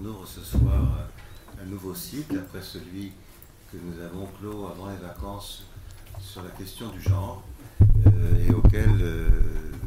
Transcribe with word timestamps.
on 0.00 0.04
ouvre 0.04 0.26
ce 0.26 0.40
soir 0.40 1.08
un 1.60 1.66
nouveau 1.66 1.94
cycle 1.94 2.38
après 2.38 2.62
celui 2.62 3.12
que 3.72 3.78
nous 3.82 4.02
avons 4.02 4.26
clos 4.38 4.66
avant 4.66 4.88
les 4.90 4.96
vacances 4.96 5.64
sur 6.20 6.42
la 6.42 6.50
question 6.50 6.88
du 6.90 7.00
genre 7.00 7.42
euh, 8.06 8.46
et 8.48 8.52
auquel 8.52 8.90
euh, 9.00 9.28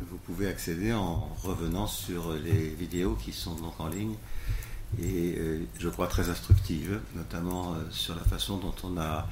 vous 0.09 0.17
pouvez 0.17 0.47
accéder 0.47 0.91
en 0.93 1.29
revenant 1.43 1.87
sur 1.87 2.33
les 2.33 2.69
vidéos 2.69 3.15
qui 3.15 3.31
sont 3.31 3.55
donc 3.55 3.79
en 3.79 3.87
ligne 3.87 4.15
et 5.01 5.35
euh, 5.37 5.61
je 5.79 5.87
crois 5.87 6.07
très 6.07 6.29
instructives, 6.29 6.99
notamment 7.15 7.75
sur 7.91 8.15
la 8.15 8.23
façon 8.23 8.57
dont 8.57 8.75
on 8.83 8.97
a 8.97 9.27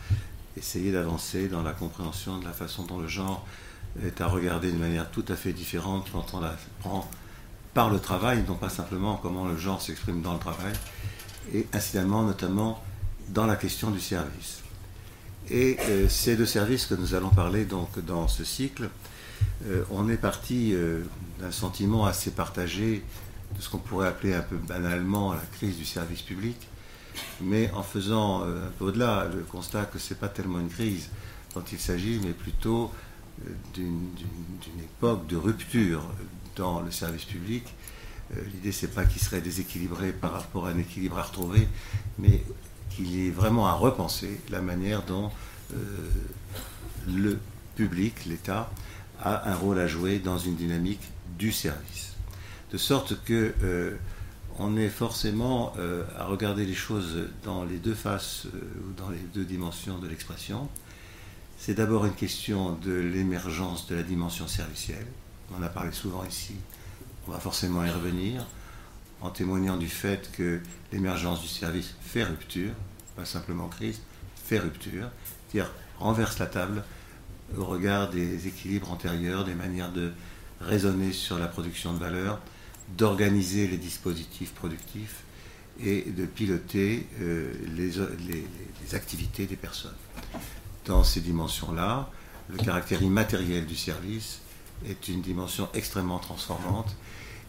essayé 0.55 0.91
d'avancer 0.91 1.50
dans 1.50 1.64
la 1.64 1.73
compréhension 1.73 2.39
de 2.39 2.46
la 2.46 2.54
façon 2.54 2.84
dont 2.86 3.00
le 3.00 3.07
genre 3.07 3.46
est 4.04 4.21
à 4.21 4.27
regarder 4.27 4.71
de 4.71 4.77
manière 4.77 5.09
tout 5.11 5.25
à 5.27 5.36
fait 5.36 5.52
différente 5.52 6.09
quand 6.11 6.34
on 6.34 6.39
la 6.39 6.55
prend 6.80 7.09
par 7.73 7.89
le 7.89 7.99
travail, 7.99 8.43
non 8.47 8.55
pas 8.55 8.70
simplement 8.70 9.17
comment 9.21 9.47
le 9.47 9.57
genre 9.57 9.81
s'exprime 9.81 10.21
dans 10.21 10.33
le 10.33 10.39
travail, 10.39 10.73
et 11.54 11.68
incidemment 11.73 12.23
notamment 12.23 12.83
dans 13.29 13.45
la 13.45 13.55
question 13.55 13.92
du 13.92 14.00
service. 14.00 14.61
Et 15.50 15.78
euh, 15.82 16.07
c'est 16.09 16.36
de 16.36 16.45
service 16.45 16.86
que 16.86 16.95
nous 16.95 17.15
allons 17.15 17.29
parler 17.29 17.65
donc 17.65 18.04
dans 18.05 18.28
ce 18.28 18.43
cycle. 18.43 18.89
Euh, 19.65 19.83
on 19.89 20.09
est 20.09 20.18
parti 20.18 20.73
euh, 20.73 21.04
d'un 21.39 21.51
sentiment 21.51 22.05
assez 22.05 22.32
partagé 22.32 23.04
de 23.55 23.61
ce 23.61 23.70
qu'on 23.70 23.79
pourrait 23.79 24.07
appeler 24.07 24.33
un 24.33 24.42
peu 24.42 24.57
banalement 24.57 25.33
la 25.33 25.42
crise 25.54 25.78
du 25.78 25.86
service 25.86 26.21
public, 26.21 26.56
mais 27.42 27.71
en 27.71 27.81
faisant 27.81 28.43
un 28.43 28.70
peu 28.78 28.86
au-delà 28.86 29.28
le 29.33 29.42
constat 29.42 29.86
que 29.86 29.97
ce 29.97 30.14
n'est 30.14 30.20
pas 30.20 30.28
tellement 30.28 30.59
une 30.59 30.70
crise 30.70 31.09
dont 31.56 31.64
il 31.71 31.79
s'agit, 31.79 32.20
mais 32.23 32.33
plutôt 32.33 32.92
d'une 33.73 34.11
époque 34.83 35.25
de 35.25 35.36
rupture 35.36 36.03
dans 36.59 36.81
le 36.81 36.91
service 36.91 37.23
public. 37.23 37.63
Euh, 38.36 38.41
l'idée, 38.53 38.72
c'est 38.72 38.94
pas 38.94 39.05
qu'il 39.05 39.22
serait 39.22 39.41
déséquilibré 39.41 40.11
par 40.11 40.33
rapport 40.33 40.67
à 40.67 40.72
un 40.72 40.77
équilibre 40.77 41.17
à 41.17 41.23
retrouver, 41.23 41.67
mais 42.19 42.44
qu'il 42.91 43.09
y 43.09 43.27
ait 43.27 43.31
vraiment 43.31 43.67
à 43.67 43.73
repenser 43.73 44.39
la 44.52 44.61
manière 44.61 45.02
dont 45.03 45.31
euh, 45.73 45.78
le 47.08 47.39
public, 47.75 48.25
l'État, 48.25 48.69
a 49.22 49.50
un 49.50 49.56
rôle 49.56 49.80
à 49.80 49.88
jouer 49.88 50.19
dans 50.19 50.38
une 50.38 50.56
dynamique 50.56 51.02
du 51.38 51.52
service. 51.52 52.14
De 52.72 52.78
sorte 52.78 53.23
que 53.23 53.53
euh, 53.64 53.95
on 54.59 54.75
est 54.75 54.89
forcément 54.89 55.73
à 56.17 56.25
regarder 56.25 56.66
les 56.66 56.73
choses 56.73 57.30
dans 57.45 57.64
les 57.64 57.78
deux 57.78 57.94
faces 57.94 58.45
ou 58.45 58.91
dans 58.97 59.09
les 59.09 59.23
deux 59.34 59.45
dimensions 59.45 59.97
de 60.00 60.08
l'expression. 60.08 60.67
C'est 61.58 61.75
d'abord 61.75 62.06
une 62.06 62.14
question 62.14 62.73
de 62.73 62.91
l'émergence 62.91 63.88
de 63.88 63.95
la 63.95 64.03
dimension 64.03 64.50
servicielle, 64.50 65.08
on 65.52 65.59
en 65.59 65.64
a 65.64 65.69
parlé 65.69 65.92
souvent 65.92 66.23
ici, 66.25 66.55
on 67.28 67.31
va 67.31 67.39
forcément 67.39 67.83
y 67.83 67.89
revenir, 67.89 68.45
en 69.22 69.30
témoignant 69.30 69.78
du 69.78 69.88
fait 69.88 70.31
que 70.31 70.61
l'émergence 70.91 71.41
du 71.41 71.47
service 71.47 71.95
fait 72.02 72.23
rupture, 72.23 72.72
pas 73.16 73.25
simplement 73.25 73.67
crise, 73.67 74.02
fait 74.36 74.59
rupture, 74.59 75.09
c'est-à-dire 75.50 75.72
renverse 75.97 76.39
la 76.39 76.47
table 76.47 76.83
au 77.58 77.66
regard 77.66 78.09
des 78.09 78.47
équilibres 78.47 78.91
antérieurs, 78.91 79.44
des 79.44 79.56
manières 79.56 79.91
de 79.91 80.11
raisonner 80.61 81.11
sur 81.11 81.38
la 81.39 81.47
production 81.47 81.94
de 81.94 82.00
valeur, 82.00 82.39
d'organiser 82.97 83.67
les 83.67 83.78
dispositifs 83.78 84.53
productifs 84.53 85.23
et 85.81 86.03
de 86.03 86.25
piloter 86.25 87.08
euh, 87.22 87.53
les 87.75 88.95
activités 88.95 89.45
des 89.45 89.56
personnes. 89.56 89.95
Dans 90.86 91.03
ces 91.03 91.22
dimensions-là, 91.22 92.09
le 92.50 92.58
caractère 92.58 93.02
immatériel 93.02 93.66
du 93.66 93.75
service 93.75 94.41
est 94.88 95.08
une 95.08 95.22
dimension 95.22 95.69
extrêmement 95.73 96.19
transformante 96.19 96.95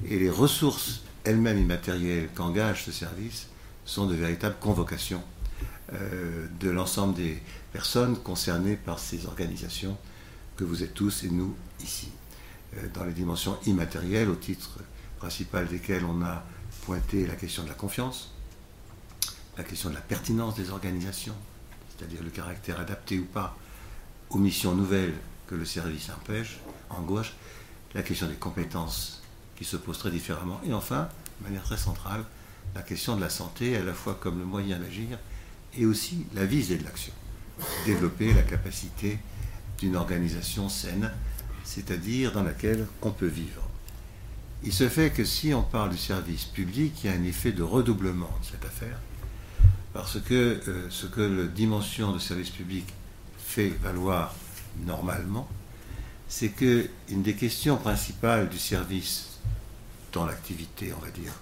et 0.08 0.18
les 0.18 0.30
ressources 0.30 1.02
elles-mêmes 1.24 1.58
immatérielles 1.58 2.28
qu'engage 2.34 2.84
ce 2.84 2.92
service 2.92 3.48
sont 3.84 4.06
de 4.06 4.14
véritables 4.14 4.56
convocations 4.60 5.22
euh, 5.92 6.46
de 6.60 6.70
l'ensemble 6.70 7.14
des 7.14 7.42
personnes 7.72 8.16
concernées 8.16 8.76
par 8.76 8.98
ces 8.98 9.26
organisations 9.26 9.96
que 10.56 10.64
vous 10.64 10.82
êtes 10.82 10.94
tous 10.94 11.24
et 11.24 11.30
nous 11.30 11.54
ici. 11.82 12.08
Euh, 12.76 12.86
dans 12.94 13.04
les 13.04 13.12
dimensions 13.12 13.58
immatérielles, 13.66 14.28
au 14.28 14.36
titre 14.36 14.78
principal 15.18 15.66
desquelles 15.66 16.04
on 16.04 16.22
a 16.22 16.44
pointé 16.82 17.26
la 17.26 17.34
question 17.34 17.64
de 17.64 17.68
la 17.68 17.74
confiance, 17.74 18.32
la 19.58 19.64
question 19.64 19.90
de 19.90 19.94
la 19.94 20.00
pertinence 20.00 20.54
des 20.54 20.70
organisations, 20.70 21.34
c'est-à-dire 21.88 22.22
le 22.22 22.30
caractère 22.30 22.80
adapté 22.80 23.18
ou 23.18 23.24
pas 23.24 23.56
aux 24.30 24.38
missions 24.38 24.74
nouvelles 24.74 25.14
que 25.48 25.56
le 25.56 25.64
service 25.64 26.08
empêche, 26.10 26.60
en 26.90 27.02
gauche, 27.02 27.34
la 27.94 28.02
question 28.02 28.26
des 28.26 28.34
compétences 28.34 29.22
qui 29.56 29.64
se 29.64 29.76
pose 29.76 29.98
très 29.98 30.10
différemment. 30.10 30.60
Et 30.66 30.72
enfin, 30.72 31.08
de 31.40 31.46
manière 31.46 31.62
très 31.62 31.76
centrale, 31.76 32.24
la 32.74 32.82
question 32.82 33.16
de 33.16 33.20
la 33.20 33.30
santé, 33.30 33.76
à 33.76 33.82
la 33.82 33.92
fois 33.92 34.18
comme 34.20 34.38
le 34.38 34.44
moyen 34.44 34.78
d'agir 34.78 35.18
et 35.76 35.86
aussi 35.86 36.26
la 36.34 36.44
visée 36.44 36.78
de 36.78 36.84
l'action. 36.84 37.12
Développer 37.84 38.32
la 38.32 38.42
capacité 38.42 39.18
d'une 39.78 39.96
organisation 39.96 40.68
saine, 40.68 41.10
c'est-à-dire 41.64 42.32
dans 42.32 42.42
laquelle 42.42 42.86
on 43.02 43.10
peut 43.10 43.26
vivre. 43.26 43.62
Il 44.62 44.72
se 44.72 44.88
fait 44.88 45.10
que 45.10 45.24
si 45.24 45.54
on 45.54 45.62
parle 45.62 45.90
du 45.90 45.98
service 45.98 46.44
public, 46.44 46.92
il 47.02 47.10
y 47.10 47.12
a 47.12 47.16
un 47.16 47.24
effet 47.24 47.52
de 47.52 47.62
redoublement 47.62 48.30
de 48.40 48.46
cette 48.46 48.64
affaire, 48.64 48.98
parce 49.92 50.20
que 50.20 50.60
euh, 50.68 50.86
ce 50.90 51.06
que 51.06 51.20
la 51.20 51.46
dimension 51.46 52.12
de 52.12 52.18
service 52.18 52.50
public 52.50 52.86
fait 53.38 53.70
valoir 53.82 54.34
normalement, 54.84 55.48
c'est 56.30 56.50
que 56.50 56.88
une 57.08 57.22
des 57.22 57.34
questions 57.34 57.76
principales 57.76 58.48
du 58.48 58.58
service 58.58 59.40
dans 60.12 60.24
l'activité, 60.24 60.92
on 60.96 61.04
va 61.04 61.10
dire, 61.10 61.34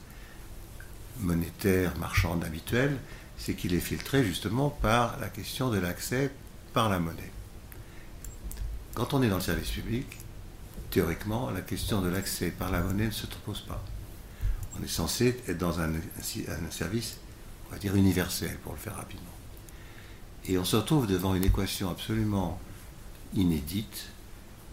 monétaire, 1.21 1.97
marchande 1.99 2.43
habituelle, 2.43 2.97
c'est 3.37 3.55
qu'il 3.55 3.75
est 3.75 3.81
filtré 3.81 4.25
justement 4.25 4.71
par 4.71 5.21
la 5.21 5.29
question 5.29 5.69
de 5.69 5.79
l'accès 5.79 6.33
par 6.73 6.89
la 6.89 6.99
monnaie. 6.99 7.31
Quand 8.95 9.13
on 9.13 9.23
est 9.23 9.29
dans 9.29 9.37
le 9.37 9.43
service 9.43 9.71
public, 9.71 10.07
théoriquement, 10.91 11.51
la 11.51 11.61
question 11.61 12.01
de 12.01 12.09
l'accès 12.09 12.51
par 12.51 12.73
la 12.73 12.81
monnaie 12.81 13.07
ne 13.07 13.11
se 13.11 13.27
pose 13.45 13.61
pas. 13.61 13.85
On 14.81 14.83
est 14.83 14.89
censé 14.89 15.39
être 15.47 15.59
dans 15.59 15.81
un, 15.81 15.93
service, 16.71 17.19
on 17.69 17.73
va 17.73 17.79
dire, 17.79 17.95
universel, 17.95 18.57
pour 18.65 18.73
le 18.73 18.79
faire 18.79 18.97
rapidement. 18.97 19.27
Et 20.47 20.57
on 20.57 20.65
se 20.65 20.77
retrouve 20.77 21.07
devant 21.07 21.35
une 21.35 21.45
équation 21.45 21.91
absolument 21.91 22.59
inédite, 23.35 24.09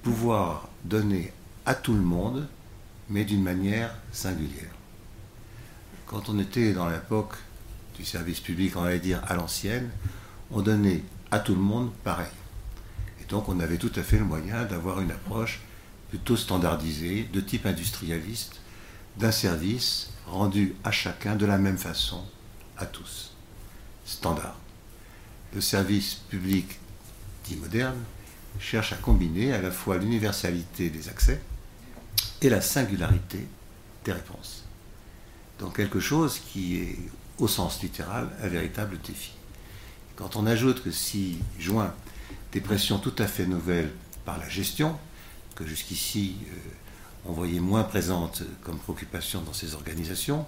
pouvoir 0.05 0.69
donner 0.83 1.33
à 1.65 1.73
tout 1.73 1.95
le 1.95 1.99
monde, 1.99 2.47
mais 3.09 3.25
d'une 3.25 3.41
manière 3.41 3.91
singulière. 4.11 4.75
Quand 6.05 6.29
on 6.29 6.37
était 6.37 6.73
dans 6.73 6.87
l'époque 6.87 7.33
du 7.97 8.05
service 8.05 8.39
public, 8.39 8.77
on 8.77 8.83
allait 8.83 8.99
dire 8.99 9.23
à 9.27 9.33
l'ancienne, 9.33 9.89
on 10.51 10.61
donnait 10.61 11.01
à 11.31 11.39
tout 11.39 11.55
le 11.55 11.61
monde 11.61 11.91
pareil. 12.03 12.37
Et 13.19 13.25
donc 13.25 13.49
on 13.49 13.59
avait 13.59 13.79
tout 13.79 13.91
à 13.95 14.03
fait 14.03 14.19
le 14.19 14.25
moyen 14.25 14.65
d'avoir 14.65 15.01
une 15.01 15.09
approche 15.09 15.61
plutôt 16.09 16.37
standardisée, 16.37 17.27
de 17.33 17.41
type 17.41 17.65
industrialiste, 17.65 18.61
d'un 19.17 19.31
service 19.31 20.11
rendu 20.27 20.75
à 20.83 20.91
chacun 20.91 21.35
de 21.35 21.47
la 21.47 21.57
même 21.57 21.79
façon, 21.79 22.23
à 22.77 22.85
tous. 22.85 23.33
Standard. 24.05 24.59
Le 25.55 25.61
service 25.61 26.13
public 26.29 26.77
dit 27.45 27.55
moderne 27.55 27.97
cherche 28.59 28.93
à 28.93 28.97
combiner 28.97 29.53
à 29.53 29.61
la 29.61 29.71
fois 29.71 29.97
l'universalité 29.97 30.89
des 30.89 31.09
accès 31.09 31.41
et 32.41 32.49
la 32.49 32.61
singularité 32.61 33.47
des 34.03 34.11
réponses. 34.11 34.63
Donc 35.59 35.77
quelque 35.77 35.99
chose 35.99 36.39
qui 36.39 36.77
est, 36.77 36.97
au 37.39 37.47
sens 37.47 37.81
littéral, 37.81 38.29
un 38.41 38.47
véritable 38.47 38.99
défi. 39.05 39.33
Quand 40.15 40.35
on 40.35 40.45
ajoute 40.45 40.83
que 40.83 40.91
si 40.91 41.39
joint 41.59 41.93
des 42.51 42.61
pressions 42.61 42.99
tout 42.99 43.15
à 43.17 43.27
fait 43.27 43.45
nouvelles 43.45 43.91
par 44.25 44.37
la 44.37 44.47
gestion, 44.47 44.97
que 45.55 45.65
jusqu'ici 45.65 46.35
euh, 46.47 46.55
on 47.25 47.33
voyait 47.33 47.59
moins 47.59 47.83
présente 47.83 48.43
comme 48.63 48.77
préoccupation 48.77 49.41
dans 49.41 49.53
ces 49.53 49.73
organisations, 49.73 50.45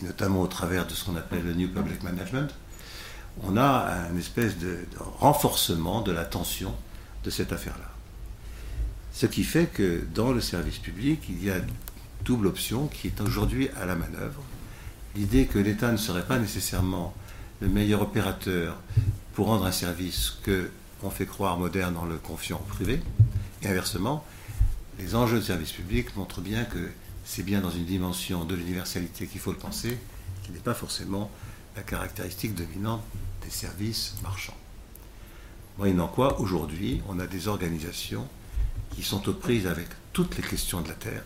et 0.00 0.04
notamment 0.04 0.42
au 0.42 0.46
travers 0.46 0.86
de 0.86 0.92
ce 0.92 1.04
qu'on 1.04 1.16
appelle 1.16 1.44
le 1.44 1.54
New 1.54 1.68
Public 1.68 2.02
Management, 2.02 2.52
on 3.42 3.56
a 3.56 4.06
un 4.10 4.16
espèce 4.16 4.58
de 4.58 4.86
renforcement 5.18 6.00
de 6.00 6.12
la 6.12 6.24
tension 6.24 6.74
cette 7.30 7.52
affaire-là. 7.52 7.90
Ce 9.12 9.26
qui 9.26 9.44
fait 9.44 9.66
que 9.66 10.04
dans 10.14 10.32
le 10.32 10.40
service 10.40 10.78
public, 10.78 11.22
il 11.28 11.42
y 11.42 11.50
a 11.50 11.56
une 11.58 11.72
double 12.24 12.48
option 12.48 12.88
qui 12.88 13.06
est 13.06 13.20
aujourd'hui 13.20 13.68
à 13.80 13.86
la 13.86 13.96
manœuvre. 13.96 14.42
L'idée 15.14 15.46
que 15.46 15.58
l'État 15.58 15.90
ne 15.90 15.96
serait 15.96 16.26
pas 16.26 16.38
nécessairement 16.38 17.14
le 17.60 17.68
meilleur 17.68 18.02
opérateur 18.02 18.76
pour 19.34 19.46
rendre 19.46 19.64
un 19.64 19.72
service 19.72 20.34
que 20.42 20.70
on 21.02 21.10
fait 21.10 21.26
croire 21.26 21.58
moderne 21.58 21.96
en 21.96 22.04
le 22.04 22.16
confiant 22.16 22.56
au 22.56 22.68
privé. 22.68 23.00
Et 23.62 23.68
inversement, 23.68 24.24
les 24.98 25.14
enjeux 25.14 25.38
de 25.38 25.44
service 25.44 25.72
public 25.72 26.16
montrent 26.16 26.40
bien 26.40 26.64
que 26.64 26.90
c'est 27.24 27.42
bien 27.42 27.60
dans 27.60 27.70
une 27.70 27.84
dimension 27.84 28.44
de 28.44 28.54
l'universalité 28.54 29.26
qu'il 29.26 29.40
faut 29.40 29.52
le 29.52 29.58
penser, 29.58 29.98
qui 30.42 30.52
n'est 30.52 30.58
pas 30.58 30.74
forcément 30.74 31.30
la 31.76 31.82
caractéristique 31.82 32.54
dominante 32.54 33.02
des 33.42 33.50
services 33.50 34.14
marchands. 34.22 34.56
Moyennant 35.78 36.08
quoi, 36.08 36.40
aujourd'hui, 36.40 37.02
on 37.06 37.18
a 37.18 37.26
des 37.26 37.48
organisations 37.48 38.26
qui 38.94 39.02
sont 39.02 39.28
aux 39.28 39.34
prises 39.34 39.66
avec 39.66 39.88
toutes 40.14 40.34
les 40.38 40.42
questions 40.42 40.80
de 40.80 40.88
la 40.88 40.94
Terre. 40.94 41.22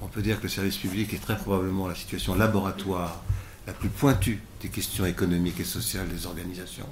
On 0.00 0.06
peut 0.06 0.22
dire 0.22 0.38
que 0.38 0.44
le 0.44 0.48
service 0.48 0.78
public 0.78 1.12
est 1.12 1.18
très 1.18 1.36
probablement 1.36 1.86
la 1.86 1.94
situation 1.94 2.34
laboratoire 2.34 3.22
la 3.66 3.74
plus 3.74 3.90
pointue 3.90 4.40
des 4.62 4.68
questions 4.68 5.04
économiques 5.04 5.60
et 5.60 5.64
sociales 5.64 6.08
des 6.08 6.24
organisations. 6.24 6.88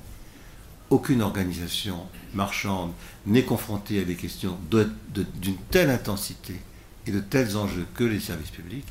Aucune 0.91 1.23
organisation 1.23 2.07
marchande 2.35 2.93
n'est 3.25 3.45
confrontée 3.45 4.01
à 4.03 4.05
des 4.05 4.17
questions 4.17 4.59
d'une 4.71 5.57
telle 5.71 5.89
intensité 5.89 6.61
et 7.07 7.11
de 7.11 7.21
tels 7.21 7.57
enjeux 7.57 7.87
que 7.95 8.05
les 8.05 8.21
services 8.21 8.51
publics, 8.51 8.89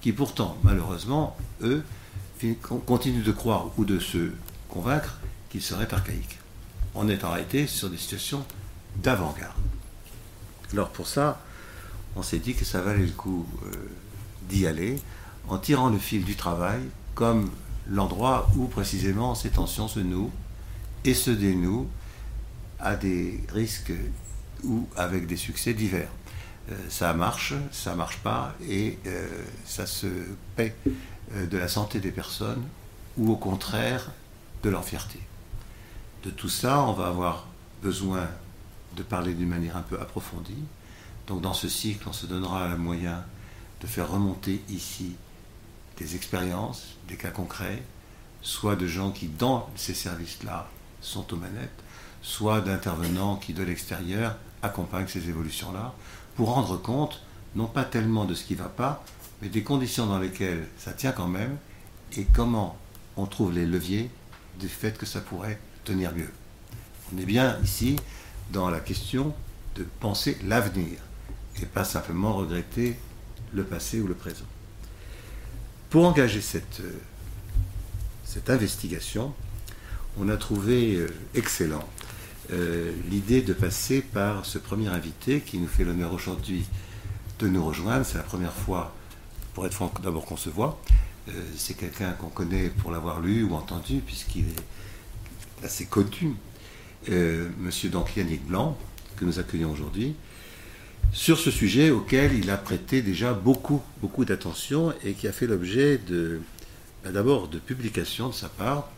qui 0.00 0.12
pourtant, 0.12 0.56
malheureusement, 0.62 1.36
eux, 1.60 1.84
continuent 2.86 3.22
de 3.22 3.32
croire 3.32 3.66
ou 3.76 3.84
de 3.84 3.98
se 3.98 4.32
convaincre 4.70 5.18
qu'ils 5.50 5.62
seraient 5.62 5.92
archaïques. 5.92 6.38
On 6.94 7.08
est 7.08 7.24
arrêté 7.24 7.66
sur 7.66 7.88
des 7.88 7.96
situations 7.96 8.44
d'avant-garde. 8.96 9.56
Alors 10.72 10.90
pour 10.90 11.06
ça, 11.06 11.40
on 12.16 12.22
s'est 12.22 12.38
dit 12.38 12.54
que 12.54 12.64
ça 12.64 12.80
valait 12.80 13.06
le 13.06 13.12
coup 13.12 13.46
euh, 13.64 13.70
d'y 14.48 14.66
aller 14.66 15.00
en 15.48 15.58
tirant 15.58 15.88
le 15.88 15.98
fil 15.98 16.24
du 16.24 16.36
travail 16.36 16.80
comme 17.14 17.50
l'endroit 17.88 18.50
où 18.56 18.66
précisément 18.66 19.34
ces 19.34 19.50
tensions 19.50 19.88
se 19.88 20.00
nouent 20.00 20.30
et 21.04 21.14
se 21.14 21.30
dénouent 21.30 21.88
à 22.78 22.96
des 22.96 23.42
risques 23.48 23.92
ou 24.64 24.86
avec 24.96 25.26
des 25.26 25.36
succès 25.36 25.74
divers. 25.74 26.10
Euh, 26.70 26.76
ça 26.88 27.12
marche, 27.14 27.54
ça 27.70 27.94
marche 27.94 28.18
pas 28.18 28.54
et 28.68 28.98
euh, 29.06 29.26
ça 29.64 29.86
se 29.86 30.06
paie 30.56 30.74
de 31.34 31.56
la 31.56 31.68
santé 31.68 31.98
des 31.98 32.10
personnes 32.10 32.62
ou 33.16 33.32
au 33.32 33.36
contraire 33.36 34.10
de 34.62 34.68
leur 34.68 34.84
fierté. 34.84 35.18
De 36.24 36.30
tout 36.30 36.48
ça, 36.48 36.82
on 36.82 36.92
va 36.92 37.08
avoir 37.08 37.46
besoin 37.82 38.28
de 38.96 39.02
parler 39.02 39.34
d'une 39.34 39.48
manière 39.48 39.76
un 39.76 39.82
peu 39.82 40.00
approfondie. 40.00 40.64
Donc 41.26 41.40
dans 41.40 41.54
ce 41.54 41.68
cycle, 41.68 42.08
on 42.08 42.12
se 42.12 42.26
donnera 42.26 42.68
le 42.68 42.76
moyen 42.76 43.24
de 43.80 43.86
faire 43.88 44.08
remonter 44.08 44.62
ici 44.68 45.16
des 45.96 46.14
expériences, 46.14 46.94
des 47.08 47.16
cas 47.16 47.30
concrets, 47.30 47.82
soit 48.40 48.76
de 48.76 48.86
gens 48.86 49.10
qui, 49.10 49.26
dans 49.26 49.68
ces 49.74 49.94
services-là, 49.94 50.68
sont 51.00 51.32
aux 51.32 51.36
manettes, 51.36 51.82
soit 52.22 52.60
d'intervenants 52.60 53.36
qui, 53.36 53.52
de 53.52 53.64
l'extérieur, 53.64 54.36
accompagnent 54.62 55.08
ces 55.08 55.28
évolutions-là, 55.28 55.92
pour 56.36 56.54
rendre 56.54 56.80
compte, 56.80 57.22
non 57.56 57.66
pas 57.66 57.84
tellement 57.84 58.26
de 58.26 58.34
ce 58.34 58.44
qui 58.44 58.54
ne 58.54 58.60
va 58.60 58.68
pas, 58.68 59.04
mais 59.40 59.48
des 59.48 59.64
conditions 59.64 60.06
dans 60.06 60.20
lesquelles 60.20 60.68
ça 60.78 60.92
tient 60.92 61.12
quand 61.12 61.28
même, 61.28 61.56
et 62.16 62.24
comment 62.32 62.78
on 63.16 63.26
trouve 63.26 63.52
les 63.52 63.66
leviers 63.66 64.08
du 64.60 64.68
fait 64.68 64.96
que 64.96 65.06
ça 65.06 65.20
pourrait 65.20 65.58
tenir 65.84 66.14
mieux. 66.14 66.30
On 67.14 67.18
est 67.18 67.26
bien 67.26 67.58
ici 67.62 67.96
dans 68.52 68.70
la 68.70 68.80
question 68.80 69.34
de 69.76 69.86
penser 70.00 70.38
l'avenir 70.44 70.98
et 71.60 71.66
pas 71.66 71.84
simplement 71.84 72.34
regretter 72.34 72.96
le 73.52 73.64
passé 73.64 74.00
ou 74.00 74.06
le 74.06 74.14
présent. 74.14 74.44
Pour 75.90 76.06
engager 76.06 76.40
cette, 76.40 76.80
euh, 76.80 76.98
cette 78.24 78.48
investigation, 78.48 79.34
on 80.18 80.28
a 80.28 80.36
trouvé 80.36 80.94
euh, 80.94 81.08
excellent 81.34 81.86
euh, 82.50 82.92
l'idée 83.10 83.42
de 83.42 83.52
passer 83.52 84.00
par 84.00 84.46
ce 84.46 84.58
premier 84.58 84.88
invité 84.88 85.40
qui 85.40 85.58
nous 85.58 85.68
fait 85.68 85.84
l'honneur 85.84 86.12
aujourd'hui 86.12 86.64
de 87.38 87.48
nous 87.48 87.64
rejoindre. 87.64 88.06
C'est 88.06 88.16
la 88.16 88.24
première 88.24 88.54
fois, 88.54 88.94
pour 89.54 89.66
être 89.66 89.74
franc, 89.74 89.92
d'abord 90.02 90.24
qu'on 90.24 90.36
se 90.36 90.48
voit. 90.48 90.80
c'est 91.56 91.74
quelqu'un 91.74 92.12
qu'on 92.12 92.28
connaît 92.28 92.68
pour 92.68 92.90
l'avoir 92.90 93.20
lu 93.20 93.44
ou 93.44 93.54
entendu, 93.54 94.00
puisqu'il 94.04 94.48
est 94.48 94.62
assez 95.64 95.86
connu 95.86 96.34
euh, 97.10 97.48
donc 97.90 98.16
Yannick 98.16 98.46
Blanc, 98.46 98.76
que 99.16 99.24
nous 99.24 99.38
accueillons 99.38 99.70
aujourd'hui, 99.70 100.14
sur 101.12 101.38
ce 101.38 101.50
sujet 101.50 101.90
auquel 101.90 102.34
il 102.34 102.50
a 102.50 102.56
prêté 102.56 103.02
déjà 103.02 103.32
beaucoup, 103.32 103.82
beaucoup 104.00 104.24
d'attention 104.24 104.94
et 105.04 105.12
qui 105.12 105.28
a 105.28 105.32
fait 105.32 105.46
l'objet 105.46 105.98
de, 105.98 106.40
bah, 107.04 107.10
d'abord 107.10 107.48
de 107.48 107.58
publications 107.58 108.28
de 108.28 108.34
sa 108.34 108.48
part. 108.48 108.88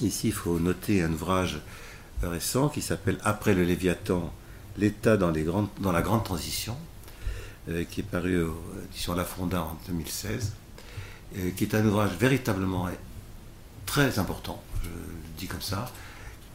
Ici, 0.00 0.28
il 0.28 0.32
faut 0.32 0.58
noter 0.58 1.02
un 1.02 1.12
ouvrage 1.12 1.60
récent 2.22 2.68
qui 2.68 2.82
s'appelle 2.82 3.18
Après 3.22 3.54
le 3.54 3.64
Léviathan, 3.64 4.32
l'État 4.78 5.16
dans, 5.16 5.32
dans, 5.80 5.92
la 5.92 6.02
grande 6.02 6.24
transition, 6.24 6.76
euh, 7.68 7.84
qui 7.84 8.00
est 8.00 8.04
paru 8.04 8.42
aux 8.42 8.56
éditions 8.88 9.14
La 9.14 9.24
Fonda 9.24 9.62
en 9.62 9.78
2016, 9.86 10.52
euh, 11.36 11.50
qui 11.56 11.64
est 11.64 11.74
un 11.74 11.86
ouvrage 11.86 12.12
véritablement 12.18 12.88
très 13.86 14.18
important, 14.18 14.62
je 14.82 14.88
le 14.88 14.94
dis 15.38 15.46
comme 15.46 15.62
ça, 15.62 15.90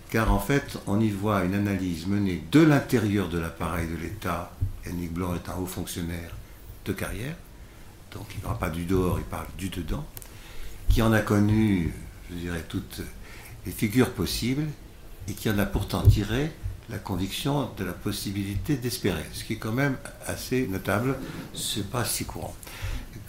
car 0.10 0.31
en 0.31 0.40
fait, 0.40 0.78
on 0.88 1.00
y 1.00 1.10
voit 1.10 1.44
une 1.44 1.54
analyse 1.54 2.08
menée 2.08 2.44
de 2.52 2.62
l'intérieur 2.62 3.30
de 3.30 3.38
l'appareil 3.38 3.88
de 3.88 3.96
l'État. 3.96 4.52
Yannick 4.86 5.14
Blanc 5.14 5.36
est 5.36 5.50
un 5.50 5.56
haut 5.58 5.68
fonctionnaire 5.68 6.36
de 6.86 6.94
carrière, 6.94 7.36
donc 8.12 8.26
il 8.34 8.38
ne 8.38 8.44
parle 8.44 8.58
pas 8.58 8.70
du 8.70 8.86
dehors, 8.86 9.20
il 9.20 9.26
parle 9.26 9.48
du 9.58 9.70
dedans, 9.70 10.06
qui 10.90 11.02
en 11.02 11.14
a 11.14 11.20
connu, 11.20 11.94
je 12.31 12.36
dirais, 12.36 12.66
toutes 12.68 13.02
les 13.66 13.72
figures 13.72 14.12
possibles, 14.12 14.66
et 15.28 15.34
qui 15.34 15.50
en 15.50 15.60
a 15.60 15.66
pourtant 15.66 16.02
tiré 16.02 16.52
la 16.90 16.98
conviction 16.98 17.70
de 17.78 17.84
la 17.84 17.94
possibilité 17.94 18.78
d'espérer, 18.78 19.24
ce 19.34 19.44
qui 19.44 19.54
est 19.54 19.58
quand 19.58 19.74
même 19.74 19.96
assez 20.26 20.66
notable, 20.66 21.16
c'est 21.54 21.88
pas 21.88 22.04
si 22.04 22.26
courant 22.26 22.56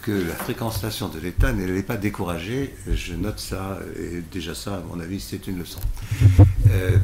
que 0.01 0.11
la 0.11 0.33
fréquentation 0.33 1.09
de 1.09 1.19
l'État 1.19 1.53
n'allait 1.53 1.83
pas 1.83 1.97
décourager. 1.97 2.73
Je 2.87 3.13
note 3.13 3.39
ça, 3.39 3.79
et 3.97 4.21
déjà 4.31 4.55
ça, 4.55 4.77
à 4.77 4.79
mon 4.81 4.99
avis, 4.99 5.19
c'est 5.19 5.47
une 5.47 5.59
leçon. 5.59 5.79
Euh, 6.69 6.97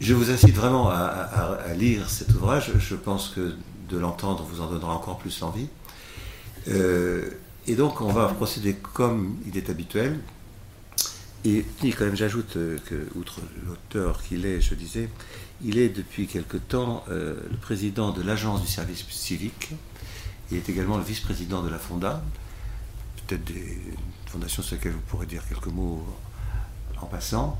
je 0.00 0.14
vous 0.14 0.30
incite 0.30 0.54
vraiment 0.54 0.90
à, 0.90 1.58
lire 1.76 2.08
cet 2.10 2.34
ouvrage. 2.34 2.72
Je 2.78 2.94
pense 2.94 3.28
que 3.28 3.54
de 3.88 3.98
l'entendre 3.98 4.44
vous 4.44 4.60
en 4.60 4.70
donnera 4.70 4.94
encore 4.94 5.18
plus 5.18 5.42
envie. 5.42 5.68
Euh, 6.68 7.30
et 7.66 7.74
donc, 7.74 8.00
on 8.00 8.12
va 8.12 8.28
procéder 8.28 8.74
comme 8.74 9.36
il 9.46 9.56
est 9.56 9.70
habituel. 9.70 10.18
Et, 11.44 11.64
quand 11.82 12.04
même, 12.04 12.16
j'ajoute 12.16 12.54
que, 12.54 13.08
outre 13.14 13.40
l'auteur 13.66 14.22
qu'il 14.22 14.44
est, 14.44 14.60
je 14.60 14.74
disais, 14.74 15.08
il 15.64 15.78
est 15.78 15.88
depuis 15.88 16.26
quelque 16.26 16.56
temps 16.56 17.04
euh, 17.10 17.36
le 17.50 17.56
président 17.56 18.10
de 18.12 18.22
l'agence 18.22 18.62
du 18.62 18.68
service 18.68 19.04
civique 19.08 19.70
il 20.50 20.58
est 20.58 20.68
également 20.68 20.96
le 20.96 21.04
vice-président 21.04 21.62
de 21.62 21.68
la 21.68 21.78
Fonda, 21.78 22.22
peut-être 23.26 23.44
des 23.44 23.78
fondations 24.26 24.62
sur 24.62 24.76
lesquelles 24.76 24.92
vous 24.92 25.00
pourrez 25.08 25.26
dire 25.26 25.42
quelques 25.48 25.66
mots 25.66 26.04
en 27.00 27.06
passant. 27.06 27.58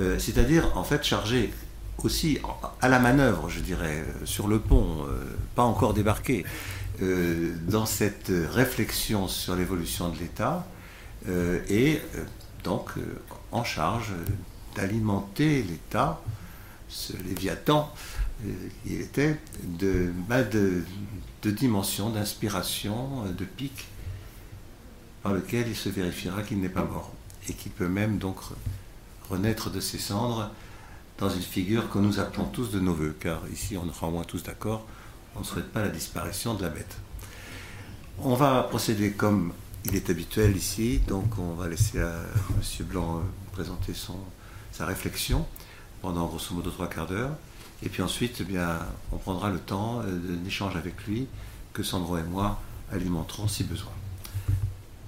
Euh, 0.00 0.18
c'est-à-dire, 0.18 0.76
en 0.76 0.84
fait, 0.84 1.02
chargé 1.04 1.52
aussi 1.98 2.38
à 2.80 2.88
la 2.88 3.00
manœuvre, 3.00 3.48
je 3.48 3.60
dirais, 3.60 4.04
sur 4.24 4.46
le 4.46 4.60
pont, 4.60 5.04
euh, 5.08 5.36
pas 5.56 5.64
encore 5.64 5.94
débarqué, 5.94 6.44
euh, 7.02 7.54
dans 7.66 7.86
cette 7.86 8.30
réflexion 8.52 9.26
sur 9.26 9.56
l'évolution 9.56 10.08
de 10.10 10.18
l'État, 10.18 10.66
et 11.68 12.00
donc 12.62 12.92
en 13.50 13.64
charge 13.64 14.12
d'alimenter 14.76 15.62
l'État, 15.62 16.22
ce 16.88 17.12
Léviathan, 17.12 17.92
qui 18.84 18.94
était 18.94 19.38
de, 19.64 20.12
bah, 20.28 20.44
de, 20.44 20.84
de 21.42 21.50
dimension, 21.50 22.10
d'inspiration, 22.10 23.24
de 23.26 23.44
pic, 23.44 23.86
par 25.22 25.32
lequel 25.32 25.68
il 25.68 25.76
se 25.76 25.88
vérifiera 25.88 26.42
qu'il 26.42 26.60
n'est 26.60 26.68
pas 26.68 26.84
mort 26.84 27.12
et 27.48 27.52
qu'il 27.52 27.72
peut 27.72 27.88
même 27.88 28.18
donc 28.18 28.36
renaître 29.30 29.70
de 29.70 29.80
ses 29.80 29.98
cendres 29.98 30.50
dans 31.18 31.28
une 31.28 31.42
figure 31.42 31.90
que 31.90 31.98
nous 31.98 32.20
appelons 32.20 32.44
tous 32.44 32.70
de 32.70 32.80
nos 32.80 32.94
voeux, 32.94 33.16
car 33.18 33.40
ici 33.52 33.76
on 33.76 33.92
sera 33.92 34.08
au 34.08 34.10
moins 34.10 34.24
tous 34.24 34.42
d'accord, 34.42 34.86
on 35.36 35.40
ne 35.40 35.44
souhaite 35.44 35.72
pas 35.72 35.82
la 35.82 35.88
disparition 35.88 36.54
de 36.54 36.62
la 36.62 36.68
bête. 36.68 36.96
On 38.18 38.34
va 38.34 38.62
procéder 38.62 39.12
comme 39.12 39.52
il 39.84 39.96
est 39.96 40.10
habituel 40.10 40.56
ici, 40.56 41.00
donc 41.06 41.38
on 41.38 41.54
va 41.54 41.68
laisser 41.68 42.00
à 42.00 42.12
M. 42.50 42.86
Blanc 42.86 43.22
présenter 43.52 43.94
son, 43.94 44.16
sa 44.72 44.86
réflexion 44.86 45.46
pendant 46.02 46.26
grosso 46.26 46.54
modo 46.54 46.70
trois 46.70 46.88
quarts 46.88 47.06
d'heure. 47.06 47.30
Et 47.82 47.88
puis 47.88 48.02
ensuite, 48.02 48.38
eh 48.40 48.44
bien, 48.44 48.80
on 49.12 49.16
prendra 49.16 49.50
le 49.50 49.58
temps 49.58 50.00
euh, 50.00 50.10
d'un 50.10 50.44
échange 50.46 50.76
avec 50.76 51.06
lui 51.06 51.26
que 51.72 51.82
Sandro 51.82 52.18
et 52.18 52.24
moi 52.24 52.60
alimenterons 52.92 53.48
si 53.48 53.64
besoin. 53.64 53.92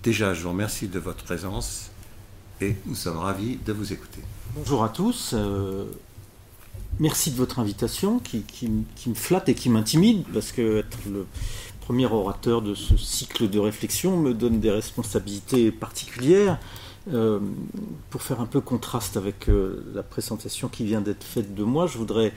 Déjà, 0.03 0.35
je 0.35 0.43
vous 0.43 0.51
remercie 0.51 0.89
de 0.89 0.99
votre 0.99 1.25
présence 1.25 1.91
et 2.61 2.77
nous 2.87 2.95
sommes 2.95 3.19
ravis 3.19 3.59
de 3.65 3.73
vous 3.73 3.93
écouter. 3.93 4.21
Bonjour 4.55 4.85
à 4.85 4.89
tous. 4.89 5.33
Euh, 5.35 5.85
merci 6.99 7.33
de 7.33 7.37
votre 7.37 7.59
invitation 7.59 8.19
qui, 8.19 8.45
me 8.69 9.15
flatte 9.15 9.49
et 9.49 9.55
qui 9.55 9.69
m'intimide 9.69 10.25
parce 10.33 10.53
que 10.53 10.79
être 10.79 10.99
le 11.11 11.27
premier 11.81 12.07
orateur 12.07 12.63
de 12.63 12.75
ce 12.75 12.97
cycle 12.97 13.51
de 13.51 13.59
réflexion 13.59 14.17
me 14.17 14.33
donne 14.33 14.61
des 14.61 14.71
responsabilités 14.71 15.73
particulières. 15.73 16.59
Euh, 17.13 17.41
pour 18.11 18.23
faire 18.23 18.41
un 18.41 18.47
peu 18.47 18.61
contraste 18.61 19.17
avec 19.17 19.49
la 19.95 20.03
présentation 20.03 20.69
qui 20.69 20.85
vient 20.85 21.01
d'être 21.01 21.25
faite 21.25 21.55
de 21.55 21.65
moi, 21.65 21.87
je 21.87 21.99
voudrais 21.99 22.33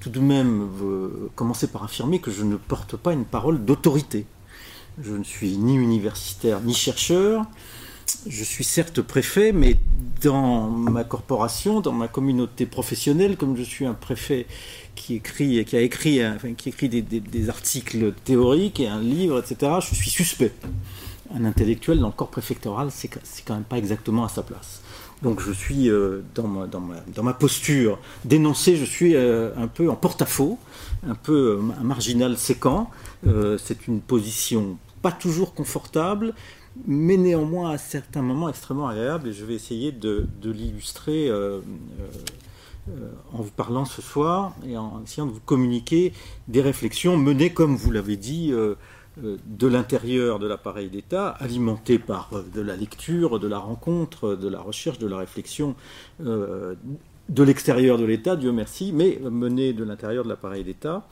tout 0.00 0.10
de 0.10 0.20
même 0.20 0.68
commencer 1.34 1.66
par 1.66 1.84
affirmer 1.84 2.18
que 2.18 2.30
je 2.30 2.42
ne 2.44 2.56
porte 2.56 2.96
pas 2.96 3.12
une 3.12 3.24
parole 3.24 3.64
d'autorité. 3.64 4.26
Je 5.02 5.12
ne 5.12 5.24
suis 5.24 5.56
ni 5.58 5.74
universitaire 5.74 6.60
ni 6.60 6.74
chercheur. 6.74 7.44
Je 8.26 8.44
suis 8.44 8.64
certes 8.64 9.02
préfet, 9.02 9.52
mais 9.52 9.76
dans 10.22 10.68
ma 10.68 11.04
corporation, 11.04 11.80
dans 11.80 11.92
ma 11.92 12.08
communauté 12.08 12.64
professionnelle, 12.64 13.36
comme 13.36 13.56
je 13.56 13.62
suis 13.62 13.84
un 13.84 13.94
préfet 13.94 14.46
qui 14.94 15.14
écrit, 15.14 15.64
qui 15.64 15.76
a 15.76 15.80
écrit, 15.80 16.20
qui 16.56 16.68
écrit 16.68 16.88
des, 16.88 17.48
articles 17.50 18.12
théoriques 18.24 18.80
et 18.80 18.88
un 18.88 19.00
livre, 19.00 19.40
etc., 19.40 19.72
je 19.80 19.94
suis 19.94 20.10
suspect. 20.10 20.52
Un 21.34 21.44
intellectuel 21.44 21.98
dans 21.98 22.08
le 22.08 22.12
corps 22.12 22.30
préfectoral, 22.30 22.88
c'est 22.90 23.08
quand 23.08 23.54
même 23.54 23.64
pas 23.64 23.78
exactement 23.78 24.24
à 24.24 24.28
sa 24.28 24.42
place. 24.42 24.82
Donc 25.22 25.40
je 25.40 25.52
suis 25.52 25.88
euh, 25.88 26.20
dans, 26.34 26.48
ma, 27.22 27.32
posture 27.32 27.98
d'énoncer, 28.24 28.76
je 28.76 28.84
suis 28.84 29.16
euh, 29.16 29.50
un 29.56 29.66
peu 29.66 29.88
en 29.88 29.96
porte-à-faux, 29.96 30.58
un 31.06 31.14
peu 31.14 31.58
un 31.80 31.84
marginal 31.84 32.36
séquent. 32.36 32.88
c'est 33.58 33.86
une 33.86 34.00
position 34.00 34.76
pas 35.02 35.12
toujours 35.12 35.54
confortable, 35.54 36.34
mais 36.86 37.16
néanmoins 37.16 37.70
à 37.70 37.78
certains 37.78 38.22
moments 38.22 38.48
extrêmement 38.48 38.88
agréable, 38.88 39.28
et 39.28 39.32
je 39.32 39.44
vais 39.44 39.54
essayer 39.54 39.92
de, 39.92 40.26
l'illustrer 40.42 41.30
en 43.32 43.42
vous 43.42 43.50
parlant 43.50 43.84
ce 43.84 44.00
soir 44.00 44.54
et 44.66 44.76
en 44.76 45.02
essayant 45.04 45.26
de 45.26 45.32
vous 45.32 45.40
communiquer 45.40 46.12
des 46.48 46.60
réflexions 46.60 47.16
menées, 47.16 47.52
comme 47.52 47.76
vous 47.76 47.90
l'avez 47.90 48.16
dit, 48.16 48.52
euh, 48.52 48.76
de 49.16 49.66
l'intérieur 49.66 50.38
de 50.38 50.46
l'appareil 50.46 50.88
d'État, 50.88 51.28
alimenté 51.28 51.98
par 51.98 52.30
euh, 52.32 52.44
de 52.54 52.60
la 52.60 52.76
lecture, 52.76 53.38
de 53.38 53.48
la 53.48 53.58
rencontre, 53.58 54.34
de 54.34 54.48
la 54.48 54.60
recherche, 54.60 54.98
de 54.98 55.06
la 55.06 55.16
réflexion, 55.16 55.74
euh, 56.24 56.74
de 57.28 57.42
l'extérieur 57.42 57.98
de 57.98 58.04
l'État, 58.04 58.36
Dieu 58.36 58.52
merci, 58.52 58.92
mais 58.92 59.18
mené 59.22 59.72
de 59.72 59.82
l'intérieur 59.82 60.22
de 60.22 60.28
l'appareil 60.28 60.62
d'État, 60.62 61.08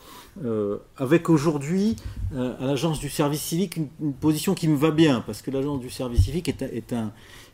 avec 0.96 1.28
aujourd'hui 1.28 1.96
à 2.36 2.66
l'agence 2.66 3.00
du 3.00 3.08
service 3.08 3.42
civique 3.42 3.78
une, 3.78 4.12
position 4.12 4.54
qui 4.54 4.68
me 4.68 4.76
va 4.76 4.92
bien, 4.92 5.22
parce 5.22 5.42
que 5.42 5.50
l'agence 5.50 5.80
du 5.80 5.90
service 5.90 6.22
civique 6.22 6.48
est 6.48 6.92
un 6.92 7.10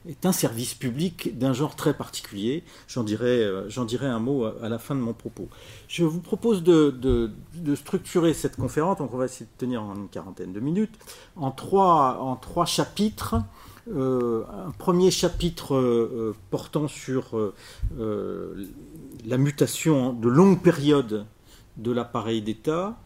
est 0.09 0.25
un 0.25 0.33
service 0.33 0.75
public 0.75 1.39
d'un 1.39 1.53
genre 1.53 1.77
très 1.77 1.95
particulier. 1.95 2.65
J'en 2.89 3.05
dirai, 3.05 3.43
euh, 3.45 3.85
dirai 3.87 4.07
un 4.07 4.19
mot 4.19 4.45
à 4.45 4.69
la 4.69 4.79
fin 4.79 4.95
de 4.95 5.01
mon 5.01 5.13
propos. 5.13 5.49
Je 5.89 6.05
vous 6.05 6.21
propose 6.21 6.63
de, 6.63 6.91
de, 6.91 7.75
structurer 7.75 8.35
cette 8.35 8.57
conférence, 8.57 8.99
donc 8.99 9.13
on 9.13 9.19
va 9.19 9.27
essayer 9.27 9.47
de 9.47 9.59
tenir 9.59 9.83
en 9.83 9.95
une 9.95 10.09
quarantaine 10.09 10.53
de 10.53 10.61
minutes, 10.61 10.99
en 11.37 11.51
trois, 11.51 12.19
en 12.21 12.37
trois 12.37 12.67
chapitres. 12.67 13.37
Euh, 13.93 14.45
un 14.67 14.71
premier 14.73 15.11
chapitre 15.11 15.75
euh, 15.75 16.37
portant 16.51 16.87
sur 16.89 17.53
la 17.99 19.39
mutation 19.39 20.13
de 20.13 20.29
longue 20.29 20.63
période 20.63 21.27
de 21.77 21.93
l'appareil 21.93 22.43
d'État, 22.43 22.99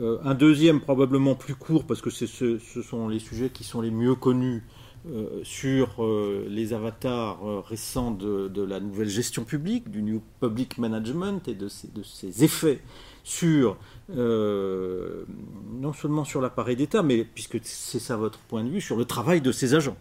un 0.00 0.34
deuxième 0.34 0.80
probablement 0.80 1.36
plus 1.36 1.54
court 1.54 1.84
parce 1.84 2.00
que 2.00 2.10
ce, 2.10 2.26
ce, 2.26 2.82
sont 2.82 3.08
les 3.08 3.20
sujets 3.20 3.50
qui 3.50 3.62
sont 3.62 3.80
les 3.80 3.92
mieux 3.92 4.16
connus 4.16 4.64
euh, 5.08 5.40
sur 5.44 6.02
euh, 6.02 6.46
les 6.48 6.72
avatars 6.72 7.38
euh, 7.46 7.60
récents 7.60 8.10
de, 8.10 8.62
la 8.62 8.80
nouvelle 8.80 9.08
gestion 9.08 9.44
publique, 9.44 9.88
du 9.88 10.02
New 10.02 10.20
Public 10.40 10.78
Management 10.78 11.46
et 11.46 11.54
de 11.54 11.68
ses, 11.68 12.42
effets 12.42 12.80
sur, 13.22 13.76
non 14.08 15.92
seulement 15.92 16.24
sur 16.24 16.40
l'appareil 16.40 16.74
d'État, 16.74 17.04
mais 17.04 17.24
puisque 17.24 17.60
c'est 17.62 18.00
ça 18.00 18.16
votre 18.16 18.40
point 18.40 18.64
de 18.64 18.68
vue, 18.68 18.80
sur 18.80 18.96
le 18.96 19.04
travail 19.04 19.40
de 19.40 19.52
ses 19.52 19.74
agents. 19.74 19.96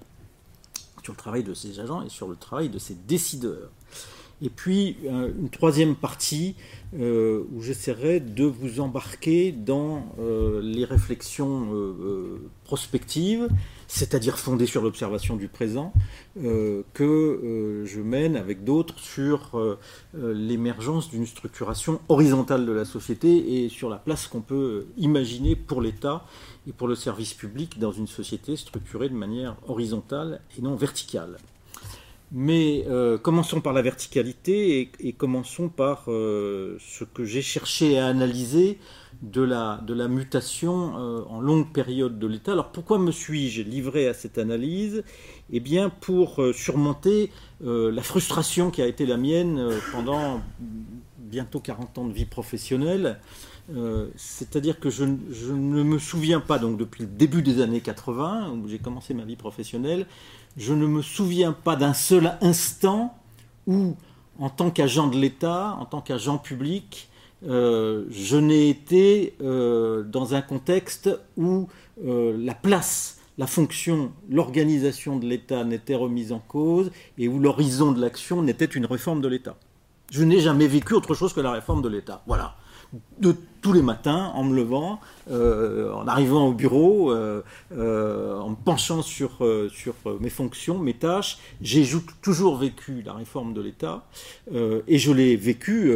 Sur 1.04 1.14
le 1.14 1.18
travail 1.18 1.44
de 1.44 1.54
ses 1.54 1.80
agents 1.80 2.02
et 2.02 2.10
sur 2.10 2.28
le 2.28 2.36
travail 2.36 2.70
de 2.70 2.80
ses 2.80 2.96
décideurs. 2.96 3.70
Et 4.42 4.50
puis 4.50 4.98
une 5.08 5.50
troisième 5.50 5.96
partie 5.96 6.56
où 6.94 7.62
j'essaierai 7.62 8.20
de 8.20 8.44
vous 8.44 8.80
embarquer 8.80 9.52
dans 9.52 10.04
les 10.62 10.86
réflexions 10.86 11.68
prospectives 12.66 13.48
c'est-à-dire 13.88 14.38
fondée 14.38 14.66
sur 14.66 14.82
l'observation 14.82 15.36
du 15.36 15.48
présent, 15.48 15.94
euh, 16.44 16.84
que 16.94 17.04
euh, 17.04 17.86
je 17.86 18.02
mène 18.02 18.36
avec 18.36 18.64
d'autres 18.64 19.00
sur 19.00 19.58
euh, 19.58 19.78
l'émergence 20.14 21.10
d'une 21.10 21.26
structuration 21.26 22.00
horizontale 22.10 22.66
de 22.66 22.72
la 22.72 22.86
société 22.86 23.64
et 23.64 23.70
sur 23.70 23.90
la 23.90 23.98
place 23.98 24.28
qu'on 24.28 24.42
peut 24.42 24.88
imaginer 24.98 25.56
pour 25.56 25.82
l'État 25.82 26.26
et 26.68 26.72
pour 26.72 26.88
le 26.88 26.96
service 26.96 27.34
public 27.34 27.80
dans 27.80 27.92
une 27.92 28.08
société 28.08 28.56
structurée 28.56 29.10
de 29.10 29.16
manière 29.16 29.56
horizontale 29.68 30.42
et 30.58 30.62
non 30.62 30.76
verticale. 30.76 31.38
Mais 32.38 32.86
commençons 33.24 33.62
par 33.62 33.72
la 33.72 33.82
verticalité 33.82 34.92
et, 35.00 35.14
commençons 35.14 35.70
par 35.70 36.04
ce 36.06 37.04
que 37.06 37.24
j'ai 37.24 37.42
cherché 37.42 37.98
à 37.98 38.08
analyser 38.08 38.78
de 39.22 39.42
la, 39.42 39.80
de 39.86 39.94
la 39.94 40.08
mutation 40.08 40.98
euh, 40.98 41.24
en 41.30 41.40
longue 41.40 41.72
période 41.72 42.20
de 42.20 42.28
l'État. 42.28 42.52
Alors 42.54 42.72
pourquoi 42.72 43.00
me 43.00 43.12
suis-je 43.12 43.62
livré 43.62 44.08
à 44.08 44.14
cette 44.14 44.38
analyse? 44.38 45.04
Eh 45.52 45.60
bien 45.60 45.90
pour 45.90 46.42
euh, 46.42 46.54
surmonter 46.54 47.32
euh, 47.64 47.92
la 47.92 48.04
frustration 48.04 48.72
qui 48.72 48.82
a 48.82 48.88
été 48.88 49.06
la 49.06 49.18
mienne 49.18 49.70
pendant 49.92 50.42
bientôt 51.20 51.60
40 51.60 51.98
ans 51.98 52.06
de 52.06 52.14
vie 52.14 52.26
professionnelle. 52.26 53.20
C'est-à-dire 54.16 54.80
que 54.80 54.92
je, 54.92 55.06
je, 55.32 55.52
ne 55.52 55.82
me 55.82 55.98
souviens 55.98 56.40
pas, 56.40 56.60
donc 56.60 56.78
depuis 56.78 57.02
le 57.02 57.10
début 57.10 57.42
des 57.42 57.62
années 57.62 57.82
80, 57.82 58.52
où 58.52 58.68
j'ai 58.68 58.78
commencé 58.78 59.16
ma 59.16 59.24
vie 59.24 59.36
professionnelle, 59.36 60.06
je 60.58 60.74
ne 60.74 60.86
me 60.86 61.02
souviens 61.02 61.54
pas 61.54 61.76
d'un 61.76 61.94
seul 61.94 62.38
instant 62.42 63.18
où, 63.68 63.96
en 64.40 64.50
tant 64.50 64.72
qu'agent 64.72 65.08
de 65.08 65.18
l'État, 65.18 65.76
en 65.80 65.86
tant 65.86 66.02
qu'agent 66.02 66.38
public, 66.38 67.10
euh, 67.48 68.06
je 68.10 68.38
n'ai 68.38 68.70
été 68.70 69.36
euh, 69.42 70.04
dans 70.04 70.34
un 70.34 70.42
contexte 70.42 71.10
où 71.38 71.68
euh, 72.06 72.36
la 72.40 72.54
place, 72.54 73.20
la 73.38 73.48
fonction, 73.48 74.12
l'organisation 74.30 75.18
de 75.18 75.26
l'État 75.26 75.64
n'était 75.64 75.96
remise 75.96 76.32
en 76.32 76.40
cause 76.40 76.92
et 77.18 77.28
où 77.28 77.40
l'horizon 77.40 77.92
de 77.92 78.00
l'action 78.00 78.42
n'était 78.42 78.66
une 78.66 78.86
réforme 78.86 79.22
de 79.22 79.28
l'État. 79.28 79.58
Je 80.12 80.24
n'ai 80.24 80.40
jamais 80.40 80.68
vécu 80.68 80.94
autre 80.94 81.14
chose 81.14 81.34
que 81.34 81.42
la 81.42 81.52
réforme 81.52 81.82
de 81.82 81.90
l'État. 81.90 82.24
Voilà 82.28 82.56
de 83.20 83.36
tous 83.66 83.74
les 83.74 83.82
matins 83.82 84.32
en 84.36 84.44
me 84.44 84.56
levant, 84.56 85.00
euh, 85.32 85.92
en 85.92 86.08
arrivant 86.08 86.46
au 86.46 86.54
bureau, 86.54 87.12
euh, 87.12 87.42
euh, 87.72 88.38
en 88.38 88.50
me 88.50 88.56
penchant 88.56 89.02
sur, 89.02 89.40
mes 90.22 90.30
fonctions, 90.30 90.78
mes 90.78 90.94
tâches. 90.94 91.40
J'ai 91.62 91.84
toujours 92.22 92.58
vécu 92.58 93.02
la 93.04 93.14
réforme 93.14 93.56
de 93.56 93.62
l'État 93.62 94.06
et 94.54 95.00
je 95.00 95.12
l'ai 95.12 95.36
vécu 95.36 95.92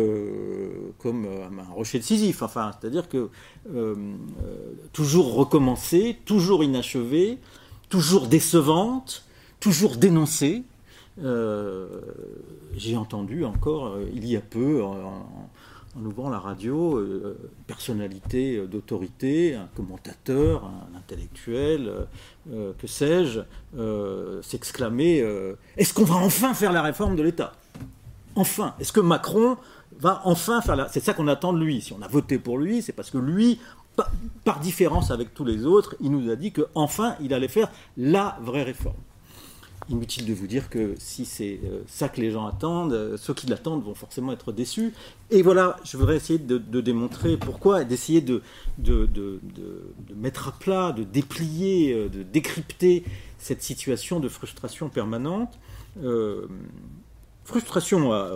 comme 0.97 1.27
un 1.27 1.73
rocher 1.73 1.99
de 1.99 2.03
Sisyphe. 2.03 2.41
Enfin, 2.41 2.71
c'est-à-dire 2.79 3.07
que 3.07 3.29
toujours 4.91 5.35
recommencer, 5.35 6.17
toujours 6.25 6.63
inachevée, 6.63 7.37
toujours 7.89 8.25
décevante, 8.25 9.25
toujours 9.59 9.97
dénoncée. 9.97 10.63
J'ai 12.75 12.97
entendu 12.97 13.45
encore 13.45 13.95
il 14.11 14.25
y 14.25 14.35
a 14.35 14.41
peu 14.41 14.81
en 14.81 15.27
ouvrant 15.97 16.29
la 16.29 16.39
radio, 16.39 16.97
euh, 16.97 17.37
personnalité 17.67 18.57
euh, 18.57 18.67
d'autorité, 18.67 19.55
un 19.55 19.67
commentateur, 19.75 20.65
un 20.65 20.97
intellectuel, 20.97 22.07
euh, 22.51 22.73
que 22.77 22.87
sais-je, 22.87 23.41
s'exclamer 24.41 25.23
Est-ce 25.77 25.93
qu'on 25.93 26.03
va 26.03 26.15
enfin 26.15 26.53
faire 26.53 26.71
la 26.71 26.81
réforme 26.81 27.15
de 27.15 27.23
l'État? 27.23 27.53
Enfin 28.35 28.75
Est-ce 28.79 28.91
que 28.91 28.99
Macron 28.99 29.57
va 29.99 30.21
enfin 30.23 30.61
faire 30.61 30.75
la... 30.75 30.87
C'est 30.87 31.03
ça 31.03 31.13
qu'on 31.13 31.27
attend 31.27 31.53
de 31.53 31.59
lui. 31.59 31.81
Si 31.81 31.93
on 31.93 32.01
a 32.01 32.07
voté 32.07 32.39
pour 32.39 32.57
lui, 32.57 32.81
c'est 32.81 32.93
parce 32.93 33.11
que 33.11 33.17
lui, 33.17 33.59
par 34.45 34.59
différence 34.59 35.11
avec 35.11 35.33
tous 35.33 35.45
les 35.45 35.65
autres, 35.65 35.95
il 35.99 36.11
nous 36.11 36.31
a 36.31 36.35
dit 36.35 36.51
qu'enfin, 36.51 37.15
il 37.21 37.33
allait 37.33 37.47
faire 37.47 37.69
la 37.97 38.37
vraie 38.41 38.63
réforme. 38.63 38.95
Inutile 39.89 40.27
de 40.27 40.35
vous 40.35 40.45
dire 40.45 40.69
que 40.69 40.93
si 40.99 41.25
c'est 41.25 41.59
euh, 41.63 41.81
ça 41.87 42.09
que 42.09 42.21
les 42.21 42.29
gens 42.29 42.45
attendent, 42.45 42.93
euh, 42.93 43.17
ceux 43.17 43.33
qui 43.33 43.47
l'attendent 43.47 43.83
vont 43.83 43.95
forcément 43.95 44.31
être 44.31 44.51
déçus. 44.51 44.93
Et 45.31 45.41
voilà, 45.41 45.77
je 45.83 45.97
voudrais 45.97 46.17
essayer 46.17 46.37
de, 46.37 46.57
démontrer 46.79 47.37
pourquoi, 47.37 47.83
d'essayer 47.83 48.21
de, 48.21 48.43
mettre 50.15 50.47
à 50.47 50.51
plat, 50.51 50.91
de 50.91 51.03
déplier, 51.03 51.93
euh, 51.93 52.07
de 52.07 52.21
décrypter 52.21 53.03
cette 53.39 53.63
situation 53.63 54.19
de 54.19 54.29
frustration 54.29 54.89
permanente. 54.89 55.57
frustration 57.43 58.13
à, 58.13 58.29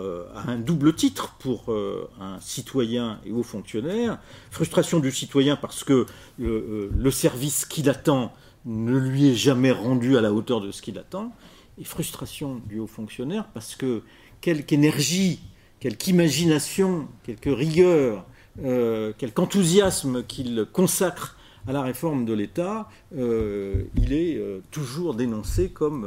un 0.48 0.58
double 0.58 0.92
titre 0.92 1.36
pour 1.38 1.72
un 2.20 2.40
citoyen 2.40 3.20
et 3.24 3.30
haut 3.30 3.44
fonctionnaire. 3.44 4.18
Frustration 4.50 4.98
du 4.98 5.12
citoyen 5.12 5.54
parce 5.54 5.84
que 5.84 6.06
le 6.38 7.10
service 7.12 7.64
qu'il 7.64 7.88
attend 7.88 8.32
ne 8.64 8.96
lui 8.96 9.28
est 9.30 9.34
jamais 9.34 9.72
rendu 9.72 10.16
à 10.16 10.20
la 10.20 10.32
hauteur 10.32 10.60
de 10.60 10.70
ce 10.70 10.82
qu'il 10.82 10.98
attend, 10.98 11.32
et 11.78 11.84
frustration 11.84 12.60
du 12.66 12.78
haut 12.78 12.86
fonctionnaire 12.86 13.46
parce 13.52 13.74
que 13.74 14.02
quelque 14.40 14.72
énergie, 14.72 15.40
quelque 15.80 16.06
imagination, 16.08 17.08
quelque 17.24 17.50
rigueur, 17.50 18.26
euh, 18.62 19.12
quelque 19.18 19.40
enthousiasme 19.40 20.22
qu'il 20.24 20.66
consacre 20.72 21.36
à 21.66 21.72
la 21.72 21.82
réforme 21.82 22.26
de 22.26 22.34
l'État, 22.34 22.88
euh, 23.16 23.84
il 23.96 24.12
est 24.12 24.36
euh, 24.36 24.60
toujours 24.70 25.14
dénoncé 25.14 25.70
comme 25.70 26.06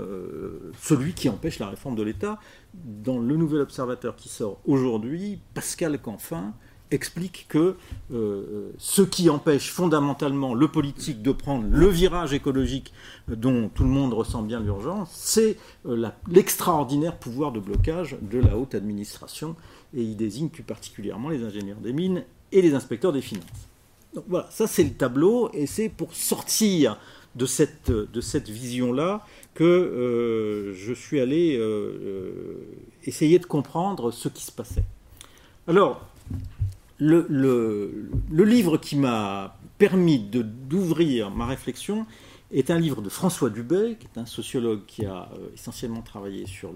celui 0.80 1.14
qui 1.14 1.30
empêche 1.30 1.60
la 1.60 1.68
réforme 1.68 1.96
de 1.96 2.04
l'État. 2.04 2.40
Dans 2.74 3.18
le 3.20 3.36
nouvel 3.36 3.62
observateur 3.62 4.16
qui 4.16 4.30
sort 4.30 4.60
aujourd'hui, 4.66 5.40
Pascal 5.54 6.00
Canfin 6.00 6.54
explique 6.92 7.46
que 7.50 7.76
euh, 8.14 8.72
ce 8.78 9.02
qui 9.02 9.30
empêche 9.30 9.72
fondamentalement 9.72 10.54
le 10.54 10.68
politique 10.68 11.22
de 11.22 11.32
prendre 11.32 11.66
le 11.70 11.88
virage 11.88 12.34
écologique 12.34 12.94
dont 13.28 13.70
tout 13.70 13.84
le 13.84 13.90
monde 13.90 14.14
ressent 14.14 14.42
bien 14.42 14.60
l'urgence, 14.60 15.10
c'est 15.12 15.58
euh, 15.86 16.10
l'extraordinaire 16.30 17.18
pouvoir 17.18 17.52
de 17.52 17.60
blocage 17.60 18.18
de 18.22 18.40
la 18.40 18.58
haute 18.58 18.76
administration, 18.76 19.56
et 19.94 20.02
il 20.02 20.16
désigne 20.16 20.50
plus 20.50 20.64
particulièrement 20.64 21.30
les 21.30 21.44
ingénieurs 21.44 21.80
des 21.80 21.94
mines 21.94 22.24
et 22.52 22.62
les 22.62 22.74
inspecteurs 22.74 23.14
des 23.14 23.22
finances. 23.22 23.46
Donc 24.14 24.26
voilà, 24.28 24.48
ça 24.52 24.68
c'est 24.68 24.84
le 24.84 24.94
tableau, 24.94 25.50
et 25.54 25.66
c'est 25.66 25.90
pour 25.90 26.14
sortir 26.14 26.98
de 27.36 27.46
cette, 27.46 27.92
de 27.92 28.22
cette 28.22 28.50
vision-là 28.50 29.26
que 29.54 30.74
je 30.76 30.94
suis 30.94 31.20
allé 31.20 31.60
essayer 33.04 33.38
de 33.38 33.46
comprendre 33.46 34.12
ce 34.12 34.30
qui 34.30 34.44
se 34.44 34.52
passait. 34.52 34.84
Alors, 35.68 36.02
le, 37.00 38.10
livre 38.32 38.78
qui 38.78 38.96
m'a 38.96 39.58
permis 39.78 40.20
d'ouvrir 40.20 41.32
ma 41.32 41.46
réflexion 41.46 42.06
est 42.52 42.72
un 42.72 42.80
livre 42.80 43.02
de 43.02 43.10
François 43.10 43.50
Dubé, 43.50 43.98
qui 44.00 44.08
est 44.08 44.20
un 44.20 44.26
sociologue 44.26 44.86
qui 44.88 45.06
a 45.06 45.30
euh, 45.34 45.50
essentiellement 45.54 46.02
travaillé 46.02 46.46
sur 46.46 46.74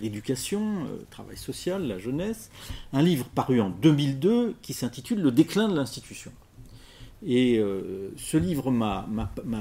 l'éducation, 0.00 0.84
le, 0.84 0.90
euh, 0.90 1.06
travail 1.10 1.36
social, 1.36 1.86
la 1.86 1.98
jeunesse, 1.98 2.50
un 2.94 3.02
livre 3.02 3.26
paru 3.26 3.60
en 3.60 3.68
2002 3.68 4.54
qui 4.62 4.72
s'intitule 4.72 5.20
Le 5.20 5.32
déclin 5.32 5.68
de 5.68 5.76
l'institution. 5.76 6.32
Et 7.26 7.58
euh, 7.58 8.10
ce 8.16 8.38
livre 8.38 8.70
m'a 8.70 9.06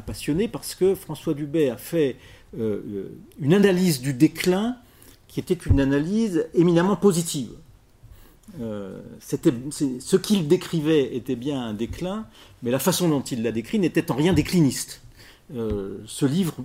passionné 0.06 0.48
parce 0.48 0.74
que 0.74 0.96
François 0.96 1.34
Dubé 1.34 1.70
a 1.70 1.76
fait 1.78 2.16
une 2.58 3.54
analyse 3.54 4.02
du 4.02 4.14
déclin 4.14 4.78
qui 5.28 5.42
était 5.42 5.54
une 5.54 5.82
analyse 5.82 6.48
éminemment 6.54 6.96
positive. 6.96 7.52
Ce 8.58 10.16
qu'il 10.16 10.48
décrivait 10.48 11.16
était 11.16 11.36
bien 11.36 11.62
un 11.62 11.74
déclin, 11.74 12.26
mais 12.64 12.72
la 12.72 12.80
façon 12.80 13.10
dont 13.10 13.22
il 13.22 13.44
l'a 13.44 13.52
décrit 13.52 13.80
n'était 13.80 14.12
en 14.12 14.16
rien 14.16 14.34
décliniste. 14.34 15.02
Euh, 15.56 15.98
ce 16.06 16.26
livre, 16.26 16.56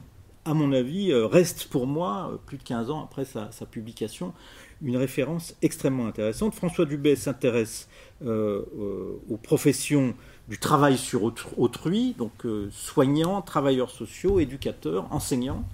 à 0.44 0.52
mon 0.52 0.72
avis, 0.72 1.10
euh, 1.10 1.26
reste 1.26 1.68
pour 1.68 1.86
moi, 1.86 2.30
euh, 2.32 2.36
plus 2.44 2.58
de 2.58 2.62
15 2.62 2.90
ans 2.90 3.02
après 3.02 3.24
sa, 3.24 3.48
publication, 3.66 4.34
une 4.82 4.96
référence 4.96 5.54
extrêmement 5.62 6.06
intéressante. 6.06 6.54
François 6.54 6.84
Dubé 6.84 7.16
s'intéresse 7.16 7.88
aux 8.24 9.36
professions 9.42 10.14
du 10.48 10.58
travail 10.58 10.96
sur 10.98 11.32
autrui, 11.56 12.14
donc 12.16 12.32
soignants, 12.70 13.42
travailleurs 13.42 13.90
sociaux, 13.90 14.40
éducateurs, 14.40 15.06
enseignants, 15.10 15.64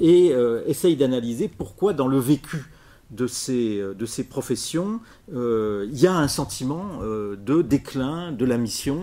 et 0.00 0.32
essaye 0.66 0.96
d'analyser 0.96 1.48
pourquoi 1.48 1.92
dans 1.94 2.06
le 2.06 2.18
vécu 2.18 2.64
de 3.12 3.26
ces, 3.26 3.78
euh, 3.78 3.94
de 3.94 4.06
ces 4.06 4.24
professions, 4.24 5.00
euh, 5.32 5.86
il 5.92 6.00
y 6.00 6.06
a 6.06 6.14
un 6.14 6.28
sentiment 6.28 7.00
euh, 7.02 7.36
de 7.36 7.62
déclin 7.62 8.32
de 8.32 8.44
la 8.44 8.58
mission, 8.58 9.00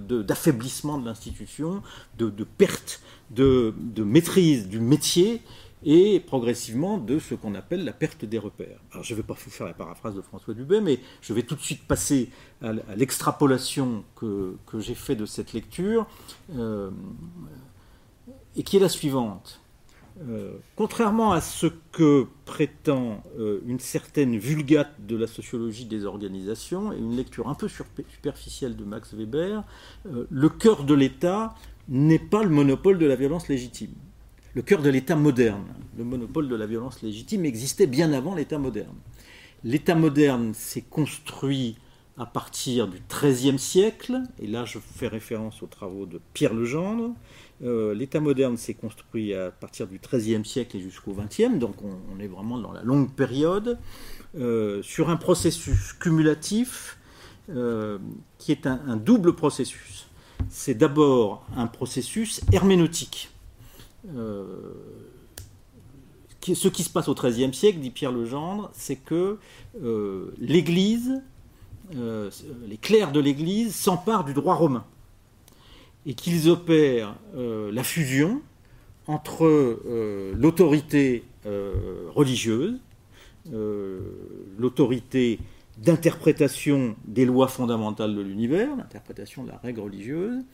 d'affaiblissement 0.00 0.98
de, 0.98 1.06
l'institution, 1.06 1.82
de, 2.16 2.30
perte 2.44 3.02
de, 3.30 3.74
maîtrise 3.98 4.68
du 4.68 4.80
métier 4.80 5.42
et 5.84 6.20
progressivement 6.20 6.98
de 6.98 7.18
ce 7.18 7.34
qu'on 7.34 7.54
appelle 7.54 7.84
la 7.84 7.92
perte 7.92 8.24
des 8.24 8.38
repères. 8.38 8.78
Alors 8.92 9.04
je 9.04 9.12
ne 9.12 9.18
vais 9.18 9.22
pas 9.22 9.34
vous 9.34 9.50
faire 9.50 9.66
la 9.66 9.74
paraphrase 9.74 10.14
de 10.14 10.22
François 10.22 10.54
Dubé, 10.54 10.80
mais 10.80 11.00
je 11.20 11.32
vais 11.32 11.42
tout 11.42 11.54
de 11.54 11.60
suite 11.60 11.82
passer 11.86 12.30
à, 12.62 12.72
l'extrapolation 12.96 14.04
que, 14.16 14.56
que 14.66 14.80
j'ai 14.80 14.94
fait 14.94 15.16
de 15.16 15.26
cette 15.26 15.52
lecture, 15.52 16.06
et 18.56 18.62
qui 18.62 18.76
est 18.76 18.80
la 18.80 18.88
suivante. 18.88 19.60
Euh, 20.26 20.54
contrairement 20.74 21.32
à 21.32 21.40
ce 21.40 21.66
que 21.92 22.26
prétend 22.44 23.22
euh, 23.38 23.60
une 23.66 23.78
certaine 23.78 24.36
vulgate 24.36 24.92
de 25.06 25.16
la 25.16 25.28
sociologie 25.28 25.84
des 25.84 26.04
organisations 26.06 26.92
et 26.92 26.98
une 26.98 27.16
lecture 27.16 27.48
un 27.48 27.54
peu 27.54 27.68
superficielle 27.68 28.74
de 28.74 28.84
Max 28.84 29.14
Weber, 29.14 29.62
euh, 30.06 30.26
le 30.28 30.48
cœur 30.48 30.82
de 30.82 30.94
l'État 30.94 31.54
n'est 31.88 32.18
pas 32.18 32.42
le 32.42 32.50
monopole 32.50 32.98
de 32.98 33.06
la 33.06 33.14
violence 33.14 33.48
légitime. 33.48 33.92
Le 34.54 34.62
cœur 34.62 34.82
de 34.82 34.90
l'État 34.90 35.14
moderne, 35.14 35.66
le 35.96 36.02
monopole 36.02 36.48
de 36.48 36.56
la 36.56 36.66
violence 36.66 37.00
légitime 37.02 37.44
existait 37.44 37.86
bien 37.86 38.12
avant 38.12 38.34
l'État 38.34 38.58
moderne. 38.58 38.96
L'État 39.62 39.94
moderne 39.94 40.52
s'est 40.52 40.82
construit 40.82 41.76
à 42.18 42.26
partir 42.26 42.88
du 42.88 42.98
XIIIe 43.08 43.58
siècle, 43.58 44.22
et 44.40 44.48
là 44.48 44.64
je 44.64 44.78
fais 44.80 45.06
référence 45.06 45.62
aux 45.62 45.66
travaux 45.66 46.06
de 46.06 46.20
Pierre 46.34 46.54
Legendre, 46.54 47.14
euh, 47.64 47.94
L'État 47.94 48.20
moderne 48.20 48.56
s'est 48.56 48.74
construit 48.74 49.34
à 49.34 49.50
partir 49.50 49.86
du 49.88 49.98
XIIIe 49.98 50.44
siècle 50.44 50.76
et 50.76 50.80
jusqu'au 50.80 51.12
XXe, 51.12 51.58
donc 51.58 51.76
on, 51.82 52.20
est 52.20 52.28
vraiment 52.28 52.58
dans 52.58 52.72
la 52.72 52.82
longue 52.82 53.12
période, 53.12 53.78
euh, 54.36 54.82
sur 54.82 55.10
un 55.10 55.16
processus 55.16 55.92
cumulatif 55.92 56.98
euh, 57.50 57.98
qui 58.38 58.52
est 58.52 58.66
un, 58.66 58.96
double 58.96 59.34
processus. 59.34 60.06
C'est 60.48 60.74
d'abord 60.74 61.46
un 61.56 61.66
processus 61.66 62.40
herméneutique. 62.52 63.30
ce 66.42 66.68
qui 66.68 66.82
se 66.84 66.90
passe 66.90 67.08
au 67.08 67.14
XIIIe 67.14 67.52
siècle, 67.52 67.80
dit 67.80 67.90
Pierre 67.90 68.12
Legendre, 68.12 68.70
c'est 68.72 68.96
que 68.96 69.38
l'Église, 70.38 71.22
les 71.92 72.76
clercs 72.80 73.10
de 73.10 73.18
l'Église 73.18 73.74
s'emparent 73.74 74.24
du 74.24 74.32
droit 74.32 74.54
romain 74.54 74.84
et 76.06 76.14
qu'ils 76.14 76.48
opèrent 76.48 77.14
euh, 77.36 77.70
la 77.72 77.82
fusion 77.82 78.42
entre 79.06 79.44
euh, 79.46 80.32
l'autorité 80.36 81.24
euh, 81.46 82.08
religieuse, 82.14 82.78
l'autorité 84.58 85.38
d'interprétation 85.78 86.96
des 87.06 87.24
lois 87.24 87.48
fondamentales 87.48 88.14
de 88.14 88.20
l'univers, 88.20 88.68
l'interprétation 88.76 89.42
de 89.44 89.48
la 89.48 89.56
règle 89.56 89.80
religieuse, 89.80 90.44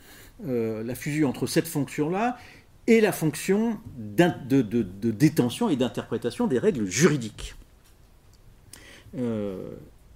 la 0.45 0.95
fusion 0.95 1.29
entre 1.29 1.49
cette 1.49 1.67
fonction-là 1.67 2.39
et 2.87 3.01
la 3.01 3.11
fonction 3.11 3.81
de, 3.99 4.63
de, 4.63 5.11
détention 5.11 5.71
et 5.71 5.77
d'interprétation 5.77 6.47
des 6.47 6.61
règles 6.61 6.87
juridiques. 6.87 7.57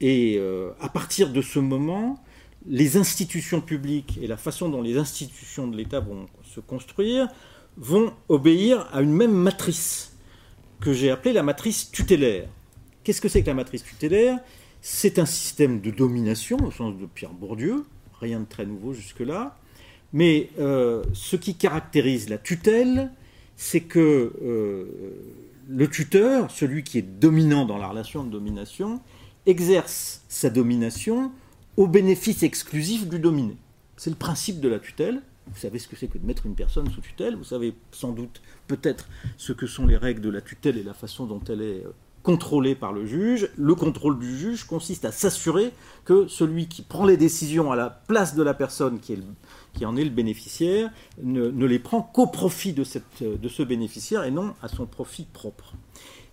et 0.01 0.41
à 0.81 0.89
partir 0.89 1.33
de 1.33 1.43
ce 1.43 1.59
moment, 1.59 2.23
les 2.67 2.97
institutions 2.97 3.61
publiques 3.61 4.19
et 4.21 4.27
la 4.27 4.37
façon 4.37 4.69
dont 4.69 4.83
les 4.83 4.99
institutions 4.99 5.69
de 5.69 5.77
l'État 5.77 6.01
vont 6.01 6.27
se 6.45 6.61
construire 6.61 7.29
vont 7.77 8.13
obéir 8.29 8.89
à 8.93 9.01
une 9.01 9.13
même 9.13 9.33
matrice 9.33 10.17
que 10.81 10.93
j'ai 10.93 11.11
appelée 11.11 11.33
la 11.33 11.43
matrice 11.43 11.91
tutélaire. 11.91 12.49
Qu'est-ce 13.05 13.21
que 13.21 13.29
c'est 13.29 13.43
que 13.43 13.47
la 13.47 13.55
matrice 13.55 13.85
tutélaire? 13.85 14.39
C'est 14.81 15.19
un 15.19 15.27
système 15.27 15.81
de 15.81 15.91
domination 15.91 16.57
au 16.65 16.71
sens 16.71 16.97
de 16.97 17.07
Pierre 17.07 17.33
Bourdieu, 17.33 17.85
rien 18.21 18.41
de 18.41 18.45
très 18.45 18.67
nouveau 18.67 18.93
jusque-là, 18.93 19.59
mais 20.13 20.51
euh, 20.59 21.05
ce 21.13 21.37
qui 21.37 21.55
caractérise 21.55 22.29
la 22.29 22.39
tutelle, 22.39 23.11
c'est 23.57 23.81
que 23.81 24.33
euh, 24.43 24.85
le 25.69 25.89
tuteur, 25.89 26.51
celui 26.51 26.83
qui 26.83 26.99
est 26.99 27.03
dominant 27.03 27.65
dans 27.65 27.79
la 27.79 27.89
relation 27.89 28.25
de 28.25 28.31
domination, 28.31 29.01
exerce 29.47 30.23
sa 30.29 30.51
domination 30.51 31.33
au 31.79 31.87
bénéfice 31.87 32.43
exclusif 32.43 33.09
du 33.09 33.21
dominé. 33.21 33.57
C'est 33.97 34.11
le 34.11 34.17
principe 34.17 34.61
de 34.61 34.69
la 34.69 34.81
tutelle. 34.81 35.23
Vous 35.47 35.59
savez 35.59 35.79
ce 35.79 35.87
que 35.87 35.95
c'est 35.95 36.09
que 36.09 36.19
de 36.19 36.27
mettre 36.27 36.45
une 36.45 36.57
personne 36.57 36.91
sous 36.91 37.01
tutelle. 37.01 37.37
Vous 37.37 37.45
savez 37.45 37.73
sans 37.93 38.11
doute 38.11 38.43
peut-être 38.67 39.09
ce 39.37 39.53
que 39.53 39.69
sont 39.69 39.87
les 39.87 39.97
règles 39.97 40.21
de 40.21 40.29
la 40.29 40.41
tutelle 40.41 40.77
et 40.77 40.83
la 40.83 40.93
façon 40.93 41.25
dont 41.25 41.41
elle 41.49 41.63
est 41.63 41.85
euh, 41.87 41.95
contrôlée 42.25 42.75
par 42.75 42.93
le 42.93 43.07
juge. 43.07 43.49
Le 43.57 43.77
contrôle 43.77 44.19
du 44.19 44.37
juge 44.37 44.65
consiste 44.65 45.05
à 45.05 45.13
s'assurer 45.13 45.71
que 46.05 46.27
celui 46.27 46.67
qui 46.67 46.83
prend 46.83 47.07
les 47.07 47.17
décisions 47.17 47.71
à 47.71 47.77
la 47.77 47.91
place 47.91 48.35
de 48.35 48.43
la 48.43 48.55
personne 48.55 48.99
qui, 48.99 49.17
en 49.87 49.97
est 49.97 50.05
le 50.05 50.11
bénéficiaire 50.11 50.91
ne, 51.23 51.65
les 51.65 51.79
prend 51.79 52.03
qu'au 52.03 52.27
profit 52.27 52.73
de, 52.73 52.85
de 53.21 53.49
ce 53.49 53.63
bénéficiaire 53.63 54.25
et 54.25 54.33
non 54.33 54.53
à 54.63 54.69
son 54.69 54.87
profit 54.87 55.29
propre. 55.33 55.75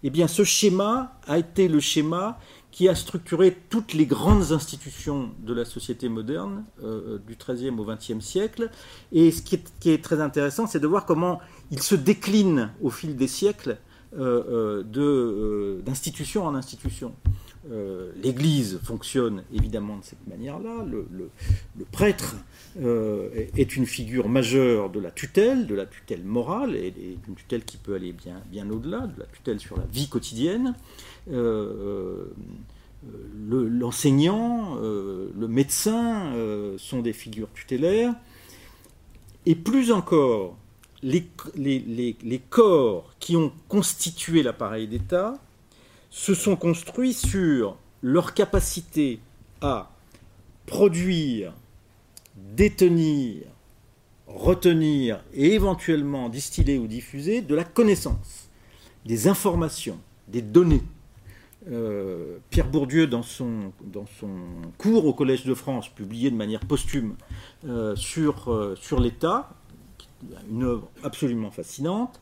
Eh 0.02 0.10
bien, 0.10 0.28
ce 0.28 0.44
schéma 0.44 1.20
a 1.28 1.38
été 1.38 1.68
le 1.68 1.80
schéma 1.80 2.40
qui 2.76 2.90
a 2.90 2.96
structuré 2.96 3.56
toutes 3.70 3.94
les 3.94 4.06
grandes 4.06 4.52
institutions 4.52 5.32
de 5.40 5.54
la 5.54 5.64
société 5.64 6.10
moderne 6.10 6.66
euh, 6.84 7.20
du 7.26 7.38
XIIIe 7.38 7.70
au 7.70 7.86
XXe 7.86 8.20
siècle. 8.20 8.70
Et 9.14 9.32
ce 9.32 9.42
qui 9.42 9.90
est, 9.90 10.04
très 10.04 10.20
intéressant, 10.20 10.68
c'est 10.68 10.82
de 10.82 10.88
voir 10.88 11.06
comment 11.06 11.40
il 11.72 11.82
se 11.82 11.96
décline 11.96 12.72
au 12.82 12.90
fil 12.90 13.16
des 13.16 13.30
siècles 13.30 13.78
euh, 14.20 14.84
euh, 14.94 15.82
d'institution 15.84 16.46
en 16.46 16.54
institution. 16.54 17.16
L'Église 18.22 18.80
fonctionne 18.84 19.44
évidemment 19.54 19.98
de 19.98 20.04
cette 20.04 20.28
manière-là. 20.28 20.86
Le, 20.86 21.30
prêtre 21.92 22.36
est 22.78 23.76
une 23.76 23.86
figure 23.86 24.30
majeure 24.30 24.90
de 24.90 25.00
la 25.00 25.12
tutelle, 25.12 25.68
de 25.68 25.76
la 25.76 25.86
tutelle 25.86 26.24
morale, 26.24 26.76
et, 26.76 26.92
d'une 26.92 27.36
tutelle 27.36 27.64
qui 27.64 27.78
peut 27.78 27.96
aller 27.96 28.14
bien, 28.14 28.70
au-delà, 28.70 29.08
de 29.08 29.20
la 29.20 29.26
tutelle 29.28 29.60
sur 29.60 29.78
la 29.78 29.86
vie 29.92 30.08
quotidienne. 30.08 30.76
Euh, 31.32 32.26
euh, 33.52 33.70
l'enseignant, 33.70 34.78
euh, 34.82 35.30
le, 35.38 35.48
médecin 35.48 36.32
sont 36.78 37.02
des 37.02 37.14
figures 37.14 37.52
tutélaires. 37.54 38.14
Et 39.46 39.56
plus 39.56 39.92
encore, 39.92 40.58
les, 41.04 41.28
corps 42.50 43.14
qui 43.20 43.36
ont 43.36 43.52
constitué 43.68 44.44
l'appareil 44.44 44.88
d'État 44.88 45.36
se 46.16 46.34
sont 46.34 46.56
construits 46.56 47.14
sur 47.14 47.78
leur 48.02 48.34
capacité 48.34 49.20
à 49.60 49.92
produire, 50.66 51.54
détenir, 52.56 53.44
retenir 54.26 55.22
et 55.34 55.52
éventuellement 55.52 56.30
distiller 56.30 56.78
ou 56.78 56.88
diffuser 56.88 57.42
de 57.42 57.54
la 57.54 57.66
connaissance, 57.66 58.50
des 59.06 59.28
informations, 59.28 60.00
des 60.30 60.42
données. 60.42 60.84
Euh, 61.70 62.38
Pierre 62.50 62.70
Bourdieu, 62.70 63.08
dans 63.08 63.22
son, 63.22 63.74
cours 64.78 65.06
au 65.08 65.14
Collège 65.14 65.44
de 65.44 65.54
France, 65.54 65.90
publié 65.90 66.32
de 66.32 66.38
manière 66.38 66.62
posthume 66.62 67.16
euh, 67.68 67.94
sur, 67.98 68.54
euh, 68.54 68.78
sur 68.80 69.02
l'État, 69.02 69.50
une 70.50 70.64
œuvre 70.64 70.90
absolument 71.04 71.52
fascinante. 71.52 72.20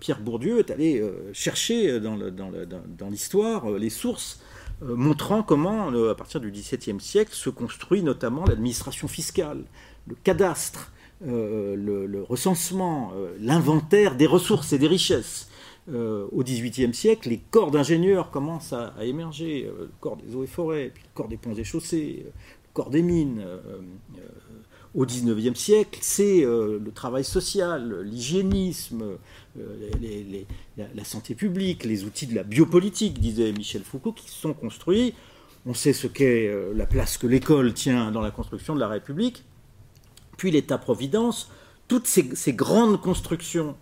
Pierre 0.00 0.20
Bourdieu 0.20 0.60
est 0.60 0.70
allé 0.70 1.02
chercher 1.32 2.00
dans 2.00 3.10
l'histoire 3.10 3.70
les 3.70 3.90
sources 3.90 4.40
montrant 4.80 5.42
comment, 5.42 5.88
à 5.88 6.14
partir 6.14 6.40
du 6.40 6.50
XVIIe 6.50 7.00
siècle, 7.00 7.34
se 7.34 7.50
construit 7.50 8.02
notamment 8.02 8.44
l'administration 8.44 9.08
fiscale, 9.08 9.64
le 10.06 10.14
cadastre, 10.22 10.92
le, 11.20 12.22
recensement, 12.28 13.12
l'inventaire 13.40 14.16
des 14.16 14.26
ressources 14.26 14.72
et 14.72 14.78
des 14.78 14.88
richesses. 14.88 15.48
Euh, 15.88 16.26
au 16.32 16.42
XVIIIe 16.42 16.92
siècle, 16.92 17.28
les 17.28 17.38
corps 17.38 17.70
d'ingénieurs 17.70 18.32
commencent 18.32 18.72
à, 18.72 18.92
émerger, 19.02 19.66
euh, 19.66 19.82
le 19.82 19.90
corps 20.00 20.16
des 20.16 20.34
eaux 20.34 20.42
et 20.42 20.48
forêts, 20.48 20.86
le 20.86 21.08
corps 21.14 21.28
des 21.28 21.36
ponts 21.36 21.54
et 21.54 21.62
chaussées, 21.62 22.24
euh, 22.26 22.30
le 22.30 22.72
corps 22.72 22.90
des 22.90 23.02
mines. 23.02 23.44
Au 24.96 25.06
XIXe 25.06 25.58
siècle, 25.58 25.98
c'est 26.02 26.40
le 26.40 26.90
travail 26.92 27.22
social, 27.22 28.00
l'hygiénisme, 28.02 29.04
la, 29.54 31.04
santé 31.04 31.34
publique, 31.34 31.84
les 31.84 32.04
outils 32.04 32.26
de 32.26 32.34
la 32.34 32.42
biopolitique, 32.42 33.20
disait 33.20 33.52
Michel 33.52 33.82
Foucault, 33.82 34.12
qui 34.12 34.28
sont 34.28 34.54
construits. 34.54 35.14
On 35.66 35.74
sait 35.74 35.92
ce 35.92 36.06
qu'est 36.06 36.50
la 36.74 36.86
place 36.86 37.18
que 37.18 37.26
l'école 37.26 37.74
tient 37.74 38.10
dans 38.10 38.22
la 38.22 38.30
construction 38.30 38.74
de 38.74 38.80
la 38.80 38.88
République. 38.88 39.44
Puis 40.38 40.50
l'État-providence, 40.50 41.50
toutes 41.88 42.06
ces 42.06 42.52
grandes 42.54 43.00
constructions 43.00 43.76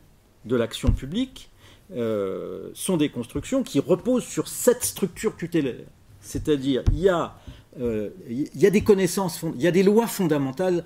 de 0.44 0.57
l'action 0.57 0.92
publique 0.92 1.50
euh, 1.94 2.70
sont 2.74 2.96
des 2.96 3.09
constructions 3.09 3.62
qui 3.62 3.81
reposent 3.81 4.24
sur 4.24 4.48
cette 4.48 4.85
structure 4.85 5.37
tutélaire. 5.37 5.87
C'est-à-dire, 6.20 6.83
il 6.92 7.00
y, 7.00 7.09
a, 7.09 7.37
euh, 7.81 8.11
y 8.27 8.66
a 8.66 8.70
des 8.70 8.81
connaissances, 8.81 9.42
il 9.55 9.61
y 9.61 9.66
a 9.66 9.70
des 9.70 9.83
lois 9.83 10.07
fondamentales 10.07 10.85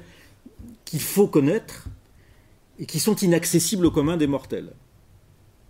qu'il 0.89 1.01
faut 1.01 1.27
connaître 1.27 1.87
et 2.79 2.87
qui 2.87 2.99
sont 2.99 3.17
inaccessibles 3.17 3.87
au 3.87 3.91
commun 3.91 4.17
des 4.17 4.27
mortels. 4.27 4.73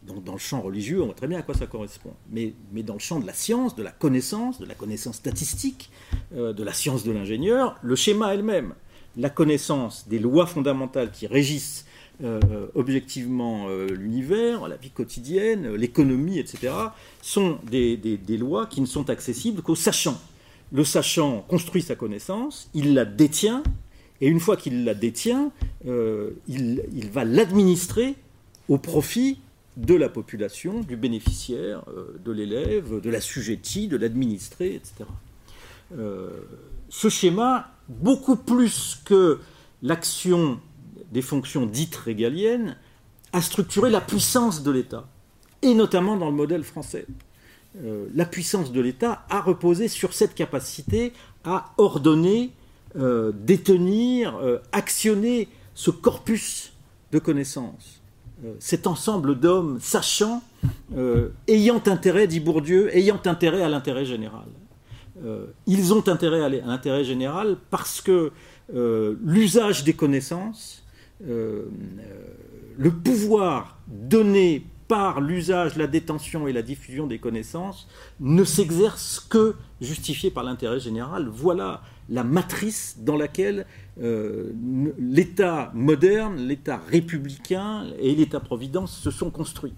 Donc, 0.06 0.24
dans 0.24 0.32
le 0.32 0.38
champ 0.38 0.62
religieux, 0.62 1.02
on 1.02 1.06
voit 1.06 1.14
très 1.14 1.26
bien 1.26 1.38
à 1.38 1.42
quoi 1.42 1.54
ça 1.54 1.66
correspond. 1.66 2.14
Mais, 2.30 2.54
dans 2.82 2.94
le 2.94 3.00
champ 3.00 3.18
de 3.18 3.26
la 3.26 3.34
science, 3.34 3.74
de 3.74 3.82
la 3.82 3.90
connaissance, 3.90 4.60
de 4.60 4.64
la 4.64 4.74
connaissance 4.74 5.16
statistique, 5.16 5.90
euh, 6.34 6.52
de 6.52 6.62
la 6.62 6.72
science 6.72 7.04
de 7.04 7.12
l'ingénieur, 7.12 7.76
le 7.82 7.96
schéma 7.96 8.32
elle-même, 8.32 8.74
la 9.16 9.28
connaissance 9.28 10.08
des 10.08 10.18
lois 10.18 10.46
fondamentales 10.46 11.10
qui 11.10 11.26
régissent 11.26 11.84
euh, 12.22 12.66
objectivement 12.74 13.66
euh, 13.68 13.86
l'univers, 13.88 14.66
la 14.68 14.76
vie 14.76 14.90
quotidienne, 14.90 15.74
l'économie, 15.74 16.38
etc., 16.38 16.72
sont 17.20 17.58
des, 17.64 18.18
lois 18.38 18.66
qui 18.66 18.80
ne 18.80 18.86
sont 18.86 19.10
accessibles 19.10 19.62
qu'aux 19.62 19.74
sachants. 19.74 20.20
Le 20.72 20.84
sachant 20.84 21.40
construit 21.48 21.82
sa 21.82 21.96
connaissance, 21.96 22.70
il 22.74 22.94
la 22.94 23.04
détient, 23.04 23.62
et 24.20 24.28
une 24.28 24.40
fois 24.40 24.56
qu'il 24.56 24.84
la 24.84 24.94
détient, 24.94 25.52
euh, 25.86 26.30
il, 26.48 27.08
va 27.12 27.24
l'administrer 27.24 28.14
au 28.68 28.78
profit 28.78 29.38
de 29.76 29.94
la 29.94 30.08
population, 30.08 30.80
du 30.80 30.96
bénéficiaire, 30.96 31.84
de 32.24 32.32
l'élève, 32.32 33.00
de 33.00 33.10
la 33.10 33.18
l'assujetti, 33.18 33.86
de 33.86 33.96
l'administré, 33.96 34.74
etc. 34.74 35.08
ce 36.88 37.08
schéma, 37.08 37.70
beaucoup 37.88 38.34
plus 38.34 39.00
que 39.04 39.38
l'action 39.82 40.60
des 41.12 41.22
fonctions 41.22 41.64
dites 41.66 41.94
régaliennes, 41.94 42.76
a 43.32 43.42
structuré 43.42 43.90
la 43.90 44.00
puissance 44.00 44.62
de 44.62 44.70
l'État, 44.70 45.08
et 45.62 45.74
notamment 45.74 46.16
dans 46.16 46.30
le 46.30 46.36
modèle 46.36 46.64
français. 46.64 47.06
Euh, 47.84 48.06
la 48.14 48.24
puissance 48.24 48.72
de 48.72 48.80
l'État 48.80 49.26
a 49.28 49.40
reposé 49.40 49.88
sur 49.88 50.12
cette 50.12 50.34
capacité 50.34 51.12
à 51.44 51.72
ordonner, 51.76 52.50
euh, 52.96 53.32
détenir, 53.34 54.36
euh, 54.36 54.58
actionner 54.72 55.48
ce 55.74 55.90
corpus 55.90 56.72
de 57.12 57.18
connaissances, 57.18 58.02
cet 58.58 58.86
ensemble 58.86 59.38
d'hommes 59.38 59.78
sachant, 59.80 60.42
ayant 61.46 61.82
intérêt, 61.86 62.26
dit 62.26 62.40
Bourdieu, 62.40 62.94
ayant 62.94 63.20
intérêt 63.24 63.62
à 63.62 63.68
l'intérêt 63.68 64.04
général. 64.04 64.46
ils 65.66 65.94
ont 65.94 66.06
intérêt 66.06 66.42
à 66.42 66.48
l'intérêt 66.48 67.04
général 67.04 67.56
parce 67.70 68.00
que 68.00 68.32
l'usage 68.72 69.84
des 69.84 69.94
connaissances 69.94 70.84
euh, 71.26 71.64
euh, 71.98 72.14
le 72.76 72.92
pouvoir 72.92 73.78
donné 73.88 74.64
par 74.86 75.20
l'usage, 75.20 75.76
la 75.76 75.88
détention 75.88 76.46
et 76.46 76.52
la 76.52 76.62
diffusion 76.62 77.08
des 77.08 77.18
connaissances 77.18 77.88
ne 78.20 78.44
s'exerce 78.44 79.18
que 79.18 79.56
justifié 79.80 80.30
par 80.30 80.44
l'intérêt 80.44 80.78
général. 80.78 81.28
Voilà 81.28 81.82
la 82.08 82.24
matrice 82.24 82.96
dans 83.00 83.16
laquelle 83.16 83.66
euh, 84.00 84.52
l'État 84.98 85.70
moderne, 85.74 86.36
l'État 86.36 86.80
républicain 86.88 87.86
et 88.00 88.14
l'État-providence 88.14 88.96
se 88.96 89.10
sont 89.10 89.30
construits. 89.30 89.74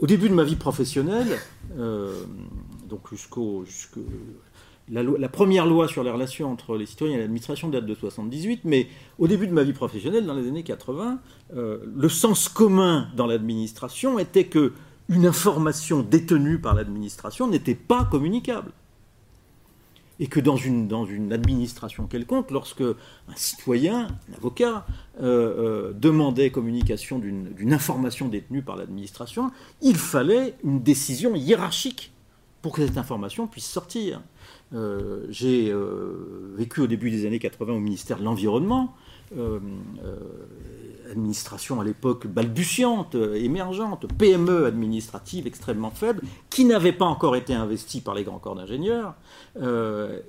au 0.00 0.06
début 0.06 0.28
de 0.28 0.34
ma 0.34 0.44
vie 0.44 0.56
professionnelle, 0.56 1.38
donc 2.88 3.10
jusqu'au 3.10 3.64
la, 4.90 5.28
première 5.28 5.66
loi 5.66 5.88
sur 5.88 6.04
les 6.04 6.10
relations 6.10 6.50
entre 6.50 6.76
les 6.76 6.86
citoyens 6.86 7.16
et 7.16 7.20
l'administration 7.20 7.68
date 7.68 7.86
de 7.86 7.94
78, 7.94 8.60
mais 8.64 8.88
au 9.18 9.26
début 9.26 9.46
de 9.46 9.52
ma 9.52 9.62
vie 9.62 9.72
professionnelle, 9.72 10.26
dans 10.26 10.34
les 10.34 10.46
années 10.46 10.62
80, 10.62 11.20
euh, 11.56 11.78
le 11.96 12.08
sens 12.08 12.48
commun 12.48 13.08
dans 13.16 13.26
l'administration 13.26 14.18
était 14.18 14.44
que 14.44 14.72
une 15.08 15.26
information 15.26 16.02
détenue 16.02 16.58
par 16.58 16.74
l'administration 16.74 17.48
n'était 17.48 17.74
pas 17.74 18.04
communicable. 18.04 18.72
Et 20.20 20.26
que 20.28 20.38
dans 20.38 20.56
une, 20.56 21.32
administration 21.32 22.06
quelconque, 22.06 22.50
lorsque 22.50 22.82
un 22.82 23.34
citoyen, 23.34 24.06
un 24.30 24.36
avocat, 24.36 24.86
euh, 25.20 25.88
euh, 25.88 25.92
demandait 25.92 26.50
communication 26.50 27.18
d'une 27.18 27.72
information 27.72 28.28
détenue 28.28 28.62
par 28.62 28.76
l'administration, 28.76 29.50
il 29.82 29.96
fallait 29.96 30.54
une 30.62 30.82
décision 30.82 31.34
hiérarchique 31.34 32.12
pour 32.62 32.72
que 32.72 32.86
cette 32.86 32.96
information 32.96 33.46
puisse 33.46 33.66
sortir. 33.66 34.22
Euh, 34.72 35.26
j'ai 35.30 35.74
vécu 36.56 36.80
au 36.80 36.86
début 36.86 37.10
des 37.10 37.26
années 37.26 37.38
80 37.38 37.72
au 37.72 37.80
ministère 37.80 38.18
de 38.18 38.24
l'Environnement, 38.24 38.94
administration 41.10 41.80
à 41.80 41.84
l'époque 41.84 42.26
balbutiante, 42.26 43.14
émergente, 43.14 44.06
PME 44.18 44.66
administrative 44.66 45.46
extrêmement 45.46 45.90
faible, 45.90 46.22
qui 46.50 46.64
n'avait 46.64 46.92
pas 46.92 47.04
encore 47.04 47.36
été 47.36 47.54
investie 47.54 48.00
par 48.00 48.14
les 48.14 48.24
grands 48.24 48.38
corps 48.38 48.54
d'ingénieurs. 48.54 49.14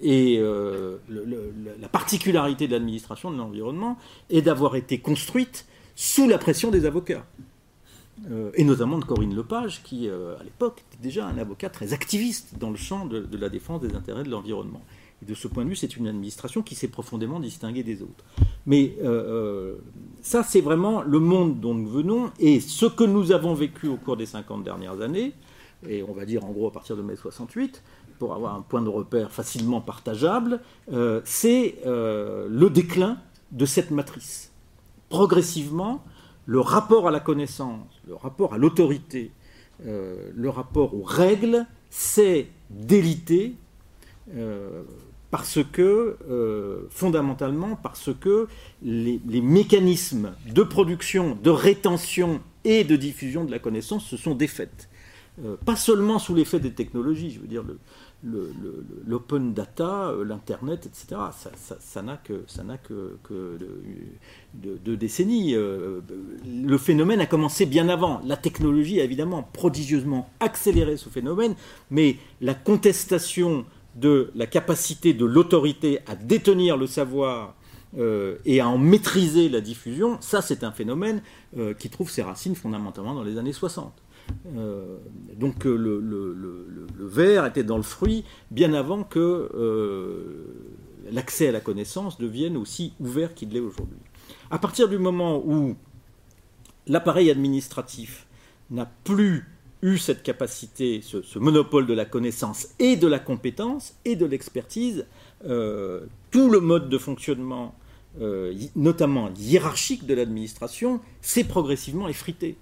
et 0.02 0.40
la 1.80 1.88
particularité 1.90 2.68
de 2.68 2.74
l'administration 2.74 3.32
de 3.32 3.38
l'environnement 3.38 3.98
est 4.30 4.42
d'avoir 4.42 4.76
été 4.76 5.00
construite 5.00 5.66
sous 5.96 6.28
la 6.28 6.38
pression 6.38 6.72
des 6.72 6.86
avocats. 6.86 7.26
Euh, 8.32 8.52
et 8.56 8.64
notamment 8.64 8.98
de 8.98 9.04
Corinne 9.04 9.36
Lepage, 9.36 9.84
qui 9.84 10.08
euh, 10.08 10.38
à 10.40 10.44
l'époque 10.44 10.84
était 10.90 11.04
déjà 11.04 11.26
un 11.26 11.38
avocat 11.38 11.70
très 11.70 11.92
activiste 11.94 12.58
dans 12.58 12.70
le 12.70 12.78
champ 12.78 13.06
de, 13.06 13.28
la 13.38 13.50
défense 13.50 13.82
des 13.82 13.94
intérêts 13.94 14.24
de 14.24 14.30
l'environnement. 14.30 14.82
De 15.22 15.34
ce 15.34 15.48
point 15.48 15.64
de 15.64 15.70
vue, 15.70 15.76
c'est 15.76 15.98
une 15.98 16.08
administration 16.08 16.62
qui 16.62 16.76
s'est 16.76 16.88
profondément 16.88 17.40
distinguée 17.40 17.84
des 17.84 18.02
autres. 18.02 18.24
Mais 18.66 18.96
euh, 19.04 19.76
ça, 20.22 20.44
c'est 20.44 20.62
vraiment 20.62 21.02
le 21.02 21.20
monde 21.20 21.60
dont 21.60 21.74
nous 21.74 21.88
venons, 21.88 22.32
et 22.40 22.60
ce 22.60 22.86
que 22.86 23.04
nous 23.04 23.32
avons 23.32 23.54
vécu 23.54 23.88
au 23.88 23.98
cours 23.98 24.18
des 24.18 24.26
50 24.26 24.64
dernières 24.64 25.02
années, 25.02 25.34
et 25.88 26.04
on 26.04 26.14
va 26.14 26.26
dire 26.26 26.44
en 26.46 26.52
gros 26.52 26.68
à 26.68 26.72
partir 26.72 26.98
de 26.98 27.02
mai 27.02 27.16
68, 27.16 27.82
pour 28.20 28.34
avoir 28.34 28.56
un 28.56 28.62
point 28.62 28.82
de 28.82 28.90
repère 28.90 29.32
facilement 29.32 29.82
partageable, 29.82 30.62
c'est 31.24 31.76
le 31.86 32.68
déclin 32.70 33.18
de 33.52 33.66
cette 33.66 33.92
matrice. 33.92 34.52
Progressivement, 35.10 36.04
le 36.46 36.60
rapport 36.60 37.08
à 37.08 37.12
la 37.12 37.20
connaissance, 37.20 37.88
le 38.08 38.16
rapport 38.16 38.54
à 38.54 38.58
l'autorité, 38.58 39.32
euh, 39.86 40.32
le 40.36 40.50
rapport 40.50 40.94
aux 40.96 41.04
règles, 41.04 41.66
c'est 41.90 42.48
délité 42.70 43.56
euh, 44.34 44.84
parce 45.32 45.60
que, 45.72 46.18
euh, 46.30 46.88
fondamentalement, 46.90 47.76
parce 47.76 48.10
que 48.14 48.48
les, 48.82 49.20
mécanismes 49.42 50.34
de 50.48 50.64
production, 50.64 51.38
de 51.42 51.50
rétention 51.50 52.42
et 52.64 52.84
de 52.84 52.96
diffusion 52.96 53.44
de 53.44 53.52
la 53.52 53.60
connaissance 53.60 54.06
se 54.06 54.18
sont 54.18 54.36
défaits. 54.36 54.90
pas 55.66 55.76
seulement 55.76 56.18
sous 56.18 56.34
l'effet 56.34 56.60
des 56.62 56.72
technologies, 56.72 57.32
je 57.32 57.40
veux 57.42 57.48
dire, 57.48 57.64
l'open 59.06 59.54
data, 59.54 60.10
euh, 60.10 60.24
l'Internet, 60.24 60.86
etc. 60.86 61.22
Ça 61.80 62.02
n'a 62.02 62.18
que, 62.18 62.44
ça 62.48 62.64
que, 62.84 63.18
que 63.24 63.58
deux 64.54 64.98
décennies. 64.98 65.56
Euh, 65.56 66.02
le 66.46 66.78
phénomène 66.78 67.22
a 67.22 67.26
commencé 67.26 67.66
bien 67.66 67.90
avant. 67.90 68.22
La 68.26 68.38
technologie 68.38 69.00
a 69.00 69.04
évidemment 69.04 69.44
prodigieusement 69.54 70.30
accéléré 70.40 70.98
ce 70.98 71.10
phénomène, 71.10 71.56
mais 71.92 72.18
la 72.42 72.54
contestation 72.54 73.66
de 73.96 74.32
la 74.36 74.46
capacité 74.46 75.14
de 75.14 75.26
l'autorité 75.26 76.00
à 76.08 76.16
détenir 76.16 76.78
le 76.78 76.88
savoir 76.88 77.56
euh, 77.98 78.38
et 78.46 78.60
à 78.60 78.68
en 78.68 78.78
maîtriser 78.78 79.50
la 79.50 79.62
diffusion, 79.62 80.18
ça 80.22 80.42
c'est 80.42 80.64
un 80.64 80.72
phénomène 80.72 81.22
qui 81.80 81.90
trouve 81.90 82.10
ses 82.10 82.22
racines 82.22 82.56
fondamentalement 82.56 83.16
dans 83.16 83.24
les 83.24 83.38
années 83.38 83.54
60. 83.54 83.94
Euh, 84.58 84.98
donc 85.36 85.66
euh, 85.66 85.76
le, 85.76 86.00
le, 86.00 86.88
verre 87.08 87.46
était 87.46 87.64
dans 87.64 87.78
le 87.78 87.84
fruit 87.84 88.24
bien 88.52 88.74
avant 88.74 89.04
que 89.04 89.20
euh, 89.54 90.46
l'accès 91.12 91.48
à 91.48 91.52
la 91.52 91.62
connaissance 91.62 92.18
devienne 92.18 92.58
aussi 92.58 92.94
ouvert 93.00 93.34
qu'il 93.34 93.50
l'est 93.50 93.60
aujourd'hui. 93.60 94.00
À 94.50 94.60
partir 94.60 94.88
du 94.88 94.98
moment 94.98 95.42
où 95.46 95.76
l'appareil 96.88 97.30
administratif 97.30 98.28
n'a 98.72 98.90
plus 99.04 99.46
eu 99.86 100.00
cette 100.00 100.24
capacité, 100.24 101.02
ce, 101.04 101.38
monopole 101.38 101.86
de 101.86 101.94
la 101.94 102.06
connaissance 102.06 102.70
et 102.80 102.96
de 102.96 103.08
la 103.08 103.20
compétence 103.20 103.96
et 104.04 104.16
de 104.16 104.26
l'expertise, 104.26 105.06
euh, 105.46 106.02
tout 106.32 106.50
le 106.50 106.60
mode 106.60 106.90
de 106.90 106.98
fonctionnement, 106.98 107.76
euh, 108.20 108.54
notamment 108.76 109.30
hiérarchique 109.38 110.08
de 110.08 110.16
l'administration, 110.16 111.02
s'est 111.22 111.44
progressivement 111.44 112.08
effrité. 112.08 112.58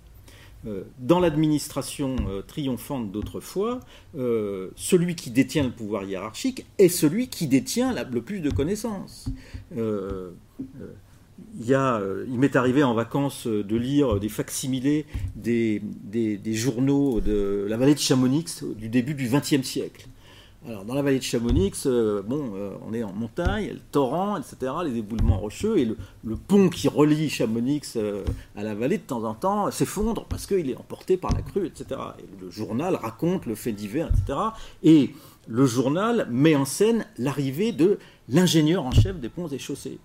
Euh, 0.66 0.84
dans 1.00 1.22
l'administration 1.22 2.16
triomphante 2.46 3.12
d'autrefois, 3.12 3.80
celui 4.14 5.16
qui 5.16 5.30
détient 5.32 5.64
le 5.64 5.72
pouvoir 5.72 6.04
hiérarchique 6.04 6.66
est 6.78 6.90
celui 6.90 7.30
qui 7.30 7.48
détient 7.48 7.94
le 7.94 8.22
plus 8.22 8.42
de 8.42 8.50
connaissances 8.50 9.30
il, 11.60 11.74
euh, 11.74 12.26
il 12.30 12.40
m'est 12.40 12.56
arrivé 12.56 12.84
en 12.84 12.94
vacances 12.94 13.48
euh, 13.48 13.64
de 13.64 13.76
lire 13.76 14.20
des 14.20 14.30
facsimilés 14.30 15.06
des, 15.36 15.82
journaux 16.54 17.22
de 17.22 17.66
la 17.68 17.78
vallée 17.78 17.94
de 17.94 18.00
Chamonix 18.00 18.64
du 18.78 18.90
début 18.90 19.14
du 19.14 19.30
XXe 19.30 19.62
siècle. 19.62 20.08
Alors, 20.66 20.86
dans 20.86 20.94
la 20.94 21.02
vallée 21.02 21.20
de 21.20 21.24
Chamonix, 21.24 21.74
euh, 21.86 22.22
bon, 22.22 22.54
on 22.88 22.94
est 22.94 23.04
en 23.04 23.12
montagne, 23.12 23.72
le 23.74 23.80
torrent, 23.92 24.38
etc., 24.38 24.72
les 24.86 24.98
éboulements 24.98 25.38
rocheux, 25.38 25.78
et 25.78 25.84
le, 25.84 26.36
pont 26.38 26.70
qui 26.70 26.88
relie 26.88 27.30
Chamonix 27.30 27.98
à 28.56 28.64
la 28.64 28.74
vallée, 28.74 28.98
de 28.98 29.04
temps 29.04 29.26
en 29.26 29.34
temps, 29.34 29.70
s'effondre 29.72 30.26
parce 30.30 30.48
qu'il 30.48 30.70
est 30.70 30.78
emporté 30.78 31.18
par 31.18 31.34
la 31.34 31.42
crue, 31.42 31.66
etc. 31.66 32.00
Et 32.20 32.42
le 32.42 32.50
journal 32.50 32.96
raconte 32.96 33.46
le 33.46 33.56
fait 33.56 33.74
divers, 33.74 34.10
etc. 34.10 34.40
Et 34.84 35.12
le 35.50 35.66
journal 35.66 36.28
met 36.32 36.56
en 36.56 36.64
scène 36.64 37.06
l'arrivée 37.18 37.74
de 37.74 38.00
l'ingénieur 38.30 38.86
en 38.86 38.92
chef 38.92 39.20
des 39.20 39.28
ponts 39.28 39.50
et 39.50 39.60
chaussées 39.60 40.00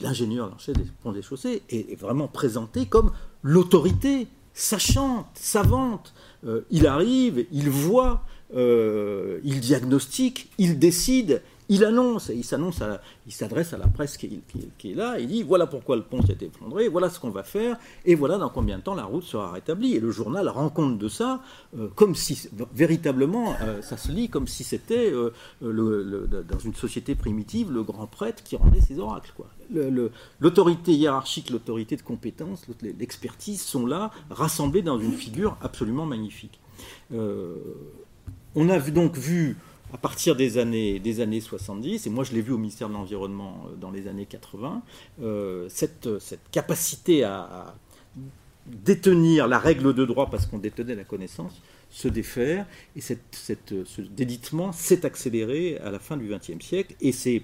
l'ingénieur 0.00 0.58
chef 0.58 0.76
des 0.76 0.84
ponts 1.02 1.12
des 1.12 1.22
chaussées 1.22 1.62
est, 1.70 1.98
vraiment 1.98 2.28
présenté 2.28 2.86
comme 2.86 3.12
l'autorité 3.42 4.26
sachante, 4.52 5.26
savante. 5.34 6.14
Euh, 6.46 6.62
il 6.70 6.86
arrive, 6.86 7.46
il 7.52 7.70
voit, 7.70 8.22
euh, 8.54 9.40
il 9.44 9.60
diagnostique, 9.60 10.50
il 10.58 10.78
décide, 10.78 11.42
il 11.68 11.84
annonce, 11.84 12.30
il 12.34 12.44
s'annonce, 12.44 12.82
il 13.26 13.32
s'adresse 13.32 13.72
à 13.72 13.78
la 13.78 13.86
presse 13.86 14.18
qui, 14.18 14.42
est 14.84 14.94
là, 14.94 15.18
il 15.18 15.28
dit 15.28 15.42
voilà 15.42 15.66
pourquoi 15.66 15.96
le 15.96 16.02
pont 16.02 16.20
s'est 16.24 16.36
effondré, 16.42 16.88
voilà 16.88 17.08
ce 17.08 17.18
qu'on 17.18 17.30
va 17.30 17.42
faire, 17.42 17.78
et 18.04 18.14
voilà 18.14 18.36
dans 18.36 18.50
combien 18.50 18.78
de 18.78 18.82
temps 18.82 18.94
la 18.94 19.04
route 19.04 19.24
sera 19.24 19.50
rétablie. 19.52 19.94
Et 19.94 20.00
le 20.00 20.10
journal 20.10 20.48
rend 20.48 20.68
compte 20.68 20.98
de 20.98 21.08
ça, 21.08 21.40
euh, 21.78 21.88
comme 21.94 22.14
si 22.14 22.48
véritablement, 22.74 23.54
euh, 23.62 23.80
ça 23.80 23.96
se 23.96 24.12
lit 24.12 24.28
comme 24.28 24.46
si 24.46 24.62
c'était 24.62 25.10
euh, 25.10 25.30
dans 25.62 26.58
une 26.58 26.74
société 26.74 27.14
primitive 27.14 27.72
le 27.72 27.82
grand 27.82 28.06
prêtre 28.06 28.42
qui 28.42 28.56
rendait 28.56 28.82
ses 28.82 28.98
oracles. 28.98 29.32
L'autorité 30.40 30.92
hiérarchique, 30.92 31.48
l'autorité 31.48 31.96
de 31.96 32.02
compétence, 32.02 32.66
l'expertise 32.82 33.62
sont 33.62 33.86
là, 33.86 34.10
rassemblées 34.30 34.82
dans 34.82 34.98
une 34.98 35.12
figure 35.14 35.56
absolument 35.62 36.04
magnifique. 36.04 36.60
on 37.10 38.68
a 38.68 38.78
donc 38.90 39.16
vu 39.16 39.56
à 39.94 39.96
partir 39.96 40.34
des 40.34 40.58
années, 40.58 40.98
des 40.98 41.20
années 41.20 41.40
70, 41.40 42.08
et 42.08 42.10
moi 42.10 42.24
je 42.24 42.32
l'ai 42.32 42.42
vu 42.42 42.52
au 42.52 42.58
ministère 42.58 42.88
de 42.88 42.94
l'Environnement 42.94 43.66
euh, 43.68 43.76
dans 43.76 43.92
les 43.92 44.08
années 44.08 44.26
80, 44.26 44.82
euh, 45.22 45.68
cette, 45.68 46.18
cette, 46.18 46.50
capacité 46.50 47.22
à, 47.22 47.76
détenir 48.66 49.46
la 49.46 49.58
règle 49.58 49.94
de 49.94 50.04
droit 50.04 50.30
parce 50.30 50.46
qu'on 50.46 50.58
détenait 50.58 50.96
la 50.96 51.04
connaissance, 51.04 51.62
se 51.90 52.08
défaire, 52.08 52.66
et 52.96 53.00
cette, 53.00 53.20
ce 53.30 54.00
délitement 54.00 54.72
s'est 54.72 55.06
accéléré 55.06 55.78
à 55.78 55.92
la 55.92 56.00
fin 56.00 56.16
du 56.16 56.26
XXe 56.26 56.64
siècle, 56.64 56.96
et 57.00 57.12
c'est 57.12 57.42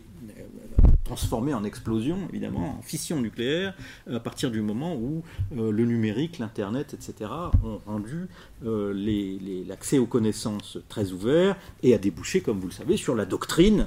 euh, 1.10 1.16
transformé 1.16 1.54
en 1.54 1.64
explosion, 1.64 2.18
évidemment, 2.30 2.78
en 2.78 2.82
fission 2.82 3.20
nucléaire, 3.20 3.74
à 4.10 4.20
partir 4.20 4.50
du 4.50 4.60
moment 4.60 4.94
où 4.94 5.22
euh, 5.56 5.72
le 5.72 5.84
numérique, 5.84 6.38
l'Internet, 6.38 6.94
etc., 6.94 7.30
ont 7.64 7.80
rendu 7.86 8.28
euh, 8.64 8.92
l'accès 9.66 9.98
aux 9.98 10.06
connaissances 10.06 10.78
très 10.88 11.12
ouvert 11.12 11.56
et 11.82 11.94
a 11.94 11.98
débouché, 11.98 12.40
comme 12.40 12.60
vous 12.60 12.68
le 12.68 12.72
savez, 12.72 12.96
sur 12.96 13.14
la 13.14 13.24
doctrine 13.24 13.86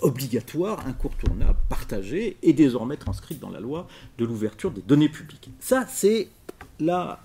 obligatoire, 0.00 0.86
incontournable, 0.86 1.58
partagée 1.68 2.36
et 2.42 2.52
désormais 2.52 2.96
transcrite 2.96 3.40
dans 3.40 3.50
la 3.50 3.60
loi 3.60 3.88
de 4.18 4.24
l'ouverture 4.24 4.70
des 4.70 4.80
données 4.80 5.08
publiques. 5.08 5.50
Ça, 5.58 5.86
c'est, 5.88 6.28
là, 6.78 7.20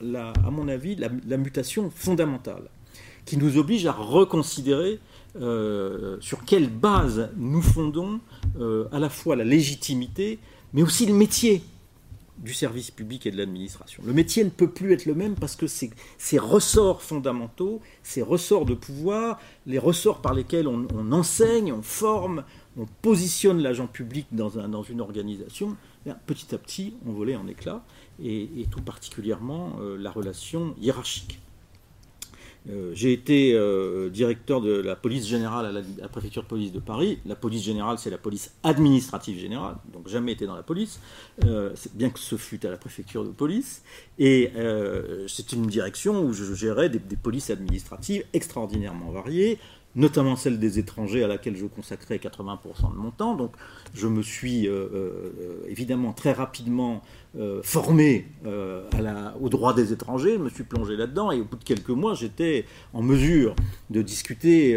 à 0.45 0.51
mon 0.51 0.67
avis, 0.67 0.95
la, 0.95 1.37
mutation 1.37 1.91
fondamentale 1.91 2.69
qui 3.25 3.37
nous 3.37 3.57
oblige 3.57 3.85
à 3.85 3.91
reconsidérer 3.91 4.99
euh, 5.35 6.17
sur 6.19 6.45
quelle 6.45 6.69
base 6.69 7.29
nous 7.35 7.61
fondons 7.61 8.19
euh, 8.59 8.87
à 8.91 8.99
la 8.99 9.09
fois 9.09 9.35
la 9.35 9.43
légitimité, 9.43 10.39
mais 10.73 10.81
aussi 10.81 11.05
le 11.05 11.13
métier 11.13 11.61
du 12.37 12.53
service 12.53 12.91
public 12.91 13.25
et 13.25 13.31
de 13.31 13.37
l'administration. 13.37 14.03
Le 14.05 14.13
métier 14.13 14.43
ne 14.43 14.49
peut 14.49 14.69
plus 14.69 14.93
être 14.93 15.05
le 15.05 15.15
même 15.15 15.35
parce 15.35 15.55
que 15.55 15.65
ces, 15.67 15.89
ressorts 16.37 17.01
fondamentaux, 17.01 17.81
ces 18.03 18.21
ressorts 18.21 18.65
de 18.65 18.75
pouvoir, 18.75 19.39
les 19.65 19.79
ressorts 19.79 20.21
par 20.21 20.33
lesquels 20.33 20.67
on, 20.67 21.11
enseigne, 21.11 21.73
on 21.73 21.81
forme, 21.81 22.43
on 22.77 22.85
positionne 23.01 23.59
l'agent 23.59 23.87
public 23.87 24.27
dans 24.31 24.49
une 24.83 25.01
organisation, 25.01 25.75
eh 26.05 26.11
petit 26.25 26.53
à 26.53 26.57
petit, 26.57 26.93
on 27.05 27.11
volait 27.11 27.35
en 27.35 27.47
éclats, 27.47 27.83
et, 28.23 28.65
tout 28.71 28.81
particulièrement 28.81 29.77
euh, 29.81 29.97
la 29.97 30.11
relation 30.11 30.75
hiérarchique. 30.79 31.39
Euh, 32.69 32.91
j'ai 32.93 33.13
été 33.13 33.53
euh, 33.53 34.09
directeur 34.09 34.61
de 34.61 34.73
la 34.73 34.95
police 34.95 35.25
générale 35.25 35.65
à 35.65 35.71
la, 35.71 36.07
préfecture 36.09 36.43
de 36.43 36.47
police 36.47 36.71
de 36.71 36.79
Paris. 36.79 37.19
La 37.25 37.35
police 37.35 37.63
générale, 37.63 37.97
c'est 37.97 38.09
la 38.09 38.17
police 38.17 38.53
administrative 38.63 39.39
générale, 39.39 39.77
donc 39.93 40.07
jamais 40.07 40.33
été 40.33 40.45
dans 40.45 40.55
la 40.55 40.63
police, 40.63 40.99
euh, 41.45 41.73
bien 41.93 42.09
que 42.09 42.19
ce 42.19 42.35
fût 42.35 42.65
à 42.65 42.69
la 42.69 42.77
préfecture 42.77 43.23
de 43.23 43.29
police. 43.29 43.83
Et 44.19 44.51
c'est 45.27 45.53
une 45.53 45.67
direction 45.67 46.23
où 46.23 46.33
je 46.33 46.53
gérais 46.53 46.89
des, 46.89 46.99
des, 46.99 47.15
polices 47.15 47.49
administratives 47.49 48.23
extraordinairement 48.33 49.11
variées, 49.11 49.59
notamment 49.97 50.35
celle 50.35 50.59
des 50.59 50.77
étrangers 50.77 51.23
à 51.23 51.27
laquelle 51.27 51.57
je 51.57 51.65
consacrais 51.65 52.17
80% 52.17 52.93
de 52.93 52.97
mon 52.97 53.09
temps. 53.09 53.35
Donc 53.35 53.51
je 53.95 54.07
me 54.07 54.21
suis 54.21 54.67
euh, 54.67 54.87
euh, 54.93 55.65
évidemment 55.67 56.13
très 56.13 56.31
rapidement 56.31 57.01
euh, 57.37 57.61
formé 57.63 58.27
au 59.41 59.49
droit 59.49 59.73
des 59.73 59.91
étrangers, 59.91 60.33
je 60.33 60.39
me 60.39 60.49
suis 60.49 60.63
plongé 60.63 60.95
là-dedans 60.95 61.31
et 61.31 61.41
au 61.41 61.45
bout 61.45 61.57
de 61.57 61.63
quelques 61.63 61.89
mois 61.89 62.13
j'étais 62.13 62.65
en 62.93 63.01
mesure 63.01 63.55
de 63.89 64.01
discuter 64.01 64.75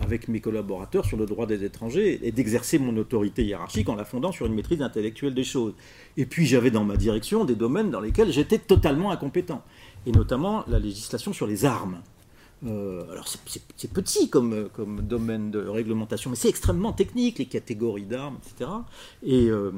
avec 0.00 0.28
mes 0.28 0.40
collaborateurs 0.40 1.04
sur 1.04 1.16
le 1.16 1.26
droit 1.26 1.46
des 1.46 1.64
étrangers 1.64 2.20
et 2.22 2.32
d'exercer 2.32 2.78
mon 2.78 2.96
autorité 2.96 3.44
hiérarchique 3.44 3.88
en 3.88 3.94
la 3.94 4.04
fondant 4.04 4.32
sur 4.32 4.46
une 4.46 4.54
maîtrise 4.54 4.82
intellectuelle 4.82 5.34
des 5.34 5.44
choses. 5.44 5.74
Et 6.16 6.26
puis 6.26 6.46
j'avais 6.46 6.70
dans 6.70 6.84
ma 6.84 6.96
direction 6.96 7.44
des 7.44 7.54
domaines 7.54 7.90
dans 7.90 8.00
lesquels 8.00 8.32
j'étais 8.32 8.58
totalement 8.58 9.10
incompétent, 9.10 9.62
et 10.06 10.12
notamment 10.12 10.64
la 10.68 10.78
législation 10.78 11.32
sur 11.32 11.46
les 11.46 11.64
armes. 11.64 12.00
Euh, 12.66 13.04
alors 13.12 13.28
c'est 13.28 13.92
petit 13.92 14.28
comme, 14.28 14.68
comme, 14.72 15.02
domaine 15.02 15.50
de 15.50 15.60
réglementation, 15.60 16.30
mais 16.30 16.36
c'est 16.36 16.48
extrêmement 16.48 16.92
technique, 16.92 17.38
les 17.38 17.46
catégories 17.46 18.04
d'armes, 18.04 18.38
etc. 18.44 18.70
Et, 19.22 19.48
euh, 19.48 19.70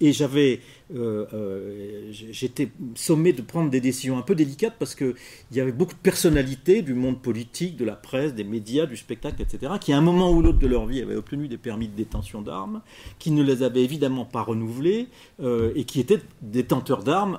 et 0.00 0.12
j'avais, 0.12 0.60
euh, 0.94 2.10
j'étais 2.10 2.70
sommé 2.94 3.32
de 3.32 3.42
prendre 3.42 3.70
des 3.70 3.80
décisions 3.80 4.16
un 4.16 4.22
peu 4.22 4.34
délicates 4.34 4.76
parce 4.78 4.94
qu'il 4.94 5.14
y 5.52 5.60
avait 5.60 5.72
beaucoup 5.72 5.94
de 5.94 5.98
personnalités 5.98 6.82
du 6.82 6.94
monde 6.94 7.20
politique, 7.20 7.76
de 7.76 7.84
la 7.84 7.96
presse, 7.96 8.34
des 8.34 8.44
médias, 8.44 8.86
du 8.86 8.96
spectacle, 8.96 9.42
etc., 9.42 9.74
qui 9.80 9.92
à 9.92 9.98
un 9.98 10.02
moment 10.02 10.30
ou 10.30 10.40
l'autre 10.40 10.58
de 10.58 10.66
leur 10.66 10.86
vie 10.86 11.02
avaient 11.02 11.16
obtenu 11.16 11.48
des 11.48 11.58
permis 11.58 11.88
de 11.88 11.96
détention 11.96 12.42
d'armes, 12.42 12.80
qui 13.18 13.30
ne 13.32 13.42
les 13.42 13.62
avaient 13.62 13.84
évidemment 13.84 14.24
pas 14.24 14.42
renouvelés 14.42 15.08
et 15.42 15.84
qui 15.84 16.00
étaient 16.00 16.20
détenteurs 16.42 17.02
d'armes 17.04 17.38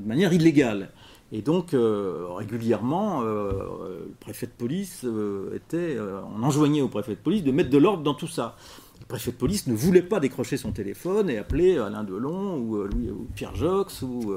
de 0.00 0.06
manière 0.08 0.32
illégale. 0.32 0.90
Et 1.32 1.42
donc, 1.42 1.74
euh, 1.74 2.26
régulièrement, 2.30 3.22
euh, 3.22 4.04
le 4.06 4.14
préfet 4.20 4.46
de 4.46 4.52
police 4.52 5.02
euh, 5.04 5.56
était. 5.56 5.96
on 6.36 6.42
enjoignait 6.42 6.82
au 6.82 6.88
préfet 6.88 7.12
de 7.12 7.20
police 7.20 7.42
de 7.42 7.50
mettre 7.50 7.70
de 7.70 7.78
l'ordre 7.78 8.02
dans 8.02 8.14
tout 8.14 8.28
ça. 8.28 8.56
Le 9.00 9.06
préfet 9.06 9.32
de 9.32 9.36
police 9.36 9.66
ne 9.66 9.74
voulait 9.74 10.02
pas 10.02 10.20
décrocher 10.20 10.56
son 10.56 10.72
téléphone 10.72 11.28
et 11.28 11.36
appeler 11.36 11.76
Alain 11.78 12.04
Delon 12.04 12.56
ou, 12.58 12.88
Pierre 13.34 13.54
Jox 13.54 14.02
ou 14.02 14.32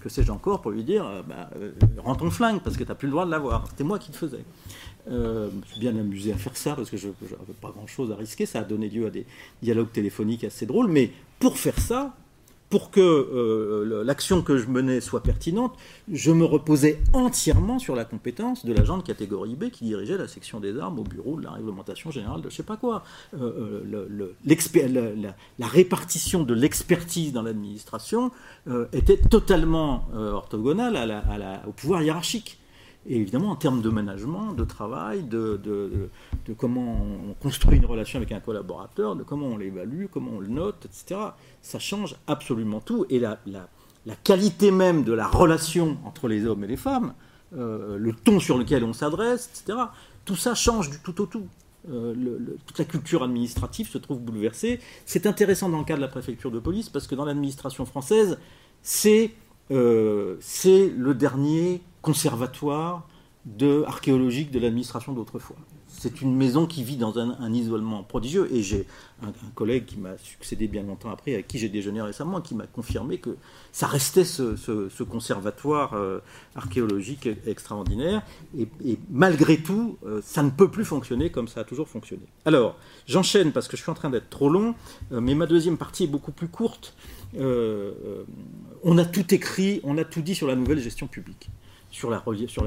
que 0.00 0.08
sais-je 0.08 0.30
encore 0.30 0.60
pour 0.60 0.70
lui 0.70 0.84
dire 0.84 1.24
bah, 1.26 1.50
Rends 1.98 2.14
ton 2.14 2.30
flingue 2.30 2.60
parce 2.62 2.76
que 2.76 2.84
tu 2.84 2.88
n'as 2.88 2.94
plus 2.94 3.08
le 3.08 3.12
droit 3.12 3.24
de 3.24 3.30
l'avoir. 3.30 3.66
C'était 3.68 3.84
moi 3.84 3.98
qui 3.98 4.12
le 4.12 4.16
faisais. 4.16 4.44
je 5.08 5.12
me 5.12 5.62
suis 5.66 5.80
bien 5.80 5.96
amusé 5.96 6.32
à 6.32 6.36
faire 6.36 6.56
ça 6.56 6.76
parce 6.76 6.90
que 6.90 6.96
je 6.96 7.08
n'avais 7.08 7.54
pas 7.60 7.70
grand-chose 7.70 8.12
à 8.12 8.16
risquer. 8.16 8.46
Ça 8.46 8.60
a 8.60 8.64
donné 8.64 8.88
lieu 8.88 9.06
à 9.06 9.10
des 9.10 9.26
dialogues 9.62 9.90
téléphoniques 9.90 10.44
assez 10.44 10.66
drôles. 10.66 10.88
Mais 10.88 11.10
pour 11.40 11.58
faire 11.58 11.80
ça, 11.80 12.14
pour 12.72 12.90
que 12.90 13.00
euh, 13.02 14.02
l'action 14.02 14.40
que 14.40 14.56
je 14.56 14.66
menais 14.66 15.02
soit 15.02 15.22
pertinente, 15.22 15.74
je 16.10 16.32
me 16.32 16.46
reposais 16.46 17.02
entièrement 17.12 17.78
sur 17.78 17.94
la 17.94 18.06
compétence 18.06 18.64
de 18.64 18.72
l'agent 18.72 18.96
de 18.96 19.02
catégorie 19.02 19.56
B 19.56 19.68
qui 19.68 19.84
dirigeait 19.84 20.16
la 20.16 20.26
section 20.26 20.58
des 20.58 20.78
armes 20.78 20.98
au 20.98 21.02
bureau 21.02 21.36
de 21.36 21.44
la 21.44 21.50
réglementation 21.50 22.10
générale 22.10 22.40
de 22.40 22.48
je 22.48 22.56
sais 22.56 22.62
pas 22.62 22.78
quoi. 22.78 23.04
Euh, 23.34 23.82
euh, 23.92 25.34
la, 25.58 25.66
répartition 25.66 26.44
de 26.44 26.54
l'expertise 26.54 27.34
dans 27.34 27.42
l'administration 27.42 28.30
était 28.94 29.18
totalement 29.18 30.08
orthogonale 30.14 31.22
au 31.66 31.72
pouvoir 31.72 32.02
hiérarchique. 32.02 32.58
Et 33.06 33.16
évidemment 33.16 33.50
en 33.50 33.56
termes 33.56 33.82
de 33.82 33.90
management, 33.90 34.52
de 34.52 34.64
travail, 34.64 35.22
de, 35.24 35.60
comment 36.56 37.04
on 37.30 37.34
construit 37.34 37.78
une 37.78 37.86
relation 37.86 38.18
avec 38.18 38.32
un 38.32 38.40
collaborateur, 38.40 39.16
de 39.16 39.24
comment 39.24 39.46
on 39.46 39.56
l'évalue, 39.56 40.06
comment 40.12 40.32
on 40.36 40.40
le 40.40 40.48
note, 40.48 40.84
etc. 40.86 41.20
Ça 41.62 41.78
change 41.78 42.16
absolument 42.26 42.80
tout. 42.80 43.04
Et 43.10 43.18
la, 43.18 43.38
qualité 44.22 44.70
même 44.70 45.02
de 45.02 45.12
la 45.12 45.26
relation 45.26 45.98
entre 46.04 46.28
les 46.28 46.46
hommes 46.46 46.62
et 46.64 46.68
les 46.68 46.76
femmes, 46.76 47.14
euh, 47.56 47.98
le 47.98 48.12
ton 48.12 48.38
sur 48.38 48.56
lequel 48.56 48.84
on 48.84 48.92
s'adresse, 48.92 49.50
etc., 49.52 49.78
tout 50.24 50.36
ça 50.36 50.54
change 50.54 50.90
du 50.90 50.98
tout 51.00 51.20
au 51.20 51.26
tout. 51.26 51.46
Euh, 51.90 52.14
toute 52.64 52.78
la 52.78 52.84
culture 52.84 53.24
administrative 53.24 53.88
se 53.88 53.98
trouve 53.98 54.20
bouleversée. 54.20 54.78
C'est 55.04 55.26
intéressant 55.26 55.68
dans 55.68 55.78
le 55.78 55.84
cas 55.84 55.96
de 55.96 56.00
la 56.00 56.06
préfecture 56.06 56.52
de 56.52 56.60
police 56.60 56.88
parce 56.88 57.08
que 57.08 57.16
dans 57.16 57.24
l'administration 57.24 57.84
française, 57.84 58.38
c'est 58.82 59.32
euh, 59.72 60.36
le 60.64 61.12
dernier 61.12 61.82
conservatoire 62.02 63.06
archéologique 63.86 64.50
de 64.50 64.60
l'administration 64.60 65.12
d'autrefois. 65.12 65.56
C'est 65.88 66.22
une 66.22 66.34
maison 66.34 66.66
qui 66.66 66.84
vit 66.84 66.96
dans 66.96 67.18
un, 67.18 67.52
isolement 67.52 68.02
prodigieux. 68.02 68.48
Et 68.52 68.62
j'ai 68.62 68.86
un, 69.22 69.32
collègue 69.54 69.84
qui 69.84 69.98
m'a 69.98 70.16
succédé 70.16 70.66
bien 70.66 70.82
longtemps 70.82 71.10
après, 71.10 71.34
avec 71.34 71.48
qui 71.48 71.58
j'ai 71.58 71.68
déjeuné 71.68 72.00
récemment, 72.00 72.40
qui 72.40 72.54
m'a 72.54 72.66
confirmé 72.66 73.18
que 73.18 73.36
ça 73.72 73.86
restait 73.86 74.24
ce, 74.24 75.02
conservatoire 75.02 75.94
euh, 75.94 76.20
archéologique 76.54 77.28
extraordinaire. 77.46 78.22
Et, 78.58 78.68
malgré 79.10 79.58
tout, 79.58 79.98
euh, 80.06 80.20
ça 80.24 80.42
ne 80.42 80.50
peut 80.50 80.70
plus 80.70 80.84
fonctionner 80.84 81.30
comme 81.30 81.46
ça 81.46 81.60
a 81.60 81.64
toujours 81.64 81.88
fonctionné. 81.88 82.22
Alors, 82.46 82.76
j'enchaîne 83.06 83.52
parce 83.52 83.68
que 83.68 83.76
je 83.76 83.82
suis 83.82 83.90
en 83.90 83.94
train 83.94 84.10
d'être 84.10 84.30
trop 84.30 84.48
long, 84.48 84.74
euh, 85.12 85.20
mais 85.20 85.34
ma 85.34 85.46
deuxième 85.46 85.76
partie 85.76 86.04
est 86.04 86.08
beaucoup 86.08 86.32
plus 86.32 86.48
courte. 86.48 86.94
on 87.34 88.98
a 88.98 89.04
tout 89.04 89.34
écrit, 89.34 89.80
on 89.84 89.98
a 89.98 90.04
tout 90.04 90.22
dit 90.22 90.34
sur 90.34 90.46
la 90.46 90.56
nouvelle 90.56 90.80
gestion 90.80 91.06
publique 91.06 91.50
sur 91.92 92.10
la, 92.10 92.20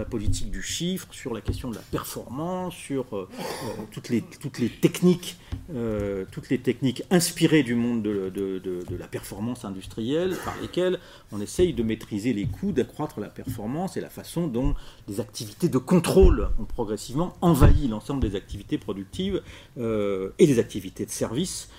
politique 0.06 0.52
du 0.52 0.62
chiffre, 0.62 1.08
sur 1.12 1.34
la 1.34 1.42
question 1.42 1.70
de 1.72 1.76
la 1.76 1.82
performance, 1.82 2.76
sur 2.76 3.06
euh, 3.14 3.28
euh, 3.34 3.84
toutes, 3.92 4.10
les, 4.10 4.22
techniques, 4.70 5.38
euh, 5.74 6.26
toutes 6.32 6.50
les 6.50 6.60
techniques 6.60 7.04
inspirées 7.10 7.64
du 7.64 7.74
monde 7.74 8.04
de, 8.04 8.96
la 8.98 9.08
performance 9.08 9.66
industrielle, 9.66 10.38
par 10.46 10.54
lesquelles 10.62 11.00
on 11.32 11.42
essaye 11.42 11.74
de 11.74 11.82
maîtriser 11.82 12.34
les 12.34 12.46
coûts, 12.46 12.72
d'accroître 12.72 13.20
la 13.20 13.28
performance 13.28 13.98
et 13.98 14.02
la 14.02 14.10
façon 14.10 14.48
dont 14.48 14.76
les 15.08 15.20
activités 15.20 15.70
de 15.70 15.80
contrôle 15.80 16.50
ont 16.60 16.66
progressivement 16.66 17.34
envahi 17.42 17.88
l'ensemble 17.88 18.22
des 18.22 18.36
activités 18.36 18.78
productives 18.78 19.42
et 19.78 20.48
des 20.48 20.60
activités 20.60 21.06
de 21.06 21.12
service, 21.12 21.70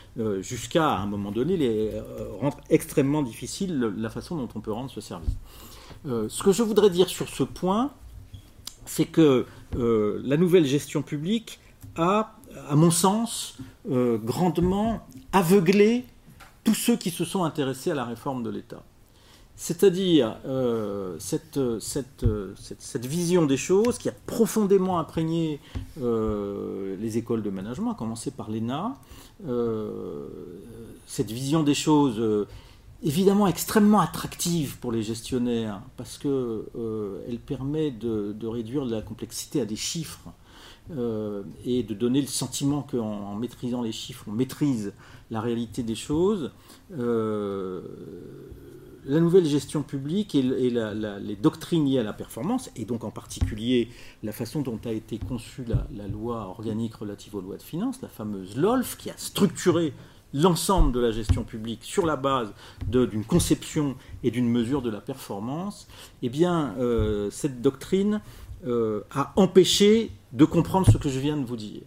jusqu'à 0.40 0.96
un 0.96 1.06
moment 1.06 1.30
donné 1.30 1.56
les, 1.56 1.92
rendre 2.40 2.58
extrêmement 2.70 3.22
difficile 3.22 3.78
la 3.96 4.10
façon 4.10 4.36
dont 4.36 4.48
on 4.54 4.60
peut 4.60 4.72
rendre 4.72 4.90
ce 4.90 5.00
service. 5.00 5.36
Euh, 6.06 6.28
ce 6.28 6.42
que 6.42 6.52
je 6.52 6.62
voudrais 6.62 6.90
dire 6.90 7.08
sur 7.08 7.28
ce 7.28 7.42
point, 7.42 7.90
c'est 8.84 9.06
que 9.06 9.46
euh, 9.76 10.20
la 10.24 10.36
nouvelle 10.36 10.64
gestion 10.64 11.02
publique 11.02 11.58
a, 11.96 12.36
à 12.68 12.76
mon 12.76 12.90
sens, 12.90 13.56
euh, 13.90 14.18
grandement 14.18 15.06
aveuglé 15.32 16.04
tous 16.64 16.74
ceux 16.74 16.96
qui 16.96 17.10
se 17.10 17.24
sont 17.24 17.44
intéressés 17.44 17.90
à 17.90 17.94
la 17.94 18.04
réforme 18.04 18.42
de 18.42 18.50
l'État. 18.50 18.82
C'est-à-dire 19.58 20.36
cette, 21.18 21.56
vision 23.06 23.46
des 23.46 23.56
choses 23.56 23.96
qui 23.96 24.10
a 24.10 24.12
profondément 24.26 24.98
imprégné 24.98 25.60
les 25.98 27.16
écoles 27.16 27.42
de 27.42 27.48
management, 27.48 27.92
à 27.92 27.94
commencer 27.94 28.30
par 28.30 28.50
l'ENA, 28.50 28.96
cette 31.06 31.30
vision 31.30 31.62
des 31.62 31.72
choses 31.72 32.46
évidemment 33.02 33.46
extrêmement 33.46 34.00
attractive 34.00 34.78
pour 34.78 34.92
les 34.92 35.02
gestionnaires 35.02 35.82
parce 35.96 36.18
qu'elle 36.18 36.30
euh, 36.30 37.38
permet 37.46 37.90
de, 37.90 38.46
réduire 38.46 38.84
la 38.84 39.02
complexité 39.02 39.60
à 39.60 39.64
des 39.64 39.76
chiffres 39.76 40.32
euh, 40.92 41.42
et 41.64 41.82
de 41.82 41.94
donner 41.94 42.20
le 42.20 42.26
sentiment 42.26 42.82
qu'en 42.82 43.34
maîtrisant 43.34 43.82
les 43.82 43.92
chiffres, 43.92 44.24
on 44.28 44.32
maîtrise 44.32 44.92
la 45.30 45.40
réalité 45.40 45.82
des 45.82 45.94
choses. 45.94 46.52
Euh, 46.96 47.82
la 49.04 49.20
nouvelle 49.20 49.44
gestion 49.44 49.82
publique 49.82 50.34
et, 50.34 50.42
les 50.42 51.36
doctrines 51.36 51.84
liées 51.84 52.00
à 52.00 52.02
la 52.02 52.12
performance, 52.12 52.70
et 52.74 52.84
donc 52.84 53.04
en 53.04 53.12
particulier 53.12 53.88
la 54.24 54.32
façon 54.32 54.62
dont 54.62 54.80
a 54.84 54.90
été 54.90 55.18
conçue 55.18 55.64
la, 55.64 55.86
la 55.94 56.08
loi 56.08 56.48
organique 56.48 56.96
relative 56.96 57.36
aux 57.36 57.40
lois 57.40 57.56
de 57.56 57.62
finances, 57.62 58.02
la 58.02 58.08
fameuse 58.08 58.56
LOLF, 58.56 58.96
qui 58.96 59.10
a 59.10 59.16
structuré 59.16 59.92
l'ensemble 60.36 60.92
de 60.92 61.00
la 61.00 61.10
gestion 61.10 61.44
publique 61.44 61.82
sur 61.82 62.04
la 62.04 62.16
base 62.16 62.52
d'une 62.86 63.24
conception 63.24 63.96
et 64.22 64.30
d'une 64.30 64.48
mesure 64.48 64.82
de 64.82 64.90
la 64.90 65.00
performance, 65.00 65.88
eh 66.22 66.28
bien, 66.28 66.74
euh, 66.78 67.30
cette 67.30 67.62
doctrine 67.62 68.20
euh, 68.66 69.00
a 69.14 69.32
empêché 69.36 70.10
de 70.32 70.44
comprendre 70.44 70.86
ce 70.90 70.98
que 70.98 71.08
je 71.08 71.18
viens 71.18 71.38
de 71.38 71.44
vous 71.44 71.56
dire. 71.56 71.82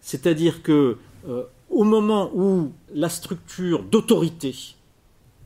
C'est-à-dire 0.00 0.62
que 0.62 0.98
euh, 1.26 1.44
au 1.70 1.84
moment 1.84 2.30
où 2.34 2.72
la 2.94 3.08
structure 3.08 3.82
d'autorité 3.82 4.54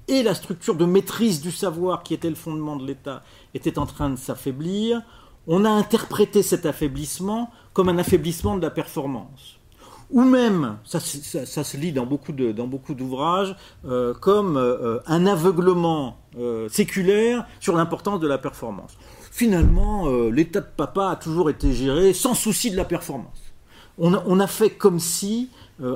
et 0.08 0.22
la 0.24 0.34
structure 0.34 0.74
de 0.74 0.84
maîtrise 0.84 1.40
du 1.40 1.52
savoir 1.52 2.02
qui 2.02 2.14
était 2.14 2.28
le 2.28 2.34
fondement 2.34 2.76
de 2.76 2.86
l'État 2.86 3.22
était 3.54 3.78
en 3.78 3.86
train 3.86 4.10
de 4.10 4.16
s'affaiblir, 4.16 5.02
on 5.46 5.64
a 5.64 5.70
interprété 5.70 6.42
cet 6.42 6.66
affaiblissement 6.66 7.50
comme 7.72 7.88
un 7.88 7.98
affaiblissement 7.98 8.56
de 8.56 8.62
la 8.62 8.70
performance 8.70 9.58
ou 10.10 10.22
même, 10.22 10.78
ça, 10.84 11.00
se 11.00 11.76
lit 11.76 11.92
dans 11.92 12.06
beaucoup, 12.06 12.32
d'ouvrages, 12.32 13.56
euh, 13.84 14.14
comme 14.14 14.56
euh, 14.56 15.00
un 15.06 15.26
aveuglement 15.26 16.18
euh, 16.38 16.68
séculaire 16.68 17.46
sur 17.60 17.76
l'importance 17.76 18.20
de 18.20 18.28
la 18.28 18.38
performance. 18.38 18.96
Finalement, 19.32 20.08
l'état 20.30 20.62
de 20.62 20.68
papa 20.74 21.10
a 21.10 21.16
toujours 21.16 21.50
été 21.50 21.70
géré 21.74 22.14
sans 22.14 22.32
souci 22.32 22.70
de 22.70 22.76
la 22.76 22.86
performance. 22.86 23.52
on 23.98 24.40
a 24.40 24.46
fait 24.46 24.70
comme 24.70 24.98
si, 24.98 25.50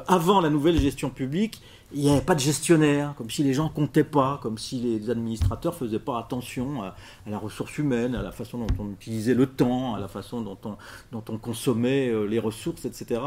avant 0.07 0.43
la 0.43 0.51
nouvelle 0.51 0.79
gestion 0.79 1.09
publique, 1.09 1.63
il 1.93 2.03
n'y 2.03 2.11
avait 2.11 2.21
pas 2.21 2.35
de 2.35 2.41
gestionnaire, 2.41 3.15
comme 3.17 3.31
si 3.31 3.43
les 3.43 3.53
gens 3.53 3.69
comptaient 3.69 4.05
pas, 4.05 4.39
comme 4.43 4.59
si 4.59 4.81
les 4.81 5.11
administrateurs 5.11 5.75
faisaient 5.75 5.99
pas 5.99 6.19
attention 6.19 6.83
à, 6.83 6.95
la 7.27 7.39
ressource 7.39 7.79
humaine, 7.79 8.15
à 8.15 8.23
la 8.23 8.31
façon 8.31 8.59
dont 8.59 8.75
on 8.79 8.91
utilisait 8.93 9.35
le 9.35 9.47
temps, 9.47 9.95
à 9.95 10.01
la 10.01 10.09
façon 10.09 10.41
dont 10.41 10.59
on, 10.65 10.77
dont 11.11 11.25
on 11.29 11.39
consommait 11.39 12.09
euh, 12.09 12.25
les 12.27 12.39
ressources, 12.39 12.85
etc. 12.85 13.21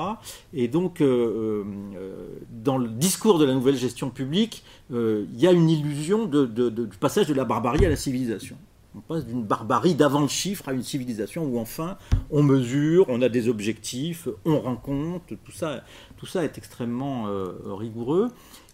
Et 0.54 0.67
donc, 0.67 1.02
euh, 1.02 1.63
euh, 1.95 2.28
dans 2.52 2.78
le 2.78 2.88
discours 2.88 3.38
de 3.38 3.45
la 3.45 3.54
nouvelle 3.54 3.76
gestion 3.76 4.10
publique, 4.10 4.63
il 4.91 5.39
y 5.39 5.47
a 5.47 5.52
une 5.52 5.69
illusion 5.69 6.26
du 6.26 6.97
passage 6.99 7.28
de 7.28 7.34
la 7.34 7.45
barbarie 7.45 7.86
à 7.86 7.89
la 7.89 7.95
civilisation. 7.95 8.56
On 8.95 9.02
passe 9.02 9.26
d'une 9.26 9.43
barbarie 9.43 9.95
d'avant 9.95 10.21
le 10.21 10.28
chiffre 10.28 10.69
à 10.69 10.73
une 10.73 10.84
civilisation 10.84 11.45
où 11.45 11.58
enfin 11.58 11.97
on 12.30 12.43
mesure, 12.43 13.08
on 13.10 13.23
a 13.23 13.30
des 13.30 13.49
objectifs, 13.49 14.28
on 14.45 14.60
rend 14.60 14.76
compte, 14.76 15.34
tout 15.43 15.52
ça, 15.52 15.84
tout 16.17 16.28
ça 16.28 16.43
est 16.43 16.60
extrêmement 16.60 17.26
rigoureux. 17.65 18.30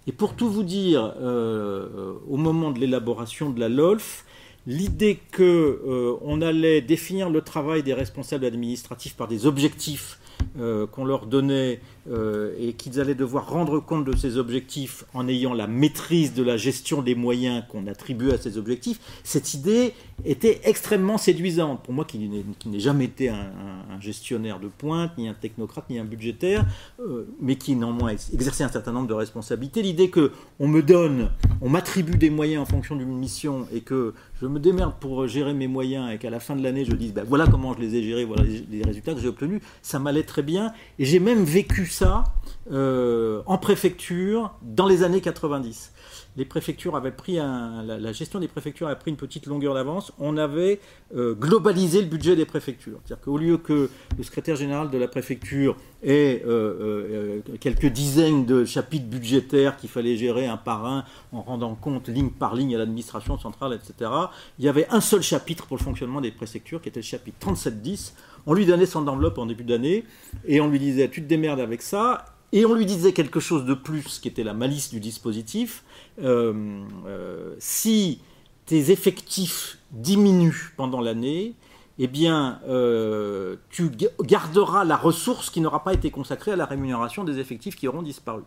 Et 0.07 0.11
pour 0.11 0.35
tout 0.35 0.49
vous 0.49 0.63
dire, 0.63 1.13
euh, 1.19 2.13
au 2.27 2.37
moment 2.37 2.71
de 2.71 2.79
l'élaboration 2.79 3.49
de 3.49 3.59
la 3.59 3.69
LOLF, 3.69 4.25
l'idée 4.65 5.19
qu'on 5.35 5.43
euh, 5.43 6.41
allait 6.41 6.81
définir 6.81 7.29
le 7.29 7.41
travail 7.41 7.83
des 7.83 7.93
responsables 7.93 8.45
administratifs 8.45 9.15
par 9.15 9.27
des 9.27 9.45
objectifs 9.45 10.19
euh, 10.59 10.87
qu'on 10.87 11.05
leur 11.05 11.25
donnait 11.25 11.79
euh, 12.09 12.53
et 12.59 12.73
qu'ils 12.73 12.99
allaient 12.99 13.15
devoir 13.15 13.49
rendre 13.49 13.79
compte 13.79 14.05
de 14.05 14.15
ces 14.15 14.37
objectifs 14.37 15.03
en 15.13 15.27
ayant 15.27 15.53
la 15.53 15.67
maîtrise 15.67 16.33
de 16.33 16.43
la 16.43 16.57
gestion 16.57 17.01
des 17.01 17.13
moyens 17.13 17.63
qu'on 17.69 17.87
attribue 17.87 18.31
à 18.31 18.37
ces 18.37 18.57
objectifs, 18.57 18.99
cette 19.23 19.53
idée 19.53 19.93
était 20.25 20.61
extrêmement 20.63 21.17
séduisante. 21.17 21.83
Pour 21.83 21.93
moi 21.93 22.05
qui 22.05 22.17
n'ai 22.17 22.79
jamais 22.79 23.05
été 23.05 23.29
un, 23.29 23.99
gestionnaire 23.99 24.59
de 24.59 24.69
pointe, 24.69 25.17
ni 25.17 25.27
un 25.27 25.33
technocrate, 25.33 25.89
ni 25.89 25.99
un 25.99 26.05
budgétaire, 26.05 26.65
euh, 27.01 27.27
mais 27.41 27.57
qui 27.57 27.75
néanmoins 27.75 28.13
exerçait 28.33 28.63
un 28.63 28.69
certain 28.69 28.93
nombre 28.93 29.07
de 29.07 29.13
responsabilités, 29.13 29.81
l'idée 29.81 30.09
que 30.09 30.31
on 30.59 30.69
me 30.69 30.81
donne, 30.81 31.29
on 31.61 31.69
m'attribue 31.69 32.17
des 32.17 32.29
moyens 32.29 32.63
en 32.63 32.65
fonction 32.65 32.95
d'une 32.95 33.13
mission 33.17 33.67
et 33.73 33.81
que 33.81 34.13
je 34.41 34.47
me 34.47 34.59
démerde 34.59 34.93
pour 35.01 35.27
gérer 35.27 35.53
mes 35.53 35.67
moyens 35.67 36.13
et 36.13 36.17
qu'à 36.17 36.29
la 36.29 36.39
fin 36.39 36.55
de 36.55 36.63
l'année 36.63 36.85
je 36.85 36.93
dise 36.93 37.13
ben, 37.13 37.25
voilà 37.27 37.45
comment 37.45 37.73
je 37.73 37.79
les 37.81 37.95
ai 37.95 38.03
gérés, 38.03 38.23
voilà 38.23 38.43
les 38.43 38.83
résultats 38.83 39.13
que 39.13 39.19
j'ai 39.19 39.27
obtenus, 39.27 39.61
ça 39.81 39.99
m'allait 39.99 40.23
très 40.23 40.43
bien. 40.43 40.73
Et 40.97 41.05
j'ai 41.05 41.19
même 41.19 41.43
vécu 41.43 41.87
ça 41.91 42.23
euh, 42.71 43.41
en 43.45 43.57
préfecture 43.57 44.53
dans 44.61 44.87
les 44.87 45.03
années 45.03 45.21
90 45.21 45.93
les 46.37 46.45
préfectures 46.45 46.95
avaient 46.95 47.11
pris 47.11 47.39
un, 47.39 47.83
la, 47.83 48.11
gestion 48.13 48.39
des 48.39 48.47
préfectures 48.47 48.87
a 48.87 48.95
pris 48.95 49.11
une 49.11 49.17
petite 49.17 49.45
longueur 49.45 49.73
d'avance. 49.73 50.13
On 50.19 50.37
avait 50.37 50.79
euh, 51.15 51.33
globalisé 51.33 52.01
le 52.01 52.07
budget 52.07 52.35
des 52.35 52.45
préfectures. 52.45 52.99
C'est-à-dire 53.03 53.23
qu'au 53.23 53.37
lieu 53.37 53.57
que 53.57 53.89
le 54.17 54.23
secrétaire 54.23 54.55
général 54.55 54.89
de 54.89 54.97
la 54.97 55.07
préfecture 55.07 55.75
ait 56.03 56.41
euh, 56.45 57.41
euh, 57.45 57.57
quelques 57.59 57.87
dizaines 57.87 58.45
de 58.45 58.63
chapitres 58.63 59.07
budgétaires 59.07 59.75
qu'il 59.75 59.89
fallait 59.89 60.15
gérer 60.15 60.47
un 60.47 60.57
par 60.57 60.85
un 60.85 61.03
en 61.31 61.41
rendant 61.41 61.75
compte 61.75 62.07
ligne 62.07 62.29
par 62.29 62.55
ligne 62.55 62.75
à 62.75 62.77
l'administration 62.77 63.37
centrale, 63.37 63.73
etc., 63.73 64.11
il 64.59 64.65
y 64.65 64.69
avait 64.69 64.87
un 64.89 65.01
seul 65.01 65.21
chapitre 65.21 65.65
pour 65.65 65.77
le 65.77 65.83
fonctionnement 65.83 66.21
des 66.21 66.31
préfectures 66.31 66.81
qui 66.81 66.89
était 66.89 67.01
le 67.01 67.05
chapitre 67.05 67.37
3710. 67.39 68.13
On 68.45 68.53
lui 68.53 68.65
donnait 68.65 68.85
son 68.85 69.07
enveloppe 69.07 69.37
en 69.37 69.45
début 69.45 69.63
d'année 69.63 70.05
et 70.45 70.61
on 70.61 70.69
lui 70.69 70.79
disait 70.79 71.09
tu 71.09 71.21
te 71.21 71.27
démerdes 71.27 71.59
avec 71.59 71.81
ça 71.81 72.25
et 72.51 72.65
on 72.65 72.73
lui 72.73 72.85
disait 72.85 73.13
quelque 73.13 73.39
chose 73.39 73.65
de 73.65 73.73
plus, 73.73 74.19
qui 74.19 74.27
était 74.27 74.43
la 74.43 74.53
malice 74.53 74.89
du 74.89 74.99
dispositif. 74.99 75.83
Euh, 76.21 76.83
euh, 77.05 77.55
si 77.59 78.21
tes 78.65 78.91
effectifs 78.91 79.77
diminuent 79.91 80.73
pendant 80.75 81.01
l'année, 81.01 81.53
eh 81.99 82.07
bien, 82.07 82.59
euh, 82.67 83.57
tu 83.69 83.91
garderas 84.23 84.83
la 84.83 84.97
ressource 84.97 85.49
qui 85.49 85.61
n'aura 85.61 85.83
pas 85.83 85.93
été 85.93 86.11
consacrée 86.11 86.51
à 86.51 86.55
la 86.55 86.65
rémunération 86.65 87.23
des 87.23 87.39
effectifs 87.39 87.75
qui 87.75 87.87
auront 87.87 88.01
disparu. 88.01 88.41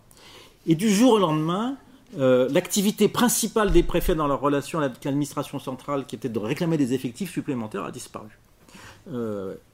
Et 0.66 0.74
du 0.74 0.90
jour 0.90 1.12
au 1.12 1.18
lendemain, 1.18 1.76
l'activité 2.16 3.08
principale 3.08 3.72
des 3.72 3.82
préfets 3.82 4.14
dans 4.14 4.26
leur 4.26 4.40
relation 4.40 4.80
avec 4.80 5.04
l'administration 5.04 5.58
centrale, 5.58 6.06
qui 6.06 6.14
était 6.14 6.28
de 6.28 6.38
réclamer 6.38 6.76
des 6.76 6.92
effectifs 6.92 7.32
supplémentaires, 7.32 7.84
a 7.84 7.90
disparu. 7.90 8.28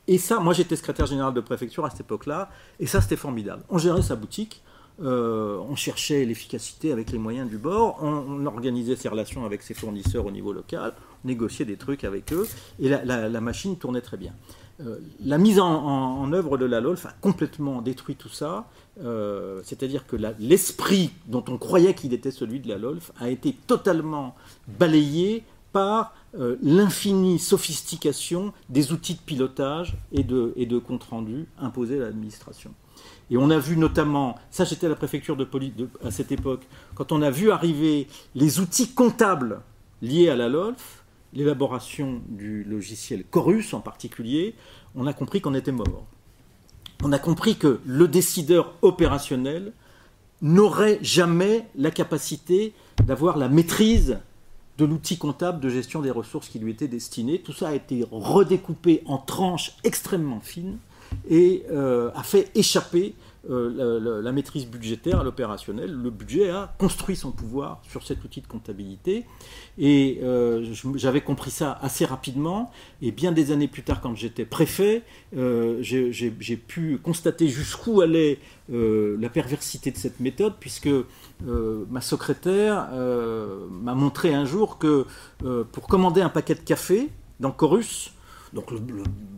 Et 0.09 0.17
ça, 0.17 0.41
moi 0.41 0.55
j'étais 0.55 0.75
secrétaire 0.75 1.07
général 1.07 1.35
de 1.35 1.41
préfecture 1.41 1.85
à 1.85 1.91
cette 1.91 2.01
époque-là, 2.01 2.51
et 2.81 2.87
ça 2.87 3.01
c'était 3.01 3.17
formidable. 3.17 3.63
On 3.69 3.77
gérait 3.77 4.03
sa 4.03 4.17
boutique, 4.17 4.63
euh, 5.03 5.59
on 5.69 5.77
cherchait 5.77 6.25
l'efficacité 6.25 6.93
avec 6.93 7.13
les 7.13 7.19
moyens 7.19 7.49
du 7.49 7.59
bord, 7.59 7.99
on, 8.03 8.47
organisait 8.47 8.97
ses 8.97 9.09
relations 9.09 9.45
avec 9.45 9.63
ses 9.63 9.75
fournisseurs 9.75 10.25
au 10.25 10.31
niveau 10.31 10.53
local, 10.53 10.95
on 11.25 11.29
négociait 11.29 11.67
des 11.67 11.77
trucs 11.77 12.05
avec 12.05 12.33
eux, 12.33 12.49
et 12.81 12.89
la, 12.89 13.41
machine 13.41 13.77
tournait 13.77 14.01
très 14.01 14.17
bien. 14.17 14.33
Euh, 14.81 14.99
la 15.25 15.39
mise 15.39 15.61
en, 15.61 16.33
œuvre 16.33 16.57
de 16.57 16.65
la 16.65 16.81
LOLF 16.81 17.05
a 17.05 17.13
complètement 17.21 17.83
détruit 17.83 18.17
tout 18.17 18.31
ça, 18.31 18.67
c'est-à-dire 19.63 20.07
que 20.07 20.17
l'esprit 20.41 21.11
dont 21.27 21.45
on 21.49 21.59
croyait 21.59 21.95
qu'il 21.95 22.13
était 22.15 22.33
celui 22.33 22.59
de 22.59 22.69
la 22.69 22.79
LOLF 22.79 23.13
a 23.21 23.29
été 23.29 23.55
totalement 23.67 24.35
balayé 24.67 25.45
par 25.73 26.15
euh, 26.39 26.57
l'infinie 26.63 27.39
sophistication 27.39 28.53
des 28.69 28.93
outils 28.93 29.15
de 29.15 29.21
pilotage 29.21 29.97
et 30.13 30.23
de, 30.23 30.53
et 30.57 30.67
de 30.67 30.79
compte-rendu 30.79 31.47
imposés 31.59 31.97
à 32.01 32.05
l'administration. 32.05 32.73
Et 33.31 33.37
on 33.37 33.51
a 33.51 33.59
vu 33.59 33.77
notamment, 33.77 34.37
ça 34.51 34.65
j'étais 34.65 34.87
à 34.87 34.89
la 34.89 34.97
préfecture 34.97 35.37
de 35.37 35.45
police 35.45 35.73
à 36.05 36.11
cette 36.11 36.33
époque, 36.33 36.67
quand 36.95 37.13
on 37.13 37.23
a 37.23 37.31
vu 37.31 37.51
arriver 37.51 38.09
les 38.35 38.61
outils 38.61 38.93
comptables 38.93 39.61
liés 40.03 40.29
à 40.29 40.37
la 40.37 40.49
LOLF, 40.49 41.05
l'élaboration 41.35 42.23
du 42.29 42.65
logiciel 42.65 43.25
Chorus 43.25 43.75
en 43.75 43.81
particulier, 43.81 44.55
on 44.95 45.07
a 45.07 45.13
compris 45.13 45.41
qu'on 45.41 45.55
était 45.55 45.73
mort. 45.73 46.07
On 47.05 47.13
a 47.13 47.19
compris 47.19 47.57
que 47.57 47.81
le 47.87 48.09
décideur 48.09 48.75
opérationnel 48.83 49.73
n'aurait 50.41 50.99
jamais 51.03 51.67
la 51.77 51.91
capacité 51.91 52.73
d'avoir 53.05 53.37
la 53.37 53.49
maîtrise 53.49 54.19
de 54.79 54.85
l'outil 54.85 55.19
comptable 55.19 55.61
de 55.61 55.69
gestion 55.69 56.01
des 56.01 56.11
ressources 56.11 56.49
qui 56.49 56.61
lui 56.61 56.71
était 56.71 56.89
destiné. 56.89 57.41
Tout 57.41 57.53
ça 57.53 57.69
a 57.69 57.75
été 57.75 58.07
redécoupé 58.11 59.03
en 59.07 59.19
tranches 59.19 59.77
extrêmement 59.85 60.41
fines 60.41 60.79
et 61.29 61.65
euh, 61.71 62.11
a 62.15 62.23
fait 62.23 62.51
échapper 62.55 63.15
euh, 63.49 64.21
la, 64.21 64.33
maîtrise 64.33 64.67
budgétaire 64.67 65.23
l'opérationnel. 65.23 65.93
Le 65.93 66.11
budget 66.11 66.51
a 66.51 66.75
construit 66.79 67.15
son 67.15 67.31
pouvoir 67.31 67.81
sur 67.89 68.05
cet 68.05 68.25
outil 68.25 68.41
de 68.41 68.47
comptabilité. 68.47 69.25
Et 69.79 70.19
euh, 70.23 70.67
j'avais 70.97 71.21
compris 71.21 71.51
ça 71.51 71.79
assez 71.81 72.05
rapidement. 72.05 72.71
Et 73.01 73.13
bien 73.13 73.31
des 73.33 73.53
années 73.53 73.69
plus 73.69 73.85
tard, 73.85 74.01
quand 74.01 74.15
j'étais 74.17 74.45
préfet, 74.45 75.03
euh, 75.37 75.79
j'ai 75.81 76.57
pu 76.57 76.99
constater 76.99 77.49
jusqu'où 77.49 78.01
allait 78.01 78.39
la 78.69 79.29
perversité 79.29 79.91
de 79.91 79.97
cette 79.97 80.21
méthode, 80.21 80.55
puisque 80.61 80.91
ma 81.41 82.01
secrétaire 82.01 82.89
m'a 83.71 83.95
montré 83.95 84.35
un 84.35 84.45
jour 84.45 84.79
que 84.79 85.07
pour 85.73 85.87
commander 85.87 86.21
un 86.21 86.29
paquet 86.29 86.55
de 86.55 86.61
café 86.61 87.09
dans 87.41 87.51
Chorus, 87.51 88.13
donc 88.53 88.71
le, 88.71 88.81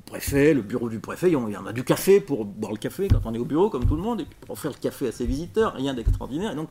préfet, 0.07 0.55
le 0.55 0.63
bureau 0.63 0.89
du 0.89 1.01
préfet, 1.01 1.29
il 1.29 1.33
y 1.33 1.37
en 1.37 1.67
a 1.67 1.73
du 1.73 1.85
café 1.85 2.21
pour 2.21 2.45
boire 2.45 2.73
le 2.73 2.79
café 2.79 3.09
quand 3.09 3.21
on 3.25 3.35
est 3.35 3.39
au 3.39 3.45
bureau, 3.45 3.71
comme 3.71 3.87
tout 3.87 3.97
le 3.97 4.03
monde, 4.03 4.21
et 4.21 4.27
pour 4.47 4.59
faire 4.59 4.71
le 4.71 4.77
café 4.77 5.09
à 5.09 5.13
ses 5.13 5.27
visiteurs, 5.27 5.75
rien 5.75 5.95
d'extraordinaire. 5.95 6.53
Et 6.53 6.57
donc 6.57 6.69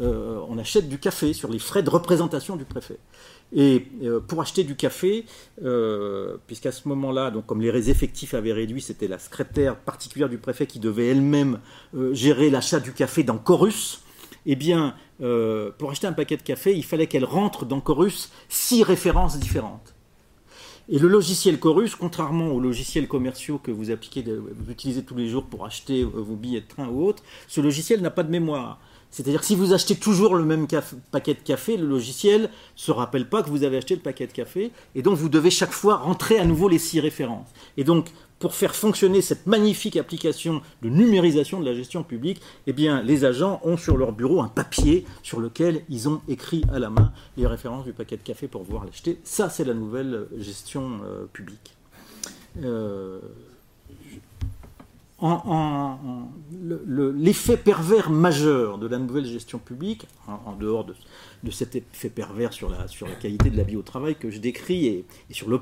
euh, 0.00 0.40
on 0.48 0.58
achète 0.58 0.88
du 0.88 0.98
café 0.98 1.32
sur 1.32 1.50
les 1.50 1.58
frais 1.58 1.82
de 1.82 1.90
représentation 1.90 2.56
du 2.56 2.64
préfet. 2.64 2.98
Et 3.54 3.88
euh, 4.02 4.20
pour 4.20 4.40
acheter 4.40 4.64
du 4.64 4.76
café, 4.76 5.26
euh, 5.62 6.36
puisqu'à 6.46 6.72
ce 6.72 6.88
moment-là, 6.88 7.32
comme 7.46 7.60
les 7.60 7.90
effectifs 7.90 8.34
avaient 8.34 8.52
réduit, 8.52 8.80
c'était 8.80 9.08
la 9.08 9.18
secrétaire 9.18 9.76
particulière 9.76 10.28
du 10.28 10.38
préfet 10.38 10.66
qui 10.66 10.78
devait 10.78 11.08
elle-même 11.08 11.60
gérer 12.12 12.48
l'achat 12.50 12.80
du 12.80 12.92
café 12.92 13.22
dans 13.22 13.38
Chorus. 13.38 14.02
Eh 14.46 14.56
bien, 14.56 14.94
pour 15.78 15.90
acheter 15.90 16.06
un 16.06 16.12
paquet 16.12 16.36
de 16.36 16.42
café, 16.42 16.74
il 16.74 16.84
fallait 16.84 17.06
qu'elle 17.06 17.24
rentre 17.24 17.64
dans 17.64 17.80
Chorus 17.80 18.32
six 18.48 18.82
références 18.82 19.38
différentes. 19.38 19.94
Et 20.92 20.98
le 20.98 21.08
logiciel 21.08 21.58
Chorus, 21.58 21.96
contrairement 21.96 22.48
aux 22.48 22.60
logiciels 22.60 23.08
commerciaux 23.08 23.56
que 23.56 23.70
vous 23.70 23.90
appliquez, 23.90 24.22
vous 24.22 24.70
utilisez 24.70 25.02
tous 25.02 25.14
les 25.14 25.26
jours 25.26 25.44
pour 25.44 25.64
acheter 25.64 26.02
euh, 26.02 26.10
vos 26.12 26.36
billets 26.36 26.60
de 26.60 26.68
train 26.68 26.86
ou 26.86 27.06
autres, 27.06 27.22
ce 27.48 27.62
logiciel 27.62 28.02
n'a 28.02 28.10
pas 28.10 28.22
de 28.22 28.30
mémoire. 28.30 28.78
C'est-à-dire 29.10 29.42
si 29.42 29.54
vous 29.54 29.72
achetez 29.72 29.96
toujours 29.96 30.34
le 30.34 30.44
même 30.44 30.66
paquet 31.10 31.32
de 31.32 31.40
café, 31.40 31.78
le 31.78 31.86
logiciel 31.86 32.50
se 32.76 32.92
rappelle 32.92 33.26
pas 33.26 33.42
que 33.42 33.48
vous 33.48 33.64
avez 33.64 33.78
acheté 33.78 33.94
le 33.94 34.02
paquet 34.02 34.26
de 34.26 34.32
café, 34.32 34.70
et 34.94 35.00
donc 35.00 35.16
vous 35.16 35.30
devez 35.30 35.50
chaque 35.50 35.72
fois 35.72 35.96
rentrer 35.96 36.38
à 36.38 36.44
nouveau 36.44 36.68
les 36.68 36.78
six 36.78 37.00
références. 37.00 37.48
Et 37.78 37.84
donc 37.84 38.08
pour 38.42 38.56
faire 38.56 38.74
fonctionner 38.74 39.22
cette 39.22 39.46
magnifique 39.46 39.96
application 39.96 40.62
de 40.82 40.88
numérisation 40.88 41.60
de 41.60 41.64
la 41.64 41.74
gestion 41.74 42.02
publique, 42.02 42.42
eh 42.66 42.72
les 42.72 43.24
agents 43.24 43.60
ont 43.62 43.76
sur 43.76 43.96
leur 43.96 44.10
bureau 44.10 44.42
un 44.42 44.48
papier 44.48 45.06
sur 45.22 45.38
lequel 45.38 45.84
ils 45.88 46.08
ont 46.08 46.20
écrit 46.26 46.64
à 46.72 46.80
la 46.80 46.90
main 46.90 47.12
les 47.36 47.46
références 47.46 47.84
du 47.84 47.92
paquet 47.92 48.16
de 48.16 48.22
café 48.22 48.48
pour 48.48 48.64
pouvoir 48.64 48.84
l'acheter. 48.84 49.20
Ça, 49.22 49.48
c'est 49.48 49.62
la 49.62 49.74
nouvelle 49.74 50.26
gestion 50.38 50.98
euh, 51.04 51.26
publique. 51.32 51.76
Euh, 52.64 53.20
l'effet 57.14 57.56
pervers 57.56 58.10
majeur 58.10 58.78
de 58.78 58.88
la 58.88 58.98
nouvelle 58.98 59.24
gestion 59.24 59.58
publique, 59.58 60.06
en, 60.26 60.52
dehors 60.54 60.84
de, 60.84 61.50
cet 61.50 61.76
effet 61.76 62.08
pervers 62.08 62.52
sur 62.52 62.68
la, 62.68 62.86
qualité 63.20 63.50
de 63.50 63.56
la 63.56 63.62
vie 63.62 63.76
au 63.76 63.82
travail 63.82 64.16
que 64.16 64.30
je 64.30 64.38
décris 64.38 64.86
et, 64.86 65.04
sur 65.30 65.48
le, 65.48 65.60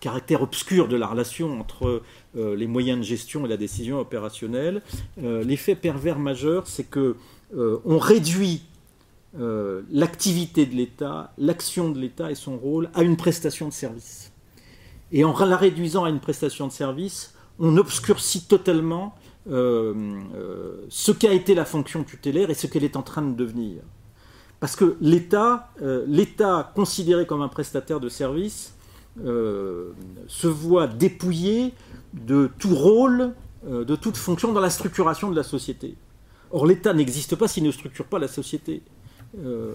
caractère 0.00 0.42
obscur 0.42 0.88
de 0.88 0.96
la 0.96 1.06
relation 1.06 1.58
entre 1.58 2.02
euh, 2.36 2.56
les 2.56 2.66
moyens 2.66 2.98
de 2.98 3.04
gestion 3.04 3.46
et 3.46 3.48
la 3.48 3.56
décision 3.56 3.98
opérationnelle, 4.00 4.82
euh, 5.22 5.42
l'effet 5.42 5.74
pervers 5.74 6.18
majeur, 6.18 6.66
c'est 6.66 6.88
que 6.88 7.16
euh, 7.56 7.78
on 7.84 7.98
réduit 7.98 8.62
l'activité 9.90 10.64
de 10.64 10.74
l'État, 10.74 11.34
l'action 11.36 11.90
de 11.90 11.98
l'État 11.98 12.30
et 12.30 12.34
son 12.34 12.56
rôle 12.56 12.88
à 12.94 13.02
une 13.02 13.18
prestation 13.18 13.68
de 13.68 13.72
service. 13.74 14.32
Et 15.12 15.24
en 15.24 15.36
la 15.44 15.58
réduisant 15.58 16.04
à 16.04 16.08
une 16.08 16.20
prestation 16.20 16.66
de 16.66 16.72
service, 16.72 17.35
on 17.58 17.76
obscurcit 17.76 18.46
totalement 18.46 19.14
euh, 19.48 19.94
euh, 20.34 20.84
ce 20.88 21.12
qu'a 21.12 21.32
été 21.32 21.54
la 21.54 21.64
fonction 21.64 22.02
tutélaire 22.02 22.50
et 22.50 22.54
ce 22.54 22.66
qu'elle 22.66 22.84
est 22.84 22.96
en 22.96 23.02
train 23.02 23.22
de 23.22 23.34
devenir. 23.34 23.82
Parce 24.58 24.74
que 24.74 24.96
l'État, 25.00 25.70
euh, 25.82 26.04
l'État 26.08 26.72
considéré 26.74 27.26
comme 27.26 27.42
un 27.42 27.48
prestataire 27.48 28.00
de 28.00 28.08
service, 28.08 28.72
se 29.18 30.46
voit 30.46 30.86
dépouillé 30.86 31.72
de 32.12 32.50
tout 32.58 32.74
rôle, 32.74 33.32
de 33.66 33.96
toute 33.96 34.18
fonction 34.18 34.52
dans 34.52 34.60
la 34.60 34.68
structuration 34.68 35.30
de 35.30 35.36
la 35.36 35.42
société. 35.42 35.96
Or, 36.50 36.66
l'État 36.66 36.92
n'existe 36.92 37.34
pas 37.34 37.48
s'il 37.48 37.64
ne 37.64 37.70
structure 37.70 38.04
pas 38.04 38.18
la 38.18 38.28
société. 38.28 38.82
Euh, 39.44 39.74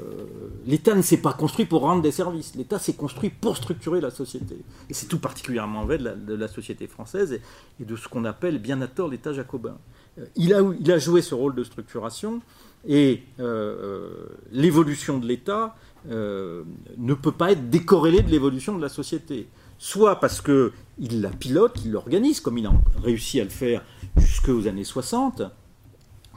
l'État 0.66 0.96
ne 0.96 1.02
s'est 1.02 1.18
pas 1.18 1.34
construit 1.34 1.66
pour 1.66 1.82
rendre 1.82 2.02
des 2.02 2.12
services, 2.12 2.56
l'État 2.56 2.80
s'est 2.80 2.94
construit 2.94 3.30
pour 3.30 3.58
structurer 3.58 4.02
la 4.02 4.10
société. 4.10 4.58
Et 4.90 4.94
c'est 4.94 5.08
tout 5.08 5.20
particulièrement 5.20 5.86
vrai 5.86 5.98
de 5.98 6.34
la, 6.34 6.48
société 6.48 6.88
française 6.88 7.40
et, 7.80 7.86
de 7.86 7.96
ce 7.96 8.08
qu'on 8.08 8.26
appelle 8.26 8.60
bien 8.60 8.82
à 8.82 8.88
tort 8.88 9.10
l'État 9.10 9.34
jacobin. 9.34 9.78
Euh, 10.20 10.26
il, 10.36 10.54
a, 10.54 10.62
il, 10.62 11.00
joué 11.00 11.22
ce 11.22 11.36
rôle 11.36 11.56
de 11.56 11.64
structuration 11.64 12.42
et 12.88 13.24
euh, 13.40 14.26
l'évolution 14.52 15.20
de 15.20 15.28
l'État 15.28 15.76
ne 16.08 17.14
peut 17.14 17.32
pas 17.32 17.52
être 17.52 17.70
décorrélée 17.70 18.24
de 18.24 18.32
l'évolution 18.32 18.76
de 18.76 18.82
la 18.82 18.90
société. 18.90 19.48
Soit 19.78 20.20
parce 20.20 20.42
qu'il 20.42 21.22
la 21.22 21.30
pilote, 21.30 21.74
qu'il 21.74 21.92
l'organise, 21.92 22.40
comme 22.40 22.58
il 22.58 22.66
a 22.66 22.74
réussi 23.04 23.40
à 23.40 23.44
le 23.44 23.52
faire 23.52 23.84
jusqu'aux 24.18 24.68
années 24.68 24.84
60, 24.84 25.44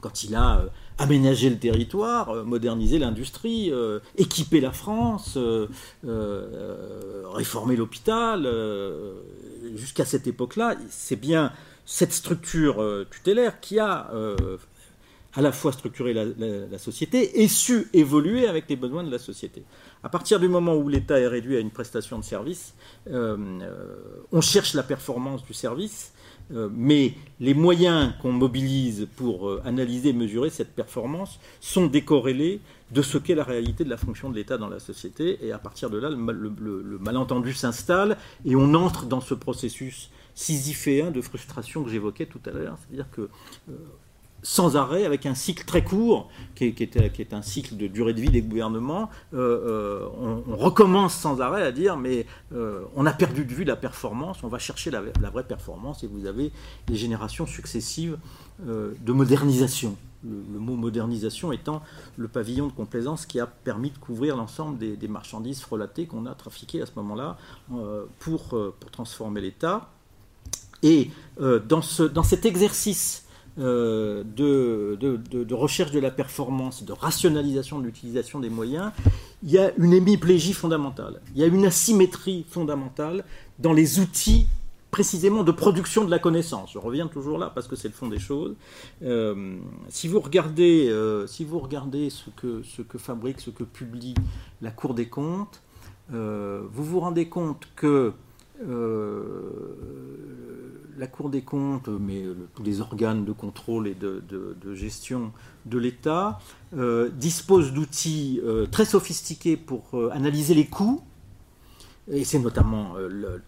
quand 0.02 0.24
il 0.24 0.34
a 0.34 0.66
aménager 0.98 1.50
le 1.50 1.58
territoire, 1.58 2.30
euh, 2.30 2.44
moderniser 2.44 2.98
l'industrie, 2.98 3.70
euh, 3.70 4.00
équiper 4.16 4.60
la 4.60 4.72
France, 4.72 5.36
euh, 5.36 5.66
réformer 7.32 7.76
l'hôpital. 7.76 8.48
Jusqu'à 9.74 10.04
cette 10.04 10.26
époque-là, 10.26 10.76
c'est 10.88 11.16
bien 11.16 11.52
cette 11.86 12.12
structure 12.12 12.82
tutélaire 13.10 13.60
qui 13.60 13.78
a 13.78 14.10
à 15.36 15.42
la 15.42 15.52
fois 15.52 15.72
structuré 15.72 16.14
la, 16.14 16.78
société 16.78 17.42
et 17.42 17.48
su 17.48 17.88
évoluer 17.92 18.46
avec 18.46 18.68
les 18.68 18.76
besoins 18.76 19.02
de 19.02 19.10
la 19.10 19.18
société. 19.18 19.64
À 20.02 20.08
partir 20.08 20.38
du 20.38 20.48
moment 20.48 20.76
où 20.76 20.88
l'État 20.88 21.18
est 21.18 21.26
réduit 21.26 21.56
à 21.56 21.60
une 21.60 21.70
prestation 21.70 22.18
de 22.18 22.24
service, 22.24 22.74
on 23.10 24.40
cherche 24.40 24.74
la 24.74 24.82
performance 24.82 25.44
du 25.44 25.52
service 25.52 26.13
mais 26.50 27.14
les 27.40 27.54
moyens 27.54 28.12
qu'on 28.20 28.32
mobilise 28.32 29.08
pour 29.16 29.48
euh, 29.48 29.62
analyser 29.64 30.10
et 30.10 30.12
mesurer 30.12 30.50
cette 30.50 30.74
performance 30.74 31.40
sont 31.60 31.86
décorrélés 31.86 32.60
de 32.90 33.02
ce 33.02 33.18
qu'est 33.18 33.34
la 33.34 33.44
réalité 33.44 33.84
de 33.84 33.90
la 33.90 33.96
fonction 33.96 34.30
de 34.30 34.36
l'État 34.36 34.58
dans 34.58 34.68
la 34.68 34.78
société. 34.78 35.38
Et 35.44 35.52
à 35.52 35.58
partir 35.58 35.90
de 35.90 35.98
là, 35.98 36.10
le, 36.10 36.98
malentendu 37.00 37.54
s'installe 37.54 38.16
et 38.44 38.56
on 38.56 38.74
entre 38.74 39.06
dans 39.06 39.20
ce 39.20 39.34
processus 39.34 40.10
sisyphéen 40.34 41.10
de 41.10 41.20
frustration 41.20 41.82
que 41.82 41.90
j'évoquais 41.90 42.26
tout 42.26 42.40
à 42.46 42.50
l'heure. 42.50 42.76
C'est-à-dire 42.78 43.10
que 43.10 43.22
euh, 43.22 43.72
sans 44.44 44.76
arrêt, 44.76 45.06
avec 45.06 45.24
un 45.24 45.34
cycle 45.34 45.64
très 45.64 45.82
court, 45.82 46.28
qui 46.54 46.66
est, 46.66 47.32
un 47.32 47.42
cycle 47.42 47.76
de 47.76 47.86
durée 47.86 48.12
de 48.12 48.20
vie 48.20 48.28
des 48.28 48.42
gouvernements. 48.42 49.08
Euh, 49.32 50.06
on, 50.20 50.56
recommence 50.56 51.14
sans 51.14 51.40
arrêt 51.40 51.62
à 51.62 51.72
dire, 51.72 51.96
mais 51.96 52.26
on 52.94 53.06
a 53.06 53.12
perdu 53.12 53.44
de 53.44 53.52
vue 53.52 53.64
la 53.64 53.74
performance, 53.74 54.44
on 54.44 54.48
va 54.48 54.58
chercher 54.58 54.90
la, 54.90 55.00
vraie 55.30 55.44
performance, 55.44 56.04
et 56.04 56.06
vous 56.06 56.26
avez 56.26 56.52
des 56.86 56.94
générations 56.94 57.46
successives 57.46 58.18
de 58.60 59.12
modernisation. 59.12 59.96
Le, 60.22 60.58
mot 60.58 60.76
modernisation 60.76 61.52
étant 61.52 61.82
le 62.16 62.28
pavillon 62.28 62.66
de 62.66 62.72
complaisance 62.72 63.26
qui 63.26 63.40
a 63.40 63.46
permis 63.46 63.90
de 63.90 63.98
couvrir 63.98 64.36
l'ensemble 64.36 64.78
des, 64.78 65.08
marchandises 65.08 65.60
frelatées 65.60 66.06
qu'on 66.06 66.26
a 66.26 66.34
trafiquées 66.34 66.82
à 66.82 66.86
ce 66.86 66.92
moment-là 66.96 67.38
pour, 68.18 68.56
transformer 68.92 69.40
l'État. 69.40 69.88
Et 70.82 71.10
dans 71.38 71.82
cet 71.82 72.44
exercice 72.44 73.23
euh, 73.56 74.24
de, 74.24 75.54
recherche 75.54 75.92
de 75.92 76.00
la 76.00 76.10
performance, 76.10 76.82
de 76.82 76.92
rationalisation 76.92 77.78
de 77.78 77.84
l'utilisation 77.84 78.40
des 78.40 78.50
moyens, 78.50 78.90
il 79.44 79.50
y 79.52 79.58
a 79.58 79.70
une 79.78 79.92
hémiplégie 79.92 80.52
fondamentale, 80.52 81.20
il 81.34 81.40
y 81.40 81.44
a 81.44 81.46
une 81.46 81.64
asymétrie 81.64 82.44
fondamentale 82.48 83.24
dans 83.60 83.72
les 83.72 84.00
outils 84.00 84.46
précisément 84.90 85.44
de 85.44 85.52
production 85.52 86.04
de 86.04 86.10
la 86.10 86.18
connaissance. 86.18 86.72
Je 86.72 86.78
reviens 86.78 87.06
toujours 87.06 87.38
là 87.38 87.50
parce 87.54 87.68
que 87.68 87.76
c'est 87.76 87.88
le 87.88 87.94
fond 87.94 88.08
des 88.08 88.18
choses. 88.18 88.56
Euh, 89.04 89.56
si, 89.88 90.08
vous 90.08 90.18
regardez, 90.18 90.88
euh, 90.88 91.28
si 91.28 91.44
vous 91.44 91.60
regardez 91.60 92.10
ce 92.10 92.30
que, 92.30 92.62
ce 92.64 92.82
que 92.82 92.98
fabrique, 92.98 93.40
ce 93.40 93.50
que 93.50 93.62
publie 93.62 94.14
la 94.62 94.70
Cour 94.70 94.94
des 94.94 95.06
comptes, 95.06 95.62
vous 96.10 96.84
vous 96.84 97.00
rendez 97.00 97.28
compte 97.28 97.66
que 97.76 98.12
la 100.98 101.06
Cour 101.06 101.28
des 101.28 101.42
comptes, 101.42 101.88
mais 101.88 102.24
tous 102.54 102.62
les 102.62 102.80
organes 102.80 103.24
de 103.24 103.32
contrôle 103.32 103.88
et 103.88 103.94
de, 103.94 104.74
gestion 104.74 105.32
de 105.66 105.78
l'État 105.78 106.40
euh, 106.76 107.08
disposent 107.10 107.72
d'outils 107.72 108.40
euh, 108.44 108.66
très 108.66 108.84
sophistiqués 108.84 109.56
pour 109.56 109.84
euh, 109.94 110.10
analyser 110.12 110.54
les 110.54 110.66
coûts. 110.66 111.02
Et 112.06 112.24
c'est 112.24 112.38
notamment 112.38 112.96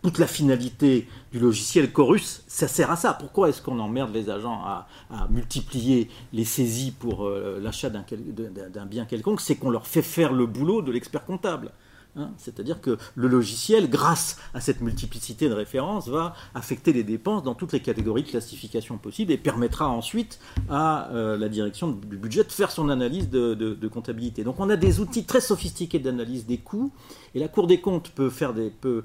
toute 0.01 0.19
la 0.19 0.27
finalité 0.27 1.07
du 1.31 1.39
logiciel 1.39 1.93
Chorus, 1.93 2.43
ça 2.47 2.69
sert 2.69 2.91
à 2.91 2.97
ça. 2.97 3.13
Pourquoi 3.13 3.51
est-ce 3.51 3.61
qu'on 3.61 3.79
emmerde 3.79 4.15
les 4.15 4.31
agents 4.31 4.63
à 4.65 4.87
multiplier 5.29 6.09
les 6.33 6.47
saisies 6.47 6.91
pour 6.91 7.29
l'achat 7.29 7.91
d'un 7.91 8.87
bien 8.87 9.05
quelconque? 9.05 9.43
C'est 9.43 9.57
qu'on 9.57 9.69
leur 9.69 9.87
fait 9.87 10.01
faire 10.01 10.33
le 10.33 10.47
boulot 10.47 10.81
de 10.81 10.91
l'expert 10.91 11.27
comptable. 11.27 11.71
Hein. 12.17 12.31
C'est-à-dire 12.39 12.81
que 12.81 12.99
le 13.15 13.29
logiciel, 13.29 13.91
grâce 13.91 14.39
à 14.55 14.61
cette 14.61 14.81
multiplicité 14.81 15.49
de 15.49 15.55
références, 15.55 16.09
va 16.09 16.35
affecter 16.55 16.93
les 16.93 17.05
dépenses 17.05 17.43
dans 17.43 17.55
toutes 17.55 17.73
les 17.73 17.81
catégories 17.81 18.23
de 18.23 18.29
classification 18.29 18.99
possibles 18.99 19.33
et 19.33 19.39
permettra 19.39 19.89
ensuite 19.89 20.41
à 20.71 21.11
euh, 21.11 21.37
la 21.37 21.49
direction 21.49 21.89
du 21.89 22.17
budget 22.17 22.45
de 22.45 22.53
faire 22.53 22.71
son 22.71 22.89
analyse 22.89 23.29
de, 23.29 23.89
comptabilité. 23.89 24.45
Donc 24.45 24.59
on 24.59 24.69
a 24.69 24.77
des 24.77 25.01
outils 25.01 25.25
très 25.25 25.41
sophistiqués 25.41 25.99
d'analyse 25.99 26.47
des 26.47 26.59
coûts 26.59 26.93
et 27.37 27.39
la 27.39 27.49
Cour 27.49 27.67
des 27.67 27.81
comptes 27.81 28.11
peut, 28.11 28.31
faire 28.31 28.55
euh, 28.57 29.03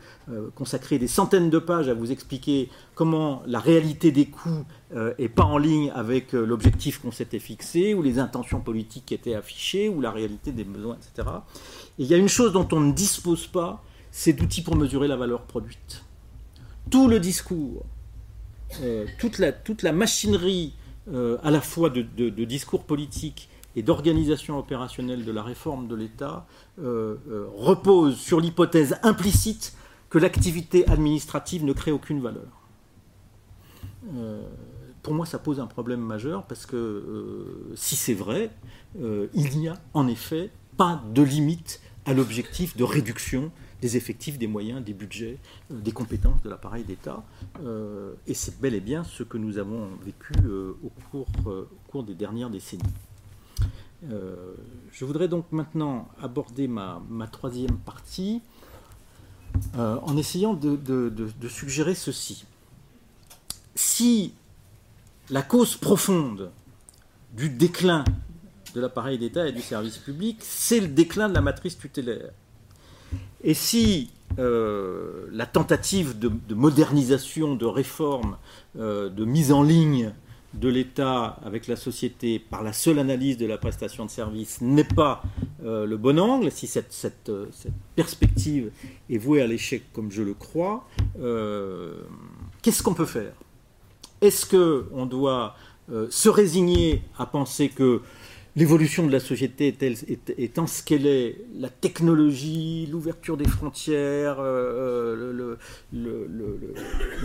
consacrer 0.56 0.98
des 0.98 1.08
centaines 1.08 1.50
de 1.50 1.60
pages 1.60 1.90
à 1.90 1.94
vous 1.94 2.12
expliquer 2.12 2.70
comment 2.96 3.44
la 3.46 3.60
réalité 3.60 4.12
des 4.12 4.26
coûts 4.26 4.66
n'est 4.92 4.98
euh, 4.98 5.30
pas 5.36 5.44
en 5.44 5.58
ligne 5.58 5.92
avec 5.94 6.32
l'objectif 6.34 7.00
qu'on 7.00 7.12
s'était 7.12 7.40
fixé, 7.40 7.94
ou 7.94 8.02
les 8.02 8.20
intentions 8.20 8.62
politiques 8.62 9.06
qui 9.06 9.14
étaient 9.14 9.36
affichées, 9.36 9.90
ou 9.90 10.02
la 10.02 10.12
réalité 10.12 10.52
des 10.52 10.64
besoins, 10.64 10.96
etc 10.96 11.30
il 11.98 12.08
y 12.08 12.14
a 12.16 12.18
une 12.18 12.30
chose 12.30 12.52
dont 12.52 12.68
on 12.72 12.80
ne 12.80 12.92
dispose 12.92 13.46
pas, 13.46 13.84
c'est 14.12 14.34
d'outils 14.34 14.64
pour 14.64 14.76
mesurer 14.76 15.08
la 15.08 15.16
valeur 15.16 15.44
produite. 15.44 16.04
Tout 16.90 17.08
le 17.08 17.20
discours, 17.20 17.86
euh, 18.82 19.06
toute, 19.20 19.38
la, 19.38 19.92
machinerie 19.92 20.74
euh, 21.14 21.38
à 21.44 21.52
la 21.52 21.62
fois 21.62 21.92
de, 21.92 22.02
discours 22.46 22.86
politique 22.86 23.50
et 23.76 23.84
d'organisation 23.84 24.58
opérationnelle 24.58 25.26
de 25.26 25.32
la 25.32 25.44
réforme 25.44 25.88
de 25.88 25.96
l'État 25.96 26.46
euh, 26.80 27.16
repose 27.56 28.18
sur 28.18 28.40
l'hypothèse 28.40 28.98
implicite 29.04 29.76
que 30.10 30.18
l'activité 30.18 30.88
administrative 30.90 31.64
ne 31.64 31.74
crée 31.74 31.92
aucune 31.92 32.22
valeur. 32.22 32.48
pour 35.04 35.14
moi, 35.14 35.26
ça 35.26 35.40
pose 35.40 35.60
un 35.60 35.68
problème 35.68 36.02
majeur 36.02 36.44
parce 36.44 36.66
que 36.66 37.72
si 37.76 37.96
c'est 37.96 38.14
vrai, 38.14 38.52
il 39.00 39.58
n'y 39.58 39.70
a 39.70 39.80
en 39.94 40.08
effet 40.08 40.52
pas 40.76 41.02
de 41.14 41.22
limite 41.22 41.80
à 42.06 42.14
l'objectif 42.14 42.76
de 42.76 42.84
réduction 42.84 43.52
des 43.82 43.98
effectifs, 43.98 44.38
des 44.38 44.48
moyens, 44.48 44.84
des 44.84 44.94
budgets, 44.94 45.38
euh, 45.72 45.82
des 45.82 45.92
compétences 45.92 46.42
de 46.44 46.50
l'appareil 46.50 46.84
d'État. 46.84 47.24
Euh, 47.64 48.14
et 48.28 48.34
c'est 48.34 48.62
bel 48.62 48.76
et 48.76 48.80
bien 48.80 49.04
ce 49.04 49.24
que 49.24 49.38
nous 49.38 49.58
avons 49.58 49.90
vécu 50.06 50.34
euh, 50.46 50.78
au, 50.84 51.26
cours, 51.88 52.04
des 52.04 52.14
dernières 52.14 52.50
décennies. 52.50 52.84
Je 54.04 55.06
voudrais 55.06 55.28
donc 55.28 55.46
maintenant 55.52 56.08
aborder 56.22 56.68
ma, 56.68 57.02
troisième 57.32 57.78
partie 57.78 58.42
en 59.76 60.18
essayant 60.18 60.54
de, 60.54 61.48
suggérer 61.48 61.96
ceci. 61.96 62.46
Si 63.76 64.34
la 65.30 65.42
cause 65.42 65.76
profonde 65.76 66.52
du 67.34 67.50
déclin 67.50 68.04
de 68.76 68.82
l'appareil 68.82 69.18
d'État 69.18 69.48
et 69.48 69.52
du 69.52 69.62
service 69.62 69.98
public, 69.98 70.38
c'est 70.42 70.80
le 70.80 70.88
déclin 70.88 71.30
de 71.30 71.34
la 71.34 71.42
matrice 71.42 71.78
tutélaire. 71.78 72.32
Et 73.44 73.54
si 73.54 74.12
euh, 74.40 75.28
la 75.32 75.46
tentative 75.46 76.18
de, 76.18 76.54
modernisation, 76.54 77.56
de 77.56 77.66
réforme, 77.66 78.38
euh, 78.80 79.10
de 79.10 79.26
mise 79.26 79.52
en 79.52 79.64
ligne 79.64 80.14
de 80.54 80.70
l'État 80.70 81.38
avec 81.44 81.68
la 81.68 81.76
société 81.76 82.40
par 82.40 82.64
la 82.64 82.74
seule 82.74 83.00
analyse 83.00 83.38
de 83.38 83.46
la 83.46 83.58
prestation 83.58 84.06
de 84.06 84.10
service 84.10 84.62
n'est 84.62 84.84
pas 84.84 85.24
euh, 85.64 85.86
le 85.86 85.98
bon 85.98 86.20
angle, 86.20 86.52
si 86.52 86.68
cette, 86.68 86.92
cette, 86.92 87.32
perspective 87.96 88.72
est 89.10 89.18
vouée 89.18 89.42
à 89.42 89.48
l'échec 89.48 89.84
comme 89.94 90.12
je 90.12 90.24
le 90.24 90.34
crois, 90.34 90.88
qu'est-ce 92.62 92.84
qu'on 92.84 92.94
peut 92.94 93.06
faire? 93.06 93.34
Est-ce 94.22 94.46
qu'on 94.46 95.06
doit 95.06 95.56
se 96.10 96.30
résigner 96.30 97.02
à 97.18 97.26
penser 97.26 97.70
que 97.70 98.02
l'évolution 98.56 99.08
de 99.08 99.12
la 99.12 99.20
société 99.20 99.76
étant 100.38 100.68
ce 100.68 100.84
qu'elle 100.84 101.06
est, 101.06 101.46
la 101.56 101.70
technologie, 101.70 102.88
l'ouverture 102.92 103.38
des 103.38 103.48
frontières, 103.48 104.38
euh, 104.40 105.58
le, 105.94 106.18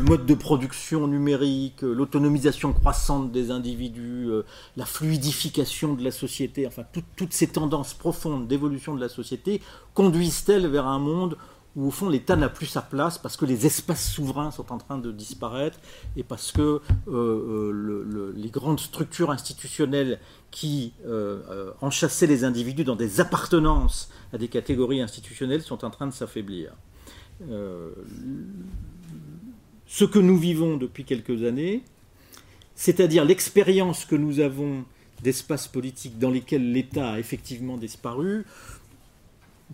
mode 0.02 0.26
de 0.26 0.34
production 0.34 1.08
numérique, 1.08 1.82
l'autonomisation 1.82 2.72
croissante 2.72 3.32
des 3.32 3.50
individus, 3.50 4.26
euh, 4.28 4.44
la 4.76 4.86
fluidification 4.86 5.94
de 5.94 6.04
la 6.04 6.12
société, 6.12 6.66
enfin 6.66 6.84
toutes 7.16 7.32
ces 7.32 7.48
tendances 7.48 7.94
profondes 7.94 8.46
d'évolution 8.46 8.94
de 8.94 9.00
la 9.00 9.08
société 9.08 9.60
conduisent-elles 9.94 10.68
vers 10.68 10.86
un 10.86 10.98
monde 11.00 11.36
où 11.76 11.88
au 11.88 11.90
fond 11.90 12.08
l'État 12.08 12.34
n'a 12.36 12.48
plus 12.48 12.66
sa 12.66 12.82
place 12.82 13.18
parce 13.18 13.36
que 13.36 13.44
les 13.44 13.66
espaces 13.66 14.10
souverains 14.10 14.50
sont 14.50 14.72
en 14.72 14.78
train 14.78 14.98
de 14.98 15.12
disparaître 15.12 15.78
et 16.16 16.22
parce 16.22 16.50
que 16.50 16.62
euh, 16.62 16.80
euh, 17.08 18.32
les 18.34 18.48
grandes 18.48 18.80
structures 18.80 19.30
institutionnelles 19.30 20.18
qui 20.50 20.94
euh, 21.06 21.70
enchassaient 21.82 22.26
les 22.26 22.44
individus 22.44 22.84
dans 22.84 22.96
des 22.96 23.20
appartenances 23.20 24.10
à 24.32 24.38
des 24.38 24.48
catégories 24.48 25.02
institutionnelles 25.02 25.62
sont 25.62 25.84
en 25.84 25.90
train 25.90 26.06
de 26.06 26.14
s'affaiblir. 26.14 26.72
ce 29.86 30.04
que 30.04 30.18
nous 30.18 30.38
vivons 30.38 30.78
depuis 30.78 31.04
quelques 31.04 31.44
années, 31.44 31.82
c'est-à-dire 32.74 33.24
l'expérience 33.24 34.04
que 34.06 34.16
nous 34.16 34.40
avons 34.40 34.84
d'espaces 35.22 35.68
politiques 35.68 36.18
dans 36.18 36.30
lesquels 36.30 36.72
l'État 36.72 37.12
a 37.12 37.18
effectivement 37.18 37.76
disparu, 37.76 38.44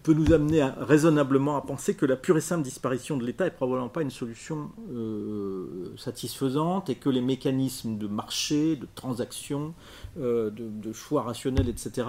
peut 0.03 0.15
nous 0.15 0.33
amener 0.33 0.63
raisonnablement 0.79 1.57
à 1.57 1.61
penser 1.61 1.95
que 1.95 2.07
la 2.07 2.17
pure 2.17 2.39
et 2.39 2.41
simple 2.41 2.63
disparition 2.63 3.17
de 3.17 3.25
l'État 3.25 3.47
est 3.47 3.51
probablement 3.51 3.91
pas 3.91 4.03
une 4.03 4.11
solution 4.11 4.71
euh, 4.91 5.93
satisfaisante 5.97 6.89
et 6.89 6.95
que 6.95 7.11
les 7.11 7.21
mécanismes 7.21 7.99
de 7.99 8.07
marché, 8.07 8.77
de 8.77 8.89
transaction, 8.95 9.75
euh, 10.19 10.51
de, 10.51 10.93
choix 10.93 11.23
rationnels, 11.23 11.69
etc., 11.69 12.09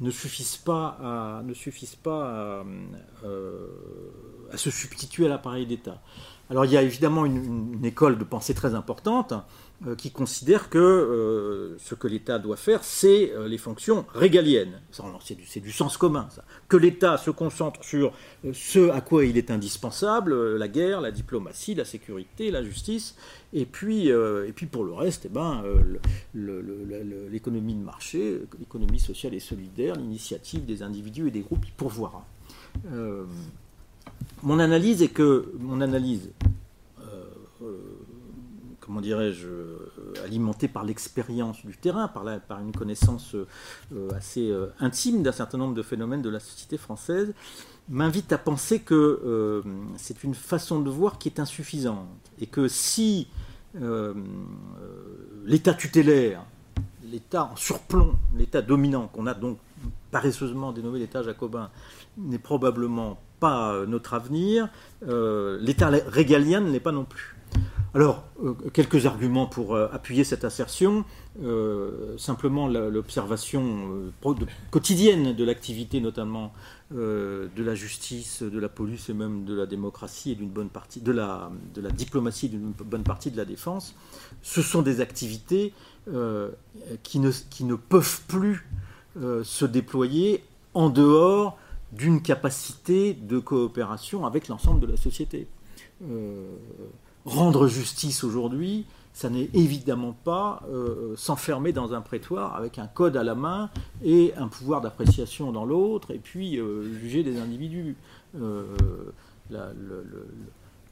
ne 0.00 0.10
suffisent 0.10 0.58
pas 0.58 0.96
à, 1.00 1.42
ne 1.44 1.54
suffisent 1.54 1.96
pas 1.96 2.60
à, 2.60 2.64
euh, 3.24 3.66
se 4.54 4.70
substituer 4.70 5.26
à 5.26 5.28
l'appareil 5.28 5.66
d'État. 5.66 6.00
Alors 6.50 6.64
il 6.64 6.72
y 6.72 6.76
a 6.76 6.82
évidemment 6.82 7.26
une, 7.26 7.84
école 7.84 8.18
de 8.18 8.24
pensée 8.24 8.54
très 8.54 8.74
importante 8.74 9.34
qui 9.96 10.10
considère 10.10 10.70
que 10.70 10.78
euh, 10.78 11.78
ce 11.78 11.94
que 11.94 12.08
l'État 12.08 12.40
doit 12.40 12.56
faire, 12.56 12.82
c'est 12.82 13.32
euh, 13.32 13.46
les 13.46 13.58
fonctions 13.58 14.04
régaliennes. 14.12 14.80
C'est 14.90 15.60
du, 15.60 15.70
sens 15.70 15.96
commun, 15.96 16.26
ça. 16.30 16.42
Que 16.68 16.76
l'État 16.76 17.16
se 17.16 17.30
concentre 17.30 17.84
sur 17.84 18.12
ce 18.52 18.90
à 18.90 19.00
quoi 19.00 19.24
il 19.24 19.38
est 19.38 19.52
indispensable, 19.52 20.56
la 20.56 20.66
guerre, 20.66 21.00
la 21.00 21.12
diplomatie, 21.12 21.76
la 21.76 21.84
sécurité, 21.84 22.50
la 22.50 22.64
justice, 22.64 23.14
et 23.52 23.66
puis, 23.66 24.08
et 24.08 24.52
puis 24.54 24.66
pour 24.66 24.84
le 24.84 24.92
reste, 24.92 25.26
eh 25.26 25.28
ben, 25.28 25.62
l'économie 26.34 27.74
de 27.74 27.84
marché, 27.84 28.42
l'économie 28.58 29.00
sociale 29.00 29.34
et 29.34 29.40
solidaire, 29.40 29.94
l'initiative 29.94 30.64
des 30.64 30.82
individus 30.82 31.28
et 31.28 31.30
des 31.30 31.40
groupes 31.40 31.66
y 31.66 31.70
pourvoira. 31.70 32.26
mon 34.42 34.58
analyse 34.58 35.02
est 35.02 35.08
que, 35.08 35.52
mon 35.58 35.80
analyse 35.80 36.30
comment 38.88 39.02
dirais-je, 39.02 39.46
alimenté 40.24 40.66
par 40.66 40.82
l'expérience 40.82 41.64
du 41.64 41.76
terrain, 41.76 42.08
par, 42.08 42.24
par 42.48 42.58
une 42.60 42.72
connaissance 42.72 43.36
assez 44.16 44.50
intime 44.80 45.22
d'un 45.22 45.32
certain 45.32 45.58
nombre 45.58 45.74
de 45.74 45.82
phénomènes 45.82 46.22
de 46.22 46.30
la 46.30 46.40
société 46.40 46.78
française, 46.78 47.34
m'invite 47.90 48.32
à 48.32 48.38
penser 48.38 48.80
que 48.80 49.62
c'est 49.98 50.24
une 50.24 50.34
façon 50.34 50.80
de 50.80 50.88
voir 50.88 51.18
qui 51.18 51.28
est 51.28 51.38
insuffisante. 51.38 52.08
Et 52.40 52.46
que 52.46 52.66
si 52.66 53.28
l'État 55.44 55.74
tutélaire, 55.74 56.42
l'État 57.10 57.44
en 57.44 57.56
surplomb, 57.56 58.16
l'État 58.36 58.62
dominant, 58.62 59.08
qu'on 59.08 59.26
a 59.26 59.34
donc 59.34 59.58
paresseusement 60.10 60.72
dénommé 60.72 60.98
l'État 60.98 61.22
jacobin, 61.22 61.70
n'est 62.16 62.38
probablement 62.38 63.18
pas 63.40 63.72
euh, 63.72 63.86
notre 63.86 64.14
avenir, 64.14 64.68
euh, 65.06 65.58
l'État 65.60 65.88
régalien 65.88 66.60
ne 66.60 66.70
l'est 66.70 66.80
pas 66.80 66.92
non 66.92 67.04
plus. 67.04 67.36
Alors, 67.94 68.24
euh, 68.44 68.54
quelques 68.72 69.06
arguments 69.06 69.46
pour 69.46 69.76
appuyer 69.76 70.24
cette 70.24 70.44
assertion. 70.44 71.04
simplement 72.18 72.66
l'observation 72.66 74.12
quotidienne 74.70 75.34
de 75.34 75.44
l'activité, 75.44 76.00
notamment 76.00 76.52
de 76.90 77.62
la 77.62 77.74
justice, 77.74 78.42
de 78.42 78.58
la 78.58 78.68
police 78.68 79.08
et 79.08 79.14
même 79.14 79.44
de 79.44 79.54
la 79.54 79.66
démocratie 79.66 80.32
et 80.32 80.34
d'une 80.34 80.50
bonne 80.50 80.68
partie 80.68 81.00
de 81.00 81.12
la, 81.12 81.50
diplomatie 81.92 82.46
et 82.46 82.48
d'une 82.48 82.72
bonne 82.72 83.04
partie 83.04 83.30
de 83.30 83.36
la 83.36 83.44
défense. 83.44 83.94
Ce 84.42 84.62
sont 84.62 84.82
des 84.82 85.00
activités 85.00 85.72
qui 87.04 87.20
ne, 87.20 87.74
peuvent 87.76 88.20
plus 88.26 88.66
se 89.16 89.64
déployer 89.64 90.42
en 90.74 90.90
dehors 90.90 91.56
d'une 91.92 92.20
capacité 92.20 93.14
de 93.14 93.38
coopération 93.38 94.26
avec 94.26 94.48
l'ensemble 94.48 94.80
de 94.80 94.86
la 94.86 94.96
société. 94.96 95.48
Euh, 96.02 96.54
rendre 97.24 97.66
justice 97.68 98.24
aujourd'hui, 98.24 98.86
ça 99.12 99.30
n'est 99.30 99.50
évidemment 99.54 100.16
pas 100.24 100.62
euh, 100.70 101.14
s'enfermer 101.16 101.72
dans 101.72 101.92
un 101.92 102.00
prétoire 102.00 102.54
avec 102.56 102.78
un 102.78 102.86
code 102.86 103.16
à 103.16 103.24
la 103.24 103.34
main 103.34 103.70
et 104.04 104.32
un 104.36 104.48
pouvoir 104.48 104.80
d'appréciation 104.80 105.50
dans 105.50 105.64
l'autre, 105.64 106.12
et 106.12 106.18
puis 106.18 106.58
euh, 106.58 106.94
juger 107.00 107.22
des 107.22 107.38
individus. 107.38 107.96
La, 109.50 109.72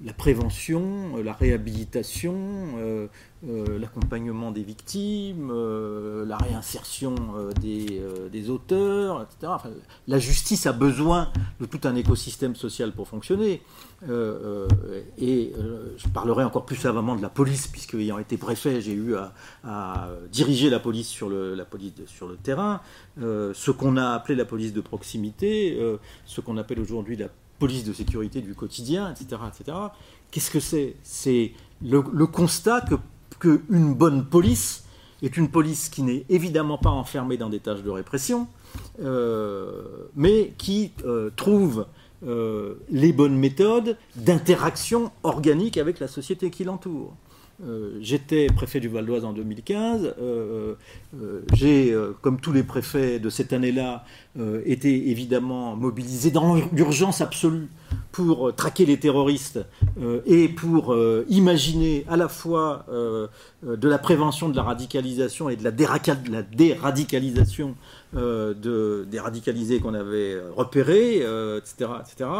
la 0.05 0.12
prévention, 0.12 1.16
euh, 1.16 1.22
la 1.22 1.32
réhabilitation, 1.32 2.34
euh, 2.76 3.07
euh, 3.49 3.78
l'accompagnement 3.78 4.51
des 4.51 4.62
victimes, 4.62 5.53
la 6.26 6.36
réinsertion 6.36 7.14
des, 7.61 8.51
auteurs, 8.51 9.22
etc. 9.22 9.53
la 10.09 10.18
justice 10.18 10.66
a 10.66 10.72
besoin 10.72 11.30
de 11.61 11.66
tout 11.66 11.80
un 11.84 11.94
écosystème 11.94 12.55
social 12.57 12.92
pour 12.92 13.09
fonctionner. 13.09 13.62
et 15.18 15.53
je 15.97 16.09
parlerai 16.09 16.44
encore 16.44 16.64
plus 16.64 16.76
savamment 16.76 17.14
de 17.14 17.22
la 17.22 17.28
police, 17.28 17.66
puisque 17.68 17.94
ayant 17.94 18.18
été 18.18 18.36
préfet, 18.36 18.80
j'ai 18.80 18.94
eu 18.94 19.14
à, 19.64 20.09
diriger 20.32 20.70
la 20.70 20.80
police 20.80 21.09
sur 21.09 21.28
le, 21.28 21.55
la 21.55 21.64
police 21.64 21.92
sur 22.07 22.26
le 22.26 22.36
terrain. 22.36 22.80
ce 23.20 23.70
qu'on 23.70 23.97
a 23.97 24.11
appelé 24.11 24.34
la 24.34 24.44
police 24.47 24.72
de 24.72 24.80
proximité, 24.80 25.78
ce 26.24 26.40
qu'on 26.40 26.57
appelle 26.57 26.80
aujourd'hui 26.80 27.16
la 27.16 27.28
police 27.59 27.84
de 27.84 27.92
sécurité 27.92 28.40
du 28.40 28.54
quotidien, 28.54 29.12
etc. 29.12 29.40
etc. 29.48 29.78
Qu'est-ce 30.30 30.50
que 30.50 30.61
c'est? 30.61 30.96
C'est 31.02 31.52
le, 31.82 32.02
constat 32.26 32.82
que 32.82 32.96
qu'une 33.38 33.94
bonne 33.94 34.24
police 34.24 34.84
est 35.22 35.36
une 35.36 35.50
police 35.50 35.88
qui 35.88 36.02
n'est 36.02 36.24
évidemment 36.28 36.78
pas 36.78 36.90
enfermée 36.90 37.36
dans 37.36 37.50
des 37.50 37.61
tâches 37.61 37.82
de 37.82 37.90
répression, 37.90 38.48
euh, 39.02 39.82
mais 40.14 40.54
qui 40.59 40.92
euh, 41.04 41.30
trouve 41.36 41.86
euh, 42.26 42.76
les 42.90 43.12
bonnes 43.12 43.36
méthodes 43.36 43.96
d'interaction 44.14 45.11
organique 45.22 45.76
avec 45.76 46.00
la 46.00 46.09
société 46.09 46.50
qui 46.50 46.64
l'entoure. 46.64 47.14
Euh, 47.64 47.96
j'étais 48.00 48.48
préfet 48.48 48.80
du 48.80 48.88
Val 48.88 49.07
d'Oise 49.07 49.24
en 49.24 49.32
2015. 49.32 50.14
Euh, 50.20 50.74
euh, 51.14 51.40
j'ai, 51.54 51.96
comme 52.20 52.40
tous 52.40 52.52
les 52.52 52.62
préfets 52.62 53.18
de 53.18 53.30
cette 53.30 53.52
année-là, 53.52 54.04
été 54.64 55.11
évidemment 55.11 55.76
mobilisé 55.76 56.30
dans 56.30 56.57
l'urgence 56.72 57.20
absolue 57.20 57.68
pour 58.12 58.54
traquer 58.54 58.84
les 58.84 58.98
terroristes 58.98 59.61
et 60.26 60.48
pour 60.48 60.94
imaginer 61.28 62.04
à 62.09 62.16
la 62.16 62.28
fois 62.28 62.84
de 62.88 63.88
la 63.88 63.98
prévention 63.98 64.48
de 64.48 64.57
la 64.57 64.62
radicalisation 64.62 65.48
et 65.48 65.57
de 65.57 65.64
la, 65.64 65.70
déradicalisation 65.70 67.74
de, 68.12 69.07
des 69.11 69.20
radicalisés 69.20 69.80
qu'on 69.80 69.94
avait 69.94 70.38
repérés, 70.54 71.24
etc. 71.57 71.90
etc. 72.02 72.30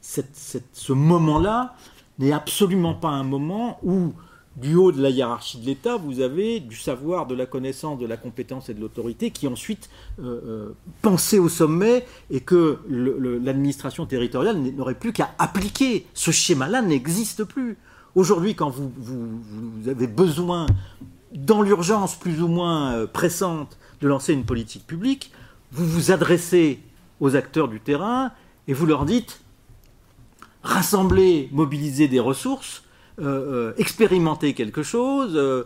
ce 0.00 0.92
moment-là 0.92 1.74
n'est 2.18 2.32
absolument 2.32 2.94
pas 2.94 3.08
un 3.08 3.24
moment 3.24 3.78
où, 3.82 4.12
du 4.56 4.76
haut 4.76 4.92
de 4.92 5.02
la 5.02 5.10
hiérarchie 5.10 5.58
de 5.58 5.66
l'État, 5.66 5.96
vous 5.96 6.20
avez 6.20 6.60
du 6.60 6.76
savoir, 6.76 7.26
de 7.26 7.34
la 7.34 7.46
connaissance, 7.46 7.98
de 7.98 8.06
la 8.06 8.16
compétence 8.16 8.68
et 8.68 8.74
de 8.74 8.80
l'autorité 8.80 9.30
qui 9.30 9.48
ensuite 9.48 9.90
euh, 10.20 10.72
euh 11.04 11.38
au 11.38 11.48
sommet 11.48 12.06
et 12.30 12.40
que 12.40 12.78
l'administration 12.88 14.06
territoriale 14.06 14.56
n'aurait 14.56 14.94
plus 14.94 15.12
qu'à 15.12 15.34
appliquer. 15.38 16.06
Ce 16.14 16.30
schéma-là 16.30 16.82
n'existe 16.82 17.44
plus. 17.44 17.76
Aujourd'hui, 18.14 18.54
quand 18.54 18.70
vous, 18.70 18.92
vous, 18.96 19.88
avez 19.88 20.06
besoin, 20.06 20.66
dans 21.32 21.62
l'urgence 21.62 22.14
plus 22.14 22.40
ou 22.40 22.48
moins 22.48 22.92
euh, 22.92 23.06
pressante, 23.06 23.76
de 24.00 24.08
lancer 24.08 24.32
une 24.32 24.44
politique 24.44 24.86
publique, 24.86 25.32
vous 25.72 25.86
vous 25.86 26.12
adressez 26.12 26.78
aux 27.20 27.36
acteurs 27.36 27.68
du 27.68 27.80
terrain 27.80 28.30
et 28.68 28.72
vous 28.72 28.86
leur 28.86 29.04
dites 29.04 29.40
rassembler, 30.64 31.48
mobiliser 31.52 32.08
des 32.08 32.20
ressources, 32.20 32.82
euh, 33.20 33.70
euh, 33.70 33.74
expérimenter 33.78 34.54
quelque 34.54 34.82
chose, 34.82 35.34
euh, 35.36 35.62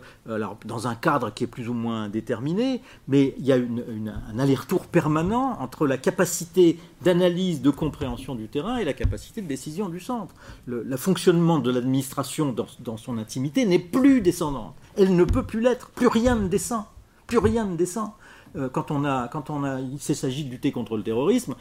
dans 0.65 0.87
un 0.87 0.93
cadre 0.93 1.33
qui 1.33 1.45
est 1.45 1.47
plus 1.47 1.67
ou 1.67 1.73
moins 1.73 2.07
déterminé, 2.07 2.79
mais 3.07 3.33
il 3.39 3.45
y 3.45 3.51
a 3.51 3.55
un 3.55 4.37
aller-retour 4.37 4.85
permanent 4.85 5.57
entre 5.59 5.87
la 5.87 5.97
capacité 5.97 6.77
d'analyse, 7.01 7.63
de 7.63 7.71
compréhension 7.71 8.35
du 8.35 8.47
terrain 8.49 8.77
et 8.77 8.85
la 8.85 8.93
capacité 8.93 9.41
de 9.41 9.47
décision 9.47 9.89
du 9.89 9.99
centre. 9.99 10.35
Le, 10.67 10.95
fonctionnement 10.95 11.57
de 11.57 11.71
l'administration 11.71 12.51
dans, 12.51 12.67
dans, 12.81 12.97
son 12.97 13.17
intimité 13.17 13.65
n'est 13.65 13.79
plus 13.79 14.21
descendante. 14.21 14.75
Elle 14.95 15.15
ne 15.15 15.23
peut 15.23 15.43
plus 15.43 15.59
l'être. 15.61 15.89
Plus 15.89 16.07
rien 16.07 16.35
ne 16.35 16.47
descend. 16.47 16.83
Plus 17.25 17.39
rien 17.39 17.65
ne 17.65 17.75
descend. 17.75 18.11
quand 18.73 18.91
on 18.91 19.05
a, 19.05 19.27
quand 19.27 19.49
on 19.49 19.63
a, 19.63 19.79
il 19.79 19.99
s'agit 19.99 20.43
de 20.43 20.51
lutter 20.51 20.71
contre 20.71 20.97
le 20.97 21.03
terrorisme, 21.03 21.55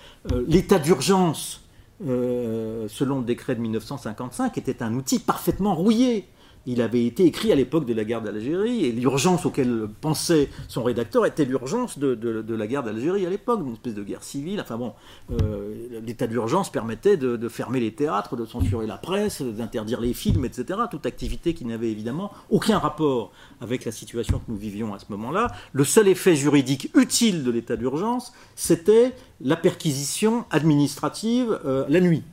l'état 0.47 0.79
d'urgence 0.79 1.63
euh, 2.07 2.87
selon 2.89 3.19
le 3.19 3.25
décret 3.25 3.55
de 3.55 3.61
1955, 3.61 4.57
était 4.59 4.83
un 4.83 4.95
outil 4.95 5.19
parfaitement 5.19 5.75
rouillé. 5.75 6.29
Il 6.71 6.83
avait 6.83 7.07
été 7.07 7.25
écrit 7.25 7.51
à 7.51 7.55
l'époque 7.55 7.87
de 7.87 7.95
la 7.95 8.05
guerre 8.05 8.21
d'Algérie, 8.21 8.85
et 8.85 8.93
l'urgence 8.93 9.47
auquel 9.47 9.89
pensait 10.03 10.51
son 10.69 10.83
rédacteur 10.83 11.25
était 11.25 11.47
l'urgence 11.47 11.99
de, 11.99 12.45
la 12.47 12.67
guerre 12.67 12.83
d'Algérie 12.83 13.25
à 13.25 13.31
l'époque, 13.31 13.61
une 13.65 13.73
espèce 13.73 13.95
de 13.95 14.03
guerre 14.03 14.23
civile. 14.23 14.61
Enfin 14.61 14.77
bon, 14.77 14.93
euh, 15.31 16.01
l'état 16.05 16.27
d'urgence 16.27 16.71
permettait 16.71 17.17
de, 17.17 17.49
fermer 17.49 17.81
les 17.81 17.93
théâtres, 17.93 18.37
de 18.37 18.45
censurer 18.45 18.87
la 18.87 18.99
presse, 18.99 19.41
d'interdire 19.41 19.99
les 19.99 20.13
films, 20.13 20.45
etc. 20.45 20.81
Toute 20.91 21.07
activité 21.07 21.55
qui 21.55 21.65
n'avait 21.65 21.91
évidemment 21.91 22.33
aucun 22.51 22.79
rapport 22.79 23.33
avec 23.63 23.87
la 23.87 23.91
situation 23.91 24.39
que 24.39 24.53
nous 24.53 24.59
vivions 24.59 24.93
à 24.93 24.99
ce 24.99 25.07
moment-là. 25.09 25.51
Le 25.73 25.85
seul 25.85 26.07
effet 26.07 26.37
juridique 26.37 26.91
utile 26.95 27.45
de 27.45 27.51
l'état 27.51 27.77
d'urgence, 27.77 28.35
c'était 28.57 29.15
la 29.41 29.57
perquisition 29.57 30.45
administrative 30.51 31.59
euh, 31.65 31.87
la 31.89 32.01
nuit. 32.01 32.25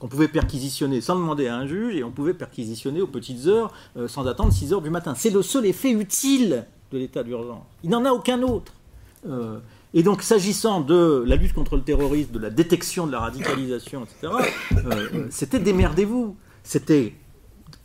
On 0.00 0.08
pouvait 0.08 0.28
perquisitionner 0.28 1.00
sans 1.00 1.16
demander 1.16 1.48
à 1.48 1.56
un 1.56 1.66
juge 1.66 1.96
et 1.96 2.04
on 2.04 2.10
pouvait 2.10 2.34
perquisitionner 2.34 3.00
aux 3.00 3.06
petites 3.06 3.46
heures 3.46 3.72
euh, 3.96 4.08
sans 4.08 4.26
attendre 4.26 4.52
6 4.52 4.72
heures 4.72 4.82
du 4.82 4.90
matin. 4.90 5.14
C'est 5.16 5.30
le 5.30 5.42
seul 5.42 5.66
effet 5.66 5.90
utile 5.90 6.66
de 6.92 6.98
l'état 6.98 7.22
d'urgence. 7.22 7.64
Il 7.82 7.90
n'en 7.90 8.04
a 8.04 8.10
aucun 8.10 8.42
autre. 8.42 8.72
Euh, 9.28 9.58
et 9.94 10.02
donc, 10.02 10.22
s'agissant 10.22 10.80
de 10.80 11.24
la 11.26 11.36
lutte 11.36 11.54
contre 11.54 11.76
le 11.76 11.82
terrorisme, 11.82 12.32
de 12.32 12.38
la 12.38 12.50
détection 12.50 13.06
de 13.06 13.12
la 13.12 13.20
radicalisation, 13.20 14.04
etc., 14.04 14.32
c'était 15.30 15.58
démerdez-vous. 15.58 16.36
C'était 16.62 17.14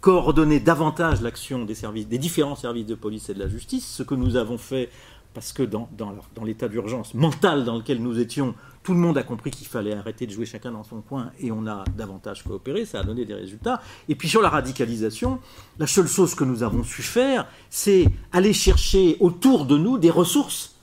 coordonner 0.01 0.59
davantage 0.59 1.21
l'action 1.21 1.63
des, 1.63 1.75
services, 1.75 2.07
différents 2.07 2.55
services 2.55 2.87
de 2.87 2.95
police 2.95 3.29
et 3.29 3.33
de 3.33 3.39
la 3.39 3.47
justice, 3.47 3.87
ce 3.87 4.03
que 4.03 4.15
nous 4.15 4.35
avons 4.35 4.57
fait 4.57 4.89
parce 5.33 5.53
que 5.53 5.63
dans, 5.63 5.87
dans, 5.97 6.43
l'état 6.43 6.67
d'urgence 6.67 7.13
mental 7.13 7.63
dans 7.63 7.77
lequel 7.77 8.01
nous 8.01 8.19
étions, 8.19 8.53
tout 8.83 8.93
le 8.93 8.99
monde 8.99 9.17
a 9.17 9.23
compris 9.23 9.51
qu'il 9.51 9.67
fallait 9.67 9.93
arrêter 9.93 10.25
de 10.25 10.31
jouer 10.31 10.45
chacun 10.45 10.71
dans 10.71 10.83
son 10.83 11.01
coin 11.01 11.31
et 11.39 11.51
on 11.51 11.67
a 11.67 11.83
davantage 11.95 12.43
coopéré, 12.43 12.85
ça 12.85 12.99
a 12.99 13.03
donné 13.03 13.25
des 13.25 13.33
résultats. 13.33 13.81
Et 14.09 14.15
puis 14.15 14.27
sur 14.27 14.41
la 14.41 14.49
radicalisation, 14.49 15.39
la 15.77 15.87
seule 15.87 16.07
chose 16.07 16.35
que 16.35 16.43
nous 16.43 16.63
avons 16.63 16.83
su 16.83 17.01
faire, 17.01 17.47
c'est 17.69 18.07
aller 18.31 18.53
chercher 18.53 19.17
autour 19.19 19.65
de 19.65 19.77
nous 19.77 19.97
des 19.97 20.09
ressources 20.09 20.75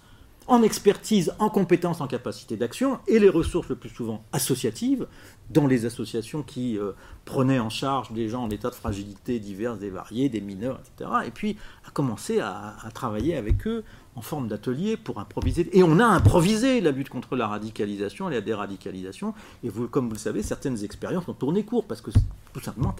en 0.48 0.62
expertise, 0.62 1.34
en 1.38 1.50
compétences, 1.50 2.00
en 2.00 2.06
capacité 2.06 2.56
d'action, 2.56 2.98
et 3.06 3.18
les 3.18 3.28
ressources 3.28 3.68
le 3.68 3.76
plus 3.76 3.90
souvent 3.90 4.24
associatives, 4.32 5.06
dans 5.50 5.66
les 5.66 5.84
associations 5.84 6.42
qui 6.42 6.78
euh, 6.78 6.92
prenaient 7.26 7.58
en 7.58 7.70
charge 7.70 8.12
des 8.12 8.28
gens 8.28 8.44
en 8.44 8.50
état 8.50 8.70
de 8.70 8.74
fragilité 8.74 9.38
diverses 9.40 9.82
et 9.82 9.90
variées, 9.90 10.30
des 10.30 10.40
mineurs, 10.40 10.80
etc. 10.80 11.10
Et 11.26 11.30
puis 11.30 11.56
à 11.86 11.90
commencer 11.90 12.40
à, 12.40 12.76
travailler 12.94 13.36
avec 13.36 13.66
eux 13.66 13.84
en 14.18 14.22
forme 14.22 14.48
d'atelier 14.48 14.96
pour 14.96 15.20
improviser. 15.20 15.68
Et 15.72 15.84
on 15.84 16.00
a 16.00 16.04
improvisé 16.04 16.80
la 16.80 16.90
lutte 16.90 17.08
contre 17.08 17.36
la 17.36 17.46
radicalisation 17.46 18.28
et 18.28 18.34
la 18.34 18.40
déradicalisation. 18.40 19.32
Et 19.62 19.68
vous, 19.68 19.86
comme 19.86 20.08
vous 20.08 20.14
le 20.14 20.18
savez, 20.18 20.42
certaines 20.42 20.82
expériences 20.82 21.28
ont 21.28 21.34
tourné 21.34 21.62
court 21.62 21.84
parce 21.84 22.00
que 22.00 22.10
tout 22.52 22.60
simplement, 22.60 22.94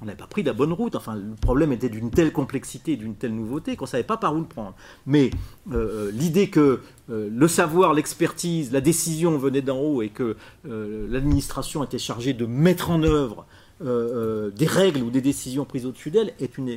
on 0.00 0.04
n'avait 0.04 0.18
pas 0.18 0.26
pris 0.26 0.42
la 0.42 0.52
bonne 0.52 0.72
route. 0.72 0.96
Enfin, 0.96 1.14
le 1.14 1.34
problème 1.40 1.72
était 1.72 1.88
d'une 1.88 2.10
telle 2.10 2.32
complexité, 2.32 2.96
d'une 2.96 3.14
telle 3.14 3.34
nouveauté 3.34 3.74
qu'on 3.74 3.86
ne 3.86 3.90
savait 3.90 4.02
pas 4.02 4.18
par 4.18 4.34
où 4.34 4.40
le 4.40 4.44
prendre. 4.44 4.74
Mais 5.06 5.30
euh, 5.72 6.10
l'idée 6.12 6.50
que 6.50 6.82
euh, 7.08 7.30
le 7.32 7.48
savoir, 7.48 7.94
l'expertise, 7.94 8.70
la 8.70 8.82
décision 8.82 9.38
venaient 9.38 9.62
d'en 9.62 9.78
haut 9.78 10.02
et 10.02 10.10
que 10.10 10.36
euh, 10.68 11.06
l'administration 11.08 11.82
était 11.82 11.98
chargée 11.98 12.34
de 12.34 12.44
mettre 12.44 12.90
en 12.90 13.02
œuvre 13.02 13.46
des 13.82 14.66
règles 14.66 15.02
ou 15.02 15.08
des 15.08 15.22
décisions 15.22 15.64
prises 15.64 15.86
au-dessus 15.86 16.10
d'elle 16.10 16.34
est 16.38 16.58
une, 16.58 16.68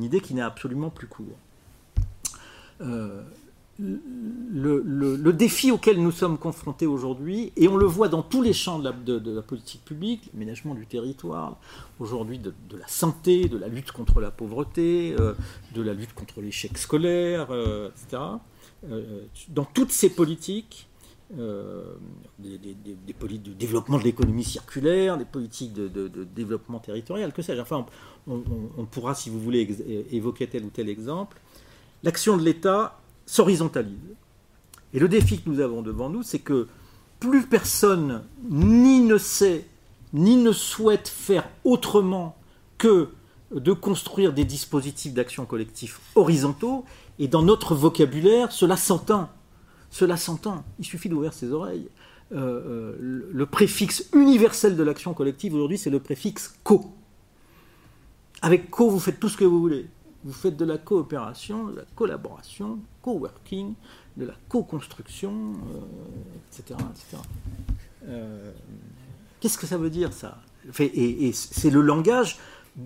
idée 0.00 0.20
qui 0.20 0.32
n'est 0.32 0.42
absolument 0.42 0.90
plus 0.90 1.08
court. 1.08 1.36
Euh, 2.82 3.22
le, 3.80 5.32
défi 5.32 5.72
auquel 5.72 6.00
nous 6.00 6.12
sommes 6.12 6.38
confrontés 6.38 6.86
aujourd'hui, 6.86 7.52
et 7.56 7.68
on 7.68 7.76
le 7.76 7.86
voit 7.86 8.08
dans 8.08 8.22
tous 8.22 8.42
les 8.42 8.52
champs 8.52 8.78
de 8.78 9.34
la, 9.34 9.42
politique 9.42 9.84
publique, 9.84 10.30
l'aménagement 10.32 10.74
du 10.74 10.86
territoire, 10.86 11.58
aujourd'hui 11.98 12.38
de, 12.38 12.52
la 12.78 12.86
santé, 12.86 13.48
de 13.48 13.56
la 13.56 13.68
lutte 13.68 13.90
contre 13.92 14.20
la 14.20 14.30
pauvreté, 14.30 15.16
euh, 15.18 15.34
de 15.74 15.82
la 15.82 15.94
lutte 15.94 16.12
contre 16.14 16.40
l'échec 16.40 16.76
scolaire, 16.78 17.48
euh, 17.50 17.88
etc. 17.90 18.22
dans 19.48 19.64
toutes 19.64 19.90
ces 19.90 20.10
politiques, 20.10 20.88
des, 22.38 23.14
politiques 23.18 23.42
de 23.42 23.54
développement 23.54 23.98
de 23.98 24.04
l'économie 24.04 24.44
circulaire, 24.44 25.16
des 25.16 25.24
politiques 25.24 25.72
de, 25.72 26.08
développement 26.24 26.78
territorial, 26.78 27.32
que 27.32 27.40
sais-je. 27.42 27.60
Enfin, 27.60 27.86
on, 28.28 28.84
pourra, 28.84 29.14
si 29.14 29.30
vous 29.30 29.40
voulez, 29.40 29.66
évoquer 30.10 30.46
tel 30.46 30.64
ou 30.64 30.70
tel 30.70 30.88
exemple 30.90 31.40
l'action 32.02 32.36
de 32.36 32.42
l'État 32.42 33.00
s'horizontalise. 33.26 34.16
Et 34.94 34.98
le 34.98 35.08
défi 35.08 35.40
que 35.40 35.48
nous 35.48 35.60
avons 35.60 35.82
devant 35.82 36.08
nous, 36.08 36.22
c'est 36.22 36.38
que 36.38 36.68
plus 37.20 37.46
personne 37.46 38.22
ni 38.50 39.00
ne 39.00 39.16
sait, 39.16 39.66
ni 40.12 40.36
ne 40.36 40.52
souhaite 40.52 41.08
faire 41.08 41.48
autrement 41.64 42.36
que 42.78 43.08
de 43.54 43.72
construire 43.72 44.32
des 44.32 44.44
dispositifs 44.44 45.12
d'action 45.12 45.44
collective 45.46 45.98
horizontaux, 46.14 46.84
et 47.18 47.28
dans 47.28 47.42
notre 47.42 47.74
vocabulaire, 47.74 48.50
cela 48.50 48.76
s'entend. 48.76 49.30
Cela 49.90 50.16
s'entend. 50.16 50.64
Il 50.78 50.84
suffit 50.84 51.08
d'ouvrir 51.08 51.32
ses 51.32 51.52
oreilles. 51.52 51.88
Euh, 52.32 52.96
euh, 53.00 53.28
le 53.30 53.46
préfixe 53.46 54.08
universel 54.14 54.76
de 54.76 54.82
l'action 54.82 55.12
collective 55.12 55.54
aujourd'hui, 55.54 55.76
c'est 55.76 55.90
le 55.90 56.00
préfixe 56.00 56.54
co. 56.64 56.90
Avec 58.40 58.70
co, 58.70 58.88
vous 58.88 59.00
faites 59.00 59.20
tout 59.20 59.28
ce 59.28 59.36
que 59.36 59.44
vous 59.44 59.60
voulez 59.60 59.86
vous 60.24 60.32
faites 60.32 60.56
de 60.56 60.64
la 60.64 60.78
coopération, 60.78 61.66
de 61.68 61.76
la 61.76 61.84
collaboration, 61.96 62.78
coworking, 63.02 63.74
de 64.16 64.26
la 64.26 64.34
co-construction, 64.48 65.54
etc. 66.50 66.78
Euh, 66.78 68.08
euh, 68.08 68.52
qu'est-ce 69.40 69.58
que 69.58 69.66
ça 69.66 69.76
veut 69.76 69.90
dire 69.90 70.12
ça? 70.12 70.38
Et, 70.78 71.32
c'est 71.32 71.70
le 71.70 71.80
langage, 71.80 72.38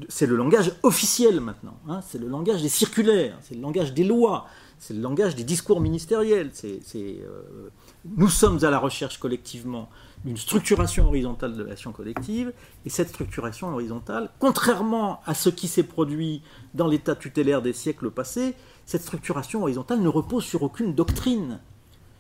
c'est 0.08 0.26
le 0.26 0.36
langage 0.36 0.72
officiel 0.82 1.40
maintenant. 1.40 1.78
Hein. 1.88 2.00
c'est 2.08 2.18
le 2.18 2.28
langage 2.28 2.62
des 2.62 2.68
circulaires, 2.68 3.36
c'est 3.42 3.54
le 3.54 3.60
langage 3.60 3.92
des 3.92 4.04
lois, 4.04 4.46
c'est 4.78 4.94
le 4.94 5.00
langage 5.00 5.36
des 5.36 5.44
discours 5.44 5.80
ministériels. 5.80 6.50
C'est, 6.52 6.80
euh, 6.96 7.68
nous 8.16 8.28
sommes 8.28 8.64
à 8.64 8.70
la 8.70 8.78
recherche 8.78 9.18
collectivement 9.18 9.88
d'une 10.24 10.36
structuration 10.36 11.06
horizontale 11.06 11.56
de 11.56 11.62
l'action 11.62 11.92
collective, 11.92 12.52
et 12.84 12.90
cette 12.90 13.08
structuration 13.08 13.68
horizontale, 13.72 14.30
contrairement 14.38 15.20
à 15.24 15.34
ce 15.34 15.48
qui 15.48 15.68
s'est 15.68 15.82
produit 15.82 16.42
dans 16.74 16.86
l'état 16.86 17.14
tutélaire 17.14 17.62
des 17.62 17.72
siècles 17.72 18.10
passés, 18.10 18.54
cette 18.86 19.02
structuration 19.02 19.62
horizontale 19.62 20.00
ne 20.00 20.08
repose 20.08 20.44
sur 20.44 20.62
aucune 20.62 20.94
doctrine, 20.94 21.60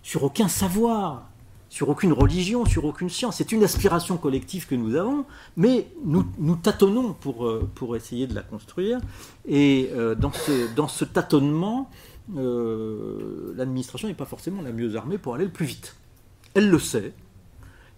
sur 0.02 0.24
aucun 0.24 0.48
savoir, 0.48 1.28
sur 1.76 1.90
aucune 1.90 2.14
religion, 2.14 2.64
sur 2.64 2.86
aucune 2.86 3.10
science. 3.10 3.36
C'est 3.36 3.52
une 3.52 3.62
aspiration 3.62 4.16
collective 4.16 4.66
que 4.66 4.74
nous 4.74 4.94
avons, 4.94 5.26
mais 5.58 5.88
nous, 6.06 6.24
tâtonnons 6.56 7.12
pour, 7.12 7.46
euh, 7.46 7.68
pour 7.74 7.96
essayer 7.96 8.26
de 8.26 8.34
la 8.34 8.40
construire. 8.40 8.98
Et 9.46 9.90
euh, 9.92 10.14
dans, 10.14 10.32
ce, 10.32 10.74
dans 10.74 10.88
ce 10.88 11.04
tâtonnement, 11.04 11.90
euh, 12.34 13.52
l'administration 13.56 14.08
n'est 14.08 14.14
pas 14.14 14.24
forcément 14.24 14.62
la 14.62 14.72
mieux 14.72 14.96
armée 14.96 15.18
pour 15.18 15.34
aller 15.34 15.44
le 15.44 15.50
plus 15.50 15.66
vite. 15.66 15.96
Elle 16.54 16.70
le 16.70 16.78
sait, 16.78 17.12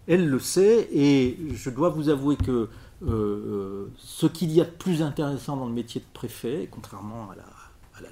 elle 0.09 0.29
le 0.29 0.41
sait, 0.41 0.89
et 0.93 1.39
je 1.55 1.70
dois 1.70 1.91
vous 1.91 2.09
avouer 2.09 2.35
que 2.35 2.68
ce 3.01 4.26
qu'il 4.26 4.51
y 4.51 4.61
a 4.61 4.64
de 4.64 4.70
plus 4.70 5.03
intéressant 5.03 5.57
dans 5.57 5.66
le 5.66 5.72
métier 5.72 6.01
de 6.01 6.12
préfet, 6.12 6.68
contrairement 6.68 7.31
à 7.31 7.37
la, 7.37 7.45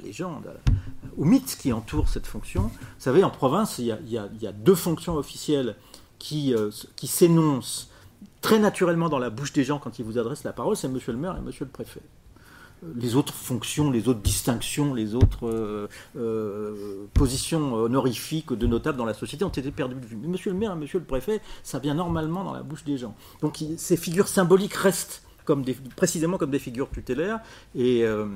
légende, 0.03 0.55
au 1.17 1.25
mythe 1.25 1.57
qui 1.59 1.73
entoure 1.73 2.09
cette 2.09 2.27
fonction, 2.27 2.63
vous 2.63 2.71
savez, 2.99 3.25
en 3.25 3.31
province, 3.31 3.79
il 3.79 3.87
y 3.87 4.19
a, 4.47 4.53
deux 4.53 4.75
fonctions 4.75 5.17
officielles 5.17 5.77
qui, 6.19 6.55
euh, 6.55 6.71
qui 6.97 7.07
s'énoncent 7.07 7.89
très 8.41 8.59
naturellement 8.59 9.09
dans 9.09 9.19
la 9.19 9.31
bouche 9.31 9.53
des 9.53 9.65
gens 9.65 9.79
quand 9.79 9.99
ils 9.99 10.05
vous 10.05 10.19
adressent 10.19 10.45
la 10.45 10.53
parole, 10.53 10.77
c'est 10.77 10.89
monsieur 10.89 11.13
le 11.13 11.19
maire 11.19 11.37
et 11.37 11.41
monsieur 11.41 11.65
le 11.65 11.71
préfet 11.71 12.01
les 12.95 13.17
autres 13.17 13.33
fonctions, 13.33 13.91
les 13.91 14.07
autres 14.07 14.21
distinctions, 14.21 14.95
les 14.95 15.15
autres 15.15 15.49
euh, 15.49 15.89
euh, 16.17 17.07
positions 17.15 17.73
honorifiques 17.73 18.53
de 18.53 18.67
notables 18.67 18.99
dans 18.99 19.07
la 19.07 19.15
société 19.15 19.45
ont 19.45 19.49
été 19.49 19.71
perdues 19.71 19.95
de 19.95 20.07
vue. 20.07 20.17
Mais 20.17 20.29
monsieur 20.29 20.53
le 20.53 20.59
maire 20.59 20.73
et 20.73 20.77
monsieur 20.77 20.99
le 20.99 21.05
préfet, 21.05 21.41
ça 21.63 21.79
vient 21.79 21.95
normalement 21.95 22.45
dans 22.45 22.53
la 22.53 22.63
bouche 22.63 22.85
des 22.85 22.99
gens. 22.99 23.15
Donc 23.41 23.65
ces 23.79 23.97
figures 23.97 24.29
symboliques 24.29 24.75
restent 24.75 25.23
précisément 25.97 26.39
comme 26.39 26.51
des 26.51 26.59
figures 26.59 26.91
tutélaires. 26.91 27.41
Euh, 27.77 28.27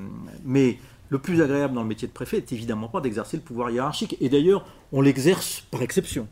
mais 0.45 0.77
le 1.11 1.19
plus 1.19 1.41
agréable 1.41 1.75
dans 1.75 1.83
le 1.83 1.87
métier 1.87 2.07
de 2.07 2.13
préfet 2.13 2.37
est 2.37 2.51
évidemment 2.51 2.87
pas 2.87 3.01
d'exercer 3.01 3.37
le 3.37 3.43
pouvoir 3.43 3.69
hiérarchique. 3.69 4.17
Et 4.21 4.29
d'ailleurs, 4.29 4.65
on 4.91 5.01
l'exerce 5.01 5.61
par 5.69 5.83
exception 5.83 6.27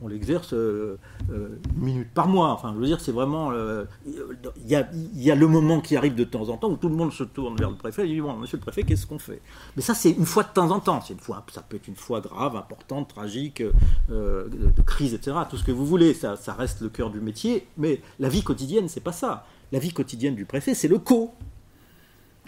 on 0.00 0.08
l'exerce 0.08 0.52
euh, 0.52 0.98
euh, 1.30 1.58
minute 1.76 2.08
par 2.14 2.28
mois. 2.28 2.50
Enfin, 2.50 2.72
je 2.74 2.80
veux 2.80 2.86
dire, 2.86 3.00
c'est 3.00 3.12
vraiment. 3.12 3.50
Euh, 3.52 3.84
il 4.06 4.68
y, 4.68 5.30
a, 5.30 5.34
le 5.34 5.46
moment 5.46 5.80
qui 5.80 5.96
arrive 5.96 6.14
de 6.14 6.24
temps 6.24 6.48
en 6.48 6.56
temps 6.56 6.70
où 6.70 6.76
tout 6.76 6.88
le 6.88 6.94
monde 6.94 7.12
se 7.12 7.24
tourne 7.24 7.56
vers 7.56 7.70
le 7.70 7.76
préfet 7.76 8.04
et 8.04 8.14
dit 8.14 8.20
Bon, 8.20 8.34
monsieur 8.34 8.58
le 8.58 8.62
préfet, 8.62 8.84
qu'est-ce 8.84 9.06
qu'on 9.06 9.18
fait? 9.18 9.40
Mais 9.76 9.82
ça, 9.82 9.94
c'est 9.94 10.10
une 10.10 10.26
fois 10.26 10.44
de 10.44 10.50
temps 10.50 10.70
en 10.70 10.80
temps. 10.80 11.02
Une 11.10 11.18
fois, 11.18 11.44
ça 11.52 11.62
peut 11.62 11.76
être 11.76 11.88
une 11.88 11.96
fois 11.96 12.20
grave, 12.20 12.56
importante, 12.56 13.08
tragique, 13.08 13.62
de, 14.08 14.82
crise, 14.86 15.14
etc. 15.14 15.36
Tout 15.50 15.56
ce 15.56 15.64
que 15.64 15.72
vous 15.72 15.86
voulez. 15.86 16.14
Ça, 16.14 16.36
ça 16.36 16.52
reste 16.54 16.80
le 16.80 16.88
cœur 16.88 17.10
du 17.10 17.20
métier. 17.20 17.66
Mais 17.76 18.00
la 18.20 18.28
vie 18.28 18.42
quotidienne, 18.42 18.88
c'est 18.88 19.00
pas 19.00 19.12
ça. 19.12 19.46
La 19.72 19.78
vie 19.78 19.92
quotidienne 19.92 20.34
du 20.34 20.44
préfet, 20.44 20.74
c'est 20.74 20.88
le 20.88 20.98
co 20.98 21.34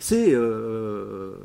c'est 0.01 0.35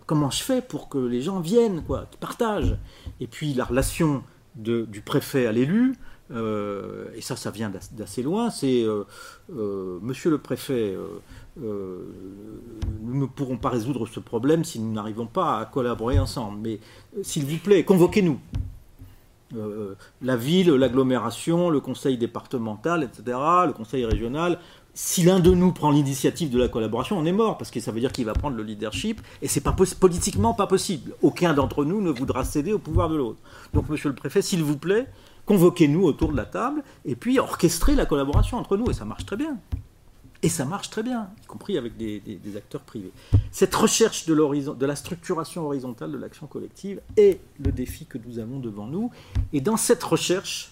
comment 0.06 0.30
je 0.30 0.44
fais 0.44 0.62
pour 0.62 0.90
que 0.90 0.98
les 0.98 1.22
gens 1.22 1.40
viennent, 1.40 1.84
quoi, 1.84 2.08
qu'ils 2.10 2.20
partagent. 2.20 2.78
Et 3.20 3.28
puis 3.28 3.54
la 3.54 3.66
relation 3.66 4.24
du 4.56 5.02
préfet 5.02 5.46
à 5.46 5.52
l'élu, 5.52 5.96
euh, 6.32 7.06
et 7.16 7.22
ça, 7.22 7.36
ça 7.36 7.52
vient 7.52 7.72
d'assez 7.92 8.24
loin, 8.24 8.50
c'est 8.50 8.84
euh, 8.84 9.04
euh, 9.56 10.00
Monsieur 10.02 10.32
le 10.32 10.40
préfet, 10.40 10.98
nous 11.58 11.66
ne 13.04 13.26
pourrons 13.26 13.58
pas 13.58 13.70
résoudre 13.70 14.08
ce 14.08 14.20
problème 14.20 14.64
si 14.64 14.80
nous 14.80 14.92
n'arrivons 14.92 15.28
pas 15.28 15.60
à 15.60 15.66
collaborer 15.66 16.20
ensemble. 16.20 16.60
Mais 16.62 16.80
s'il 17.22 17.46
vous 17.46 17.58
plaît, 17.58 17.84
convoquez-nous. 17.84 18.40
la 20.22 20.36
ville, 20.36 20.72
l'agglomération, 20.72 21.70
le 21.70 21.80
conseil 21.80 22.18
départemental, 22.18 23.04
etc., 23.04 23.38
le 23.68 23.74
conseil 23.74 24.06
régional, 24.06 24.60
si 24.98 25.24
l'un 25.24 25.42
de 25.42 25.52
nous 25.52 25.74
prend 25.74 25.92
l'initiative 25.92 26.50
de 26.50 26.58
la 26.58 26.70
collaboration, 26.70 27.18
on 27.18 27.26
est 27.26 27.34
mort, 27.34 27.58
parce 27.58 27.70
que 27.70 27.82
ça 27.82 27.92
veut 27.92 28.00
dire 28.00 28.14
qu'il 28.14 28.24
va 28.24 28.32
prendre 28.32 28.56
le 28.56 28.64
leadership, 28.64 29.22
et 29.42 29.50
c'est 29.50 29.60
pas 29.60 29.76
politiquement 30.00 30.54
pas 30.54 30.68
possible. 30.68 31.14
Aucun 31.22 31.54
d'entre 31.54 31.84
nous 31.84 32.02
ne 32.02 32.10
voudra 32.10 32.46
céder 32.46 32.72
au 32.72 32.80
pouvoir 32.80 33.10
de 33.10 33.18
l'autre. 33.18 33.40
Donc, 33.74 33.90
monsieur 33.90 34.08
le 34.08 34.16
préfet, 34.16 34.42
s'il 34.42 34.64
vous 34.64 34.78
plaît, 34.78 35.08
convoquez-nous 35.46 36.04
autour 36.04 36.32
de 36.32 36.38
la 36.38 36.46
table, 36.46 36.82
et 37.04 37.16
puis 37.16 37.40
orchestrez 37.40 37.94
la 37.94 38.06
collaboration 38.06 38.58
entre 38.58 38.78
nous, 38.78 38.90
et 38.90 38.94
ça 38.94 39.04
marche 39.04 39.26
très 39.26 39.36
bien. 39.36 39.58
Et 40.44 40.50
ça 40.50 40.64
marche 40.64 40.90
très 40.90 41.04
bien, 41.04 41.28
y 41.44 41.46
compris 41.46 41.78
avec 41.78 41.98
des, 41.98 42.22
acteurs 42.56 42.82
privés. 42.82 43.12
Cette 43.52 43.76
recherche 43.76 44.26
de, 44.28 44.74
de 44.74 44.86
la 44.86 44.96
structuration 44.96 45.66
horizontale 45.66 46.14
de 46.14 46.18
l'action 46.18 46.48
collective 46.48 47.02
est 47.18 47.42
le 47.60 47.74
défi 47.74 48.06
que 48.06 48.18
nous 48.26 48.40
avons 48.40 48.60
devant 48.60 48.88
nous, 48.88 49.12
et 49.52 49.60
dans 49.60 49.76
cette 49.76 50.04
recherche, 50.04 50.72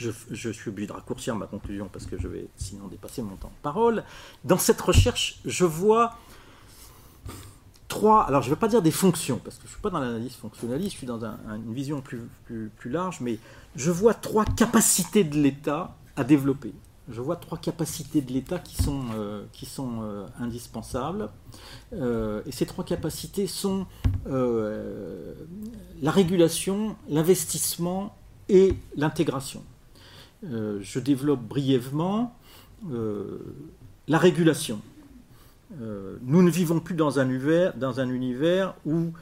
je, 0.00 0.50
suis 0.50 0.70
obligé 0.70 0.88
de 0.88 0.92
raccourcir 0.92 1.36
ma 1.36 1.46
conclusion 1.46 1.88
parce 1.92 2.06
que 2.06 2.18
je 2.18 2.28
vais 2.28 2.48
sinon 2.56 2.88
dépasser 2.88 3.22
mon 3.22 3.36
temps 3.36 3.48
de 3.48 3.62
parole. 3.62 4.04
Dans 4.44 4.58
cette 4.58 4.80
recherche, 4.80 5.40
je 5.44 5.64
vois 5.64 6.16
trois, 7.88 8.22
alors 8.22 8.42
je 8.42 8.48
ne 8.48 8.54
vais 8.54 8.58
pas 8.58 8.68
dire 8.68 8.82
des 8.82 8.90
fonctions, 8.90 9.40
parce 9.44 9.56
que 9.56 9.62
je 9.62 9.68
ne 9.68 9.72
suis 9.72 9.82
pas 9.82 9.90
dans 9.90 10.00
l'analyse 10.00 10.34
fonctionnaliste, 10.34 10.92
je 10.92 10.98
suis 10.98 11.06
dans 11.06 11.22
une 11.24 11.74
vision 11.74 12.00
plus, 12.00 12.22
plus, 12.46 12.90
large, 12.90 13.20
mais 13.20 13.38
je 13.76 13.90
vois 13.90 14.14
trois 14.14 14.44
capacités 14.44 15.24
de 15.24 15.36
l'État 15.36 15.96
à 16.16 16.24
développer. 16.24 16.72
Je 17.10 17.20
vois 17.20 17.36
trois 17.36 17.58
capacités 17.58 18.20
de 18.20 18.32
l'État 18.32 18.60
qui 18.60 18.80
sont, 18.80 19.06
euh, 19.16 19.44
qui 19.52 19.66
sont 19.66 20.02
euh, 20.02 20.26
indispensables. 20.38 21.28
Euh, 21.92 22.40
et 22.46 22.52
ces 22.52 22.66
trois 22.66 22.84
capacités 22.84 23.48
sont 23.48 23.86
la 24.26 26.10
régulation, 26.12 26.96
l'investissement 27.08 28.16
et 28.48 28.74
l'intégration. 28.96 29.64
Euh, 30.44 30.78
je 30.80 30.98
développe 30.98 31.42
brièvement 31.42 32.34
euh, 32.90 33.38
la 34.08 34.16
régulation. 34.18 34.80
Euh, 35.80 36.16
nous 36.22 36.42
ne 36.42 36.50
vivons 36.50 36.80
plus 36.80 36.94
dans 36.94 37.20
un 37.20 37.28
univers, 37.28 38.74
où 38.86 39.12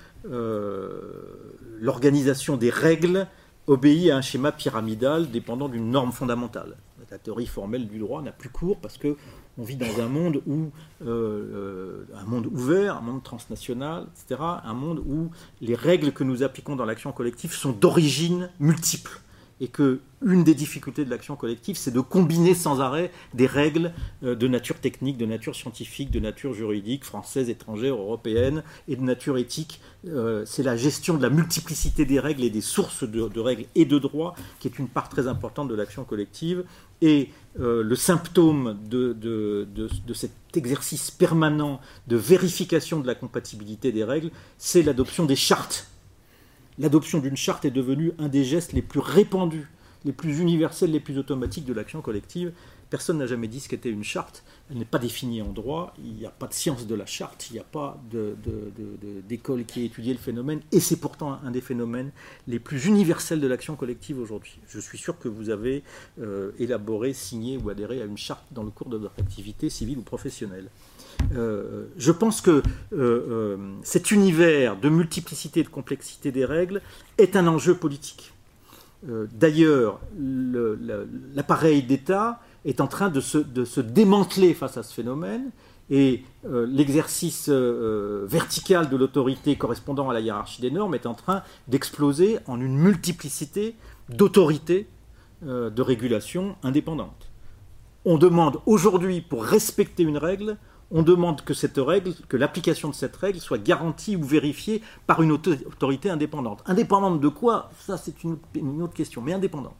l'organisation 1.81 2.57
des 2.57 2.71
règles 2.71 3.27
obéit 3.67 4.11
à 4.11 4.17
un 4.17 4.23
schéma 4.23 4.53
pyramidal 4.53 5.31
dépendant 5.31 5.69
d'une 5.69 5.91
norme 5.91 6.13
fondamentale. 6.13 6.77
La 7.11 7.17
théorie 7.19 7.47
formelle 7.47 7.89
du 7.89 7.99
droit 7.99 8.21
n'a 8.21 8.33
plus 8.33 8.51
cours 8.51 8.79
parce 8.81 8.99
que 8.99 9.17
on 9.57 9.63
vit 9.63 9.77
dans 9.77 10.03
un 10.03 10.09
monde 10.09 10.43
où 10.47 10.71
un 11.01 12.25
monde 12.27 12.47
ouvert, 12.47 12.99
un 12.99 13.01
monde 13.01 13.23
transnational, 13.23 14.07
etc., 14.13 14.43
un 14.63 14.75
monde 14.75 14.99
où 14.99 15.31
les 15.63 15.75
règles 15.75 16.13
que 16.13 16.23
nous 16.23 16.43
appliquons 16.43 16.77
dans 16.77 16.85
l'action 16.85 17.11
collective 17.13 17.53
sont 17.53 17.73
d'origine 17.73 18.51
multiple 18.61 19.23
et 19.61 19.69
que 19.69 20.01
une 20.21 20.43
des 20.43 20.55
difficultés 20.55 21.05
de 21.05 21.11
l'action 21.11 21.37
collective, 21.37 21.77
c'est 21.77 21.93
de 21.93 22.01
combiner 22.01 22.55
sans 22.55 22.81
arrêt 22.81 23.13
des 23.35 23.47
règles 23.47 23.93
euh, 24.25 24.35
de 24.35 24.49
nature 24.49 24.81
technique, 24.81 25.17
de 25.17 25.27
nature 25.27 25.55
scientifique, 25.55 26.11
de 26.11 26.19
nature 26.19 26.55
juridique, 26.55 27.05
française, 27.05 27.49
étrangère, 27.49 27.95
européenne, 27.95 28.65
et 28.89 28.97
de 28.97 29.03
nature 29.03 29.39
éthique. 29.39 29.81
Euh, 30.09 30.45
c'est 30.45 30.65
la 30.65 30.77
gestion 30.77 31.17
de 31.17 31.23
la 31.23 31.31
multiplicité 31.31 32.05
des 32.05 32.19
règles 32.19 32.43
et 32.43 32.51
des 32.51 32.61
sources 32.61 33.05
de, 33.05 33.41
règles 33.41 33.67
et 33.75 33.85
de 33.85 33.99
droits 33.99 34.35
qui 34.59 34.69
est 34.69 34.79
une 34.79 34.89
part 34.89 35.09
très 35.09 35.29
importante 35.29 35.69
de 35.69 35.75
l'action 35.75 36.05
collective. 36.05 36.65
Et 37.01 37.29
euh, 37.61 37.83
le 37.85 37.95
symptôme 37.95 38.77
de, 38.89 39.13
de, 39.13 39.89
cet 40.15 40.33
exercice 40.57 41.13
permanent 41.13 41.81
de 42.09 42.17
vérification 42.17 42.99
de 42.99 43.07
la 43.07 43.15
compatibilité 43.15 43.93
des 43.93 44.03
règles, 44.03 44.31
c'est 44.57 44.83
l'adoption 44.83 45.27
des 45.27 45.37
chartes 45.37 45.89
l'adoption 46.79 47.19
d'une 47.19 47.37
charte 47.37 47.65
est 47.65 47.71
devenue 47.71 48.13
un 48.19 48.29
des 48.29 48.45
gestes 48.45 48.73
les 48.73 48.83
plus 48.83 49.01
répandus, 49.01 49.69
les 50.05 50.13
plus 50.13 50.39
universels, 50.39 50.93
les 50.93 51.01
plus 51.01 51.19
automatiques 51.19 51.65
de 51.65 51.73
l'action 51.73 52.01
collective. 52.01 52.53
Personne 52.91 53.19
n'a 53.19 53.27
jamais 53.27 53.49
dit 53.49 53.61
ce 53.61 53.69
qu'était 53.69 53.91
une 53.91 54.05
charte. 54.05 54.45
Elle 54.71 54.79
n'est 54.79 54.87
pas 54.87 54.99
définie 54.99 55.43
en 55.43 55.53
droit. 55.53 55.93
Il 56.03 56.15
n'y 56.15 56.25
a 56.25 56.31
pas 56.31 56.47
de 56.47 56.55
science 56.55 56.87
de 56.87 56.95
la 56.95 57.05
charte. 57.05 57.49
Il 57.51 57.55
n'y 57.55 57.59
a 57.59 57.65
pas 57.65 58.01
d'école 59.29 59.65
qui 59.65 59.83
ait 59.83 59.87
étudié 59.87 60.15
le 60.15 60.19
phénomène. 60.19 60.61
Et 60.73 60.81
c'est 60.81 60.97
pourtant 60.97 61.39
un 61.45 61.51
des 61.51 61.61
phénomènes 61.61 62.13
les 62.47 62.59
plus 62.59 62.87
universels 62.87 63.41
de 63.41 63.47
l'action 63.47 63.77
collective 63.77 64.19
aujourd'hui. 64.19 64.59
Je 64.69 64.81
suis 64.81 64.97
sûr 64.97 65.19
que 65.19 65.29
vous 65.29 65.51
avez 65.51 65.83
euh, 66.21 66.53
élaboré, 66.59 67.13
signé 67.13 67.59
ou 67.59 67.69
adhéré 67.69 68.01
à 68.01 68.07
une 68.07 68.17
charte 68.17 68.45
dans 68.53 68.63
le 68.63 68.71
cours 68.71 68.89
de 68.89 68.97
votre 68.97 69.19
activité 69.19 69.69
civile 69.69 69.99
ou 69.99 70.03
professionnelle. 70.03 70.71
Euh, 71.35 71.87
je 71.97 72.13
pense 72.13 72.41
que 72.41 72.51
euh, 72.51 72.63
euh, 72.93 73.57
cet 73.83 74.11
univers 74.11 74.77
de 74.77 74.89
multiplicité 74.89 75.61
et 75.61 75.65
de 75.65 75.69
complexité 75.69 76.33
des 76.33 76.45
règles 76.45 76.81
est 77.19 77.37
un 77.37 77.47
enjeu 77.47 77.75
politique. 77.75 78.33
D'ailleurs, 79.33 80.01
l'appareil 81.37 81.85
d'État 81.85 82.41
est 82.65 82.81
en 82.81 82.89
train 82.89 83.11
de 83.11 83.21
se, 83.21 83.81
démanteler 83.81 84.55
face 84.55 84.77
à 84.77 84.83
ce 84.83 84.93
phénomène 84.93 85.53
et 85.89 86.25
l'exercice 86.45 87.49
vertical 87.49 88.89
de 88.89 88.97
l'autorité 88.97 89.55
correspondant 89.55 90.11
à 90.11 90.15
la 90.15 90.19
hiérarchie 90.19 90.61
des 90.63 90.73
normes 90.73 90.97
est 90.97 91.07
en 91.07 91.15
train 91.15 91.45
d'exploser 91.69 92.41
en 92.49 92.61
une 92.61 92.77
multiplicité 92.77 93.77
d'autorités 94.09 94.89
de 95.43 95.81
régulation 95.81 96.57
indépendantes. 96.65 97.31
On 98.05 98.19
demande 98.19 98.59
aujourd'hui, 98.67 99.21
pour 99.21 99.45
respecter 99.45 100.03
une 100.03 100.19
règle, 100.19 100.57
on 100.91 101.03
demande 101.03 101.43
que 101.43 102.37
l'application 102.37 102.89
de 102.89 102.95
cette 102.95 103.17
règle 103.17 103.41
soit 103.41 103.59
garantie 103.59 104.17
ou 104.17 104.25
vérifiée 104.25 104.83
par 105.07 105.23
une 105.23 105.33
autorité 105.33 106.11
indépendante. 106.11 106.63
Indépendante 106.67 107.21
de 107.21 107.29
quoi? 107.29 107.71
Ça, 107.79 107.97
c'est 107.99 108.25
une, 108.25 108.39
autre 108.83 108.95
question, 108.95 109.21
mais 109.21 109.33
indépendante. 109.35 109.77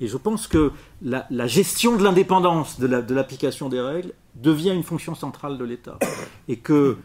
Et 0.00 0.06
je 0.06 0.16
pense 0.16 0.46
que 0.46 0.70
la, 1.02 1.46
gestion 1.46 1.96
de 1.96 2.04
l'indépendance 2.04 2.78
de 2.78 3.14
l'application 3.14 3.68
des 3.68 3.80
règles 3.80 4.12
devient 4.36 4.70
une 4.70 4.82
fonction 4.82 5.14
centrale 5.14 5.58
de 5.58 5.64
l'État. 5.64 5.98
Et 6.46 6.58
qu'il 6.58 6.74
euh, 6.74 6.96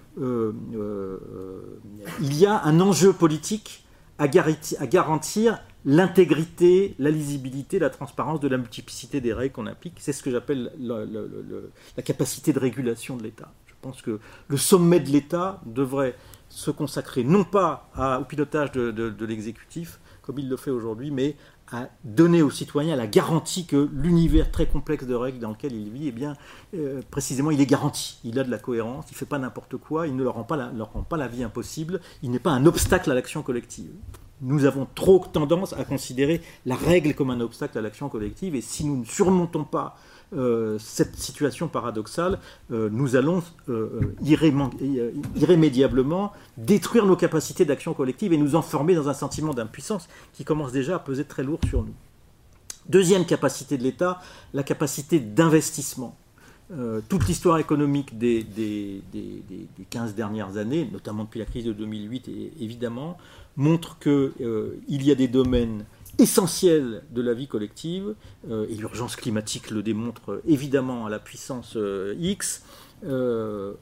euh, 0.76 1.80
y 2.22 2.46
a 2.46 2.64
un 2.64 2.80
enjeu 2.80 3.14
politique 3.14 3.86
à 4.20 4.28
garantir 4.28 5.60
l'intégrité, 5.86 6.96
la 7.00 7.12
lisibilité, 7.12 7.80
la 7.80 7.90
transparence 7.90 8.40
de 8.40 8.48
la 8.48 8.58
multiplicité 8.58 9.22
des 9.22 9.34
règles 9.34 9.54
qu'on 9.54 9.68
applique. 9.68 9.96
C'est 10.00 10.14
ce 10.14 10.24
que 10.24 10.32
j'appelle 10.32 10.72
la 10.80 12.04
capacité 12.04 12.54
de 12.54 12.60
régulation 12.60 13.18
de 13.18 13.24
l'État. 13.24 13.52
Je 13.68 13.74
pense 13.82 14.02
que 14.02 14.20
le 14.48 14.58
sommet 14.58 15.00
de 15.00 15.10
l'État 15.10 15.62
devrait 15.66 16.16
se 16.48 16.72
consacrer 16.72 17.24
non 17.24 17.44
pas 17.44 17.90
au 18.22 18.24
pilotage 18.24 18.72
de, 18.72 19.26
l'exécutif, 19.26 20.00
comme 20.22 20.40
il 20.40 20.48
le 20.48 20.56
fait 20.56 20.72
aujourd'hui, 20.72 21.12
mais 21.12 21.36
à 21.72 21.90
donner 22.04 22.42
aux 22.42 22.52
citoyens 22.52 22.96
la 22.96 23.08
garantie 23.08 23.66
que 23.66 23.90
l'univers 23.94 24.52
très 24.52 24.68
complexe 24.68 25.06
de 25.06 25.16
règles 25.16 25.40
dans 25.40 25.50
lequel 25.50 25.74
il 25.74 25.90
vit, 25.90 26.10
eh 26.10 26.12
bien, 26.12 26.36
euh, 26.76 27.02
précisément, 27.10 27.52
il 27.52 27.60
est 27.60 27.66
garanti. 27.66 28.20
Il 28.24 28.38
a 28.38 28.44
de 28.44 28.52
la 28.52 28.60
cohérence, 28.60 29.06
il 29.10 29.14
ne 29.14 29.18
fait 29.18 29.26
pas 29.26 29.40
n'importe 29.40 29.78
quoi, 29.78 30.06
il 30.08 30.16
ne 30.16 30.24
leur 30.24 30.36
rend 30.36 30.44
pas 30.44 30.56
leur 30.56 30.94
rend 30.94 31.04
pas 31.04 31.18
la 31.18 31.28
vie 31.28 31.44
impossible, 31.44 32.00
il 32.22 32.30
n'est 32.30 32.40
pas 32.40 32.52
un 32.52 32.66
obstacle 32.66 33.10
à 33.10 33.16
l'action 33.16 33.42
collective 33.42 33.92
nous 34.44 34.66
avons 34.66 34.88
trop 34.94 35.26
tendance 35.32 35.74
à 35.74 35.84
considérer 35.84 36.42
la 36.66 36.76
règle 36.76 37.16
comme 37.16 37.30
un 37.30 37.40
obstacle 37.40 37.78
à 37.78 37.82
l'action 37.82 38.10
collective, 38.10 38.56
et 38.56 38.62
si 38.62 38.86
nous 38.86 38.98
ne 38.98 39.06
surmontons 39.06 39.64
pas 39.64 39.96
euh, 40.36 40.78
cette 40.80 41.16
situation 41.16 41.68
paradoxale, 41.68 42.40
euh, 42.72 42.90
nous 42.92 43.16
allons 43.16 43.44
euh, 43.70 44.16
irrémédiablement 45.36 46.34
détruire 46.58 47.06
nos 47.06 47.16
capacités 47.16 47.66
d'action 47.66 47.94
collective 47.94 48.34
et 48.34 48.38
nous 48.38 48.56
enfermer 48.56 48.96
dans 48.96 49.10
un 49.10 49.14
sentiment 49.14 49.54
d'impuissance 49.54 50.10
qui 50.34 50.44
commence 50.44 50.72
déjà 50.72 50.96
à 50.96 51.00
peser 51.00 51.26
très 51.26 51.44
lourd 51.44 51.60
sur 51.68 51.84
nous. 51.84 51.94
Deuxième 52.90 53.26
capacité 53.26 53.78
de 53.78 53.84
l'État, 53.84 54.22
la 54.54 54.64
capacité 54.64 55.20
d'investissement. 55.20 56.16
Toute 57.10 57.28
l'histoire 57.28 57.58
économique 57.60 58.18
des, 58.18 58.44
des, 58.44 59.02
15 59.90 60.16
dernières 60.16 60.58
années, 60.58 60.90
notamment 60.92 61.24
depuis 61.24 61.40
la 61.40 61.46
crise 61.46 61.66
de 61.66 61.74
2008 61.74 62.30
évidemment, 62.60 63.18
montre 63.58 64.00
qu'il 64.00 64.32
euh, 64.42 64.80
y 64.88 65.12
a 65.12 65.16
des 65.16 65.28
domaines 65.28 65.86
essentiels 66.20 67.04
de 67.12 67.22
la 67.22 67.34
vie 67.34 67.48
collective, 67.48 68.14
euh, 68.50 68.68
et 68.70 68.76
l'urgence 68.76 69.16
climatique 69.16 69.72
le 69.72 69.82
démontre 69.82 70.42
évidemment 70.48 71.06
à 71.06 71.10
la 71.10 71.20
puissance 71.20 71.74
euh, 71.76 72.16
X, 72.20 72.64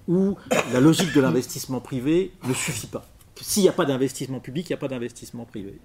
où 0.08 0.36
la 0.74 0.80
logique 0.80 1.14
de 1.14 1.22
l'investissement 1.22 1.80
privé 1.80 2.32
ne 2.48 2.54
suffit 2.56 2.88
pas. 2.88 3.06
S'il 3.42 3.64
n'y 3.64 3.70
a 3.70 3.74
pas 3.74 3.86
d'investissement 3.86 4.40
public, 4.40 4.70
il 4.70 4.72
n'y 4.72 4.76
a 4.76 4.80
pas 4.80 4.88
d'investissement 4.88 5.46
privé. 5.46 5.80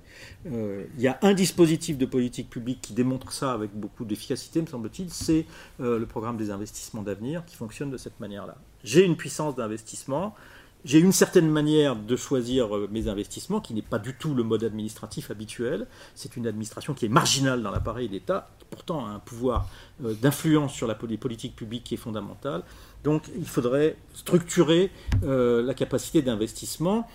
il 0.45 1.01
y 1.01 1.09
a 1.09 1.19
un 1.23 1.35
dispositif 1.35 1.99
de 1.99 2.07
politique 2.07 2.51
publique 2.51 2.81
qui 2.81 2.93
démontre 2.93 3.33
ça 3.33 3.53
avec 3.53 3.73
beaucoup 3.75 4.05
d'efficacité, 4.05 4.61
me 4.61 4.67
semble-t-il, 4.67 5.11
c'est 5.11 5.47
le 5.79 6.05
programme 6.07 6.37
des 6.37 6.51
investissements 6.51 7.03
d'avenir 7.03 7.45
qui 7.47 7.57
fonctionne 7.57 7.91
de 7.91 7.97
cette 7.97 8.21
manière-là. 8.21 8.57
J'ai 8.85 9.05
une 9.05 9.17
puissance 9.17 9.57
d'investissement, 9.57 10.35
j'ai 10.87 11.01
une 11.01 11.11
certaine 11.11 11.51
manière 11.51 11.97
de 11.97 12.15
choisir 12.15 12.77
euh, 12.77 12.89
mes 12.93 13.09
investissements 13.09 13.61
qui 13.61 13.75
n'est 13.75 13.83
pas 13.83 13.99
du 13.99 14.15
tout 14.15 14.35
le 14.35 14.45
mode 14.45 14.63
administratif 14.63 15.33
habituel. 15.33 15.89
C'est 16.15 16.37
une 16.37 16.47
administration 16.47 16.95
qui 16.95 17.07
est 17.07 17.09
marginale 17.09 17.61
dans 17.61 17.73
l'appareil 17.73 18.09
d'État, 18.09 18.49
qui 18.61 18.67
pourtant 18.71 19.05
a 19.05 19.09
un 19.09 19.19
pouvoir 19.19 19.69
euh, 20.05 20.15
d'influence 20.15 20.73
sur 20.73 20.87
la 20.87 20.95
politique 20.95 21.57
publique 21.57 21.83
qui 21.83 21.95
est 21.95 21.99
fondamental. 21.99 22.63
Donc 23.03 23.25
il 23.37 23.49
faudrait 23.49 23.97
structurer 24.15 24.93
euh, 25.25 25.61
la 25.61 25.75
capacité 25.75 26.23
d'investissement. 26.23 27.09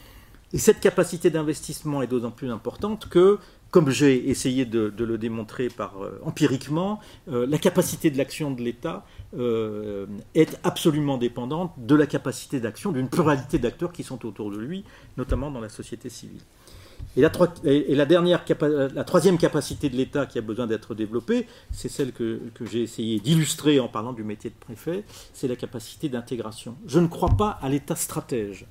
Et 0.54 0.58
cette 0.58 0.80
capacité 0.80 1.30
d'investissement 1.30 2.02
est 2.02 2.08
d'autant 2.08 2.32
plus 2.32 2.52
importante 2.52 3.08
que 3.10 3.40
comme 3.70 3.90
j'ai 3.90 4.30
essayé 4.30 4.66
de, 4.66 4.94
le 4.98 5.18
démontrer 5.18 5.70
par, 5.70 5.94
empiriquement, 6.24 7.00
la 7.28 7.58
capacité 7.58 8.12
de 8.12 8.18
l'action 8.18 8.52
de 8.52 8.62
l'État 8.62 9.06
euh, 9.38 10.08
est 10.36 10.60
absolument 10.64 11.18
dépendante 11.18 11.72
de 11.78 11.96
la 11.96 12.06
capacité 12.06 12.60
d'action 12.60 12.92
d'une 12.92 13.08
pluralité 13.08 13.60
d'acteurs 13.60 13.94
qui 13.94 14.04
sont 14.04 14.26
autour 14.26 14.52
de 14.52 14.58
lui, 14.58 14.84
notamment 15.16 15.52
dans 15.52 15.62
la 15.62 15.70
société 15.70 16.10
civile. 16.10 16.42
Et 17.16 17.22
la, 17.22 17.30
troisième 19.04 19.38
capacité 19.38 19.90
de 19.90 19.96
l'État 19.96 20.26
qui 20.26 20.38
a 20.38 20.42
besoin 20.42 20.68
d'être 20.68 20.94
développée, 20.94 21.48
c'est 21.72 21.90
celle 21.90 22.12
que 22.12 22.42
j'ai 22.70 22.84
essayé 22.84 23.20
d'illustrer 23.22 23.80
en 23.80 23.88
parlant 23.88 24.12
du 24.12 24.24
métier 24.26 24.50
de 24.50 24.56
préfet, 24.56 25.06
c'est 25.34 25.48
la 25.48 25.56
capacité 25.56 26.10
d'intégration. 26.10 26.76
Je 26.88 27.00
ne 27.00 27.08
crois 27.08 27.30
pas 27.38 27.58
à 27.62 27.70
l'État 27.70 27.96
stratège 27.96 28.66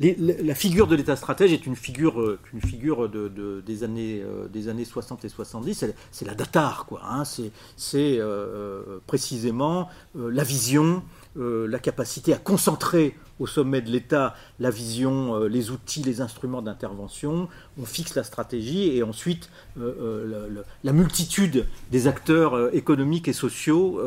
la 0.00 0.54
figure 0.54 0.86
de 0.86 0.96
l'État 0.96 1.16
stratège 1.16 1.52
est 1.52 1.66
une 1.66 1.76
figure, 1.76 2.20
euh, 2.20 3.62
des, 3.64 3.84
années, 3.84 4.22
euh, 4.22 4.48
des 4.48 4.68
années 4.68 4.84
60 4.84 5.24
et 5.24 5.28
70. 5.28 5.84
C'est 6.10 6.24
la 6.24 6.34
datar, 6.34 6.86
quoi. 6.86 7.02
Hein. 7.04 7.24
C'est 7.24 8.18
euh, 8.18 8.98
précisément 9.06 9.88
la 10.14 10.42
vision, 10.42 11.02
la 11.36 11.78
capacité 11.78 12.32
à 12.32 12.38
concentrer 12.38 13.16
au 13.38 13.46
sommet 13.46 13.80
de 13.80 13.90
l'État 13.90 14.34
la 14.60 14.70
vision, 14.70 15.44
les 15.44 15.70
outils, 15.70 16.02
les 16.02 16.20
instruments 16.20 16.62
d'intervention. 16.62 17.48
On 17.80 17.84
fixe 17.84 18.14
la 18.14 18.24
stratégie 18.24 18.96
et 18.96 19.02
ensuite 19.02 19.50
la 19.76 20.92
multitude 20.92 21.66
des 21.90 22.06
acteurs 22.06 22.74
économiques 22.74 23.28
et 23.28 23.32
sociaux 23.32 24.00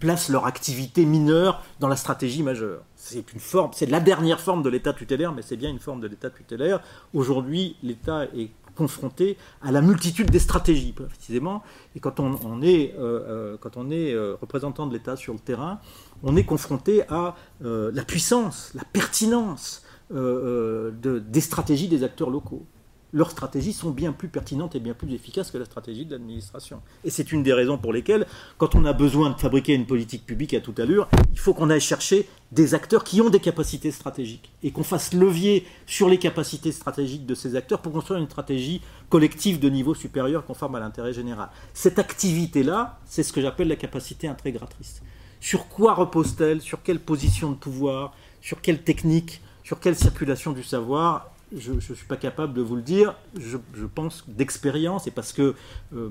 placent 0.00 0.28
leur 0.28 0.46
activité 0.46 1.04
mineure 1.04 1.62
dans 1.78 1.88
la 1.88 1.96
stratégie 1.96 2.42
majeure. 2.42 2.82
C'est 3.02 3.32
une 3.32 3.40
forme, 3.40 3.70
c'est 3.72 3.86
la 3.86 3.98
dernière 3.98 4.38
forme 4.38 4.62
de 4.62 4.68
l'État 4.68 4.92
tutélaire, 4.92 5.32
mais 5.32 5.40
c'est 5.40 5.56
bien 5.56 5.70
une 5.70 5.78
forme 5.78 6.02
de 6.02 6.06
l'État 6.06 6.28
tutélaire. 6.28 6.82
Aujourd'hui, 7.14 7.76
l'État 7.82 8.26
est 8.36 8.50
confronté 8.76 9.38
à 9.62 9.72
la 9.72 9.80
multitude 9.80 10.30
des 10.30 10.38
stratégies, 10.38 10.92
précisément. 10.92 11.62
Et 11.96 12.00
quand 12.00 12.20
on, 12.20 12.60
est, 12.60 12.94
euh, 12.98 13.00
euh, 13.00 13.56
quand 13.58 13.78
on 13.78 13.90
est 13.90 14.12
euh, 14.12 14.36
représentant 14.38 14.86
de 14.86 14.92
l'État 14.92 15.16
sur 15.16 15.32
le 15.32 15.38
terrain, 15.38 15.80
on 16.22 16.36
est 16.36 16.44
confronté 16.44 17.02
à 17.08 17.36
la 17.62 18.04
puissance, 18.04 18.70
la 18.74 18.84
pertinence 18.84 19.82
des 20.10 21.40
stratégies 21.40 21.88
des 21.88 22.04
acteurs 22.04 22.28
locaux 22.28 22.66
leurs 23.12 23.30
stratégies 23.30 23.72
sont 23.72 23.90
bien 23.90 24.12
plus 24.12 24.28
pertinentes 24.28 24.74
et 24.76 24.80
bien 24.80 24.94
plus 24.94 25.12
efficaces 25.12 25.50
que 25.50 25.58
la 25.58 25.64
stratégie 25.64 26.04
de 26.04 26.12
l'administration. 26.12 26.80
Et 27.04 27.10
c'est 27.10 27.32
une 27.32 27.42
des 27.42 27.52
raisons 27.52 27.78
pour 27.78 27.92
lesquelles, 27.92 28.26
quand 28.58 28.74
on 28.74 28.84
a 28.84 28.92
besoin 28.92 29.30
de 29.30 29.38
fabriquer 29.38 29.74
une 29.74 29.86
politique 29.86 30.26
publique 30.26 30.54
à 30.54 30.60
toute 30.60 30.78
allure, 30.80 31.08
il 31.32 31.38
faut 31.38 31.54
qu'on 31.54 31.70
aille 31.70 31.80
chercher 31.80 32.28
des 32.52 32.74
acteurs 32.74 33.04
qui 33.04 33.20
ont 33.20 33.30
des 33.30 33.40
capacités 33.40 33.90
stratégiques 33.90 34.50
et 34.62 34.70
qu'on 34.72 34.82
fasse 34.82 35.12
levier 35.12 35.66
sur 35.86 36.08
les 36.08 36.18
capacités 36.18 36.72
stratégiques 36.72 37.26
de 37.26 37.34
ces 37.34 37.56
acteurs 37.56 37.80
pour 37.80 37.92
construire 37.92 38.20
une 38.20 38.26
stratégie 38.26 38.80
collective 39.08 39.60
de 39.60 39.68
niveau 39.68 39.94
supérieur 39.94 40.44
conforme 40.44 40.74
à 40.74 40.80
l'intérêt 40.80 41.12
général. 41.12 41.48
Cette 41.74 41.98
activité-là, 41.98 42.98
c'est 43.06 43.22
ce 43.22 43.32
que 43.32 43.40
j'appelle 43.40 43.68
la 43.68 43.76
capacité 43.76 44.28
intégratrice. 44.28 45.02
Sur 45.40 45.68
quoi 45.68 45.94
repose-t-elle? 45.94 46.60
Sur 46.60 46.82
quelle 46.82 47.00
position 47.00 47.50
de 47.50 47.56
pouvoir? 47.56 48.14
Sur 48.42 48.60
quelle 48.60 48.82
technique? 48.82 49.40
Sur 49.64 49.80
quelle 49.80 49.96
circulation 49.96 50.52
du 50.52 50.62
savoir? 50.62 51.30
Je 51.56 51.72
ne 51.72 51.80
suis 51.80 52.06
pas 52.06 52.16
capable 52.16 52.54
de 52.54 52.62
vous 52.62 52.76
le 52.76 52.82
dire, 52.82 53.14
je, 53.38 53.56
pense 53.86 54.24
d'expérience, 54.28 55.06
et 55.06 55.10
parce 55.10 55.32
que 55.32 55.42
euh, 55.42 55.54
euh, 55.92 56.08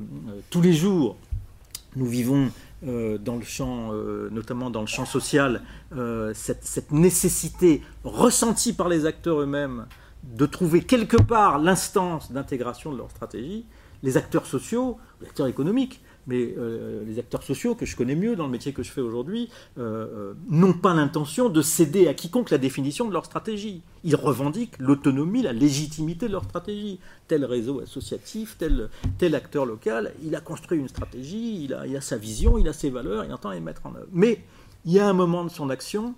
tous 0.49 0.61
les 0.61 0.73
jours, 0.73 1.17
nous 1.95 2.05
vivons 2.05 2.51
euh, 2.85 3.17
dans 3.17 3.35
le 3.35 3.43
champ, 3.43 3.91
notamment 4.31 4.69
dans 4.69 4.81
le 4.81 4.87
champ 4.87 5.05
social, 5.05 5.61
cette, 6.33 6.63
cette, 6.63 6.91
nécessité 6.91 7.81
ressentie 8.03 8.73
par 8.73 8.89
les 8.89 9.05
acteurs 9.05 9.41
eux-mêmes 9.41 9.85
de 10.23 10.45
trouver 10.45 10.81
quelque 10.81 11.17
part 11.17 11.59
l'instance 11.59 12.31
d'intégration 12.31 12.91
de 12.91 12.97
leur 12.97 13.09
stratégie, 13.09 13.65
les 14.03 14.17
acteurs 14.17 14.45
sociaux, 14.45 14.97
les 15.21 15.27
acteurs 15.27 15.47
économiques, 15.47 16.01
mais 16.27 16.53
euh, 16.57 17.03
les 17.05 17.19
acteurs 17.19 17.43
sociaux 17.43 17.75
que 17.75 17.85
je 17.85 17.95
connais 17.95 18.15
mieux 18.15 18.35
dans 18.35 18.45
le 18.45 18.51
métier 18.51 18.73
que 18.73 18.83
je 18.83 18.91
fais 18.91 19.01
aujourd'hui 19.01 19.49
euh, 19.77 20.07
euh, 20.31 20.33
n'ont 20.49 20.73
pas 20.73 20.93
l'intention 20.93 21.49
de 21.49 21.61
céder 21.61 22.07
à 22.07 22.13
quiconque 22.13 22.51
la 22.51 22.57
définition 22.57 23.07
de 23.07 23.13
leur 23.13 23.25
stratégie. 23.25 23.81
Ils 24.03 24.15
revendiquent 24.15 24.77
l'autonomie, 24.79 25.41
la 25.41 25.53
légitimité 25.53 26.27
de 26.27 26.33
leur 26.33 26.43
stratégie. 26.43 26.99
Tel 27.27 27.45
réseau 27.45 27.81
associatif, 27.81 28.57
tel, 28.57 28.89
tel 29.17 29.35
acteur 29.35 29.65
local, 29.65 30.13
il 30.23 30.35
a 30.35 30.41
construit 30.41 30.79
une 30.79 30.87
stratégie, 30.87 31.63
il 31.63 31.73
a, 31.73 32.01
sa 32.01 32.17
vision, 32.17 32.57
il 32.57 32.67
a 32.67 32.73
ses 32.73 32.89
valeurs, 32.89 33.25
il 33.25 33.33
entend 33.33 33.51
les 33.51 33.59
mettre 33.59 33.85
en 33.85 33.95
œuvre. 33.95 34.07
Mais 34.11 34.41
il 34.85 34.93
y 34.93 34.99
a 34.99 35.07
un 35.07 35.13
moment 35.13 35.43
de 35.43 35.49
son 35.49 35.69
action 35.69 36.15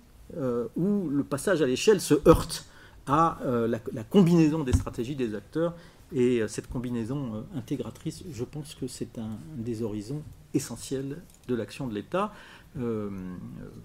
où 0.76 1.10
le 1.10 1.24
passage 1.24 1.60
à 1.60 1.66
l'échelle 1.66 2.00
se 2.00 2.14
heurte 2.26 2.64
à 3.06 3.38
la 3.44 4.04
combinaison 4.04 4.62
des 4.62 4.72
stratégies 4.72 5.16
des 5.16 5.34
acteurs 5.34 5.74
et 6.14 6.40
euh, 6.40 6.48
cette 6.48 6.68
combinaison 6.68 7.34
euh, 7.34 7.58
intégratrice, 7.58 8.24
je 8.32 8.44
pense 8.44 8.74
que 8.74 8.86
c'est 8.86 9.18
un 9.18 9.38
des 9.56 9.82
horizons 9.82 10.22
essentiels 10.54 11.22
de 11.48 11.54
l'action 11.54 11.86
de 11.86 11.94
l'État, 11.94 12.32
euh, 12.78 13.10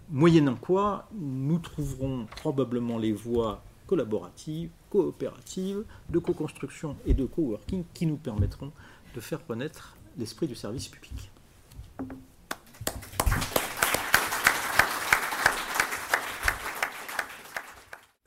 moyennant 0.09 0.55
quoi 0.55 1.07
nous 1.13 1.59
trouverons 1.59 2.25
probablement 2.25 2.97
les 2.97 3.13
voies 3.13 3.63
collaboratives, 3.85 4.69
coopératives, 4.89 5.83
de 6.09 6.19
co-construction 6.19 6.97
et 7.05 7.13
de 7.13 7.25
co-working 7.25 7.83
qui 7.93 8.05
nous 8.05 8.17
permettront 8.17 8.71
de 9.15 9.19
faire 9.21 9.45
connaître 9.45 9.95
l'esprit 10.17 10.47
du 10.47 10.55
service 10.55 10.89
public. 10.89 11.31